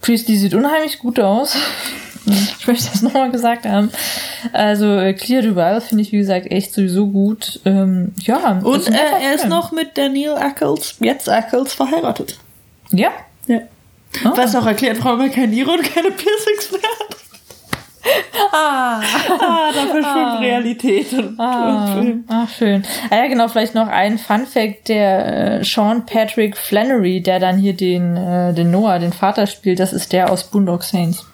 Priestley 0.01 0.35
sieht 0.37 0.53
unheimlich 0.53 0.99
gut 0.99 1.19
aus. 1.19 1.55
Ich 2.59 2.67
möchte 2.67 2.89
das 2.91 3.01
nochmal 3.01 3.31
gesagt 3.31 3.65
haben. 3.65 3.89
Also 4.51 4.97
äh, 4.97 5.13
Clear 5.13 5.55
Well 5.55 5.79
finde 5.79 6.03
ich, 6.03 6.11
wie 6.11 6.17
gesagt, 6.17 6.51
echt 6.51 6.73
sowieso 6.73 7.07
gut. 7.07 7.61
Ähm, 7.63 8.13
ja. 8.17 8.59
und 8.63 8.87
äh, 8.87 8.91
netter 8.91 9.17
er 9.21 9.35
ist 9.35 9.47
noch 9.47 9.71
mit 9.71 9.97
Daniel 9.97 10.33
Ackles, 10.33 10.95
jetzt 10.99 11.29
Ackles, 11.29 11.73
verheiratet. 11.73 12.37
Ja. 12.91 13.11
Ja. 14.23 14.31
Ah. 14.31 14.37
Was 14.37 14.55
auch 14.55 14.65
erklärt, 14.65 14.97
warum 15.03 15.21
er 15.21 15.29
kein 15.29 15.49
Niere 15.49 15.71
und 15.71 15.83
keine 15.83 16.11
Piercings 16.11 16.71
mehr 16.71 16.81
hat. 16.81 17.17
Ah. 18.53 19.01
Ah, 19.01 19.71
da 19.73 19.85
verschwimmt 19.87 20.39
Realität 20.41 21.11
und, 21.13 21.29
und 21.31 21.39
Ah, 21.39 21.93
Film. 21.93 22.23
ah, 22.29 22.47
schön. 22.47 22.83
Ah, 23.09 23.17
ja, 23.17 23.27
genau, 23.27 23.47
vielleicht 23.49 23.75
noch 23.75 23.87
ein 23.87 24.17
Fun 24.17 24.45
Fact, 24.45 24.87
der 24.87 25.59
äh, 25.59 25.63
Sean 25.63 26.05
Patrick 26.05 26.55
Flannery, 26.55 27.21
der 27.21 27.39
dann 27.39 27.57
hier 27.57 27.73
den, 27.73 28.15
äh, 28.15 28.53
den 28.53 28.71
Noah, 28.71 28.99
den 28.99 29.11
Vater 29.11 29.45
spielt, 29.45 29.79
das 29.79 29.91
ist 29.91 30.13
der 30.13 30.31
aus 30.31 30.45
Boondock 30.45 30.83
Saints. 30.83 31.25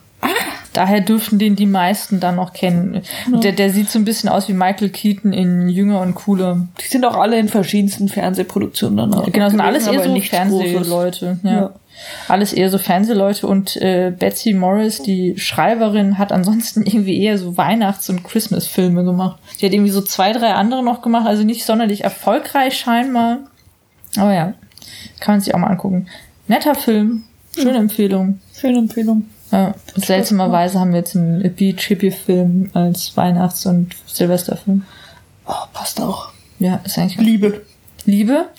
Daher 0.72 1.02
dürften 1.02 1.38
den 1.38 1.56
die 1.56 1.68
meisten 1.68 2.20
dann 2.20 2.38
noch 2.38 2.54
kennen. 2.54 3.04
Und 3.32 3.44
der, 3.44 3.52
der 3.52 3.70
sieht 3.70 3.90
so 3.92 4.00
ein 4.00 4.06
bisschen 4.06 4.28
aus 4.30 4.48
wie 4.48 4.54
Michael 4.54 4.90
Keaton 4.90 5.32
in 5.32 5.70
Jünger 5.70 6.02
und 6.02 6.16
Cooler. 6.16 6.66
Die 6.82 6.88
sind 6.88 7.06
auch 7.06 7.16
alle 7.18 7.38
in 7.38 7.48
verschiedensten 7.50 8.10
Fernsehproduktionen 8.10 8.98
dann 8.98 9.14
auch. 9.14 9.32
Genau, 9.32 9.50
sind 9.50 9.62
alles 9.62 9.86
eher 9.86 10.04
so. 10.04 10.20
Fernsehleute. 10.20 11.38
Ja. 11.44 11.52
Ja. 11.52 11.72
Alles 12.28 12.54
eher 12.54 12.70
so 12.70 12.78
Fernsehleute 12.78 13.48
und 13.48 13.76
äh, 13.78 14.12
Betsy 14.18 14.54
Morris, 14.54 15.02
die 15.02 15.38
Schreiberin, 15.38 16.18
hat 16.18 16.32
ansonsten 16.32 16.82
irgendwie 16.86 17.22
eher 17.22 17.38
so 17.38 17.58
Weihnachts- 17.58 18.10
und 18.10 18.24
Christmas-Filme 18.24 19.04
gemacht. 19.04 19.40
Die 19.60 19.66
hat 19.66 19.74
irgendwie 19.74 19.92
so 19.92 20.02
zwei, 20.02 20.34
drei 20.34 20.54
andere 20.54 20.84
noch 20.84 21.02
gemacht, 21.02 21.28
also 21.28 21.44
nicht 21.44 21.66
sonderlich 21.66 22.04
erfolgreich 22.04 22.78
scheinbar. 22.78 23.40
Aber 24.18 24.34
ja, 24.34 24.54
kann 25.20 25.36
man 25.36 25.42
sich 25.42 25.54
auch 25.54 25.60
mal 25.60 25.68
angucken. 25.68 26.08
Netter 26.48 26.76
Film, 26.76 27.24
schöne 27.56 27.78
Empfehlung. 27.78 28.40
Schöne 28.54 28.80
Empfehlung. 28.80 29.28
Ja, 29.52 29.76
seltsamerweise 29.96 30.80
haben 30.80 30.92
wir 30.92 31.00
jetzt 31.00 31.16
einen 31.16 31.54
Beach-Hippie-Film 31.54 32.72
als 32.74 33.16
Weihnachts- 33.16 33.66
und 33.68 33.96
Silvesterfilm. 34.08 34.84
Oh, 35.46 35.54
passt 35.74 36.02
auch. 36.02 36.30
Ja, 36.58 36.80
ist 36.84 36.98
eigentlich 36.98 37.20
Liebe. 37.20 37.62
Liebe. 38.06 38.50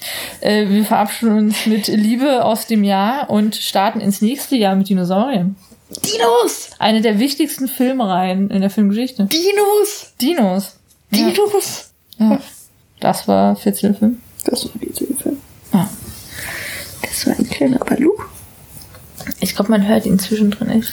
Äh, 0.40 0.68
wir 0.68 0.84
verabschieden 0.84 1.38
uns 1.38 1.66
mit 1.66 1.88
Liebe 1.88 2.44
aus 2.44 2.66
dem 2.66 2.84
Jahr 2.84 3.30
und 3.30 3.56
starten 3.56 4.00
ins 4.00 4.20
nächste 4.20 4.56
Jahr 4.56 4.76
mit 4.76 4.88
Dinosauriern. 4.88 5.56
Dinos! 6.02 6.70
Eine 6.78 7.00
der 7.02 7.18
wichtigsten 7.18 7.68
Filmreihen 7.68 8.50
in 8.50 8.60
der 8.60 8.70
Filmgeschichte. 8.70 9.26
Dinos! 9.26 10.12
Dinos. 10.20 10.76
Ja. 11.10 11.30
Dinos! 11.30 11.90
Ja. 12.18 12.40
Das 13.00 13.28
war 13.28 13.56
Fitzelfilm. 13.56 14.20
Das 14.44 14.64
war 14.64 14.72
die 14.80 15.14
Film. 15.14 15.38
Ja. 15.72 15.88
Das 17.02 17.26
war 17.26 17.34
ein 17.38 17.48
kleiner 17.48 17.78
Balu. 17.78 18.12
Ich 19.40 19.54
glaube, 19.54 19.70
man 19.70 19.86
hört 19.86 20.06
ihn 20.06 20.18
zwischendrin 20.18 20.70
echt. 20.70 20.92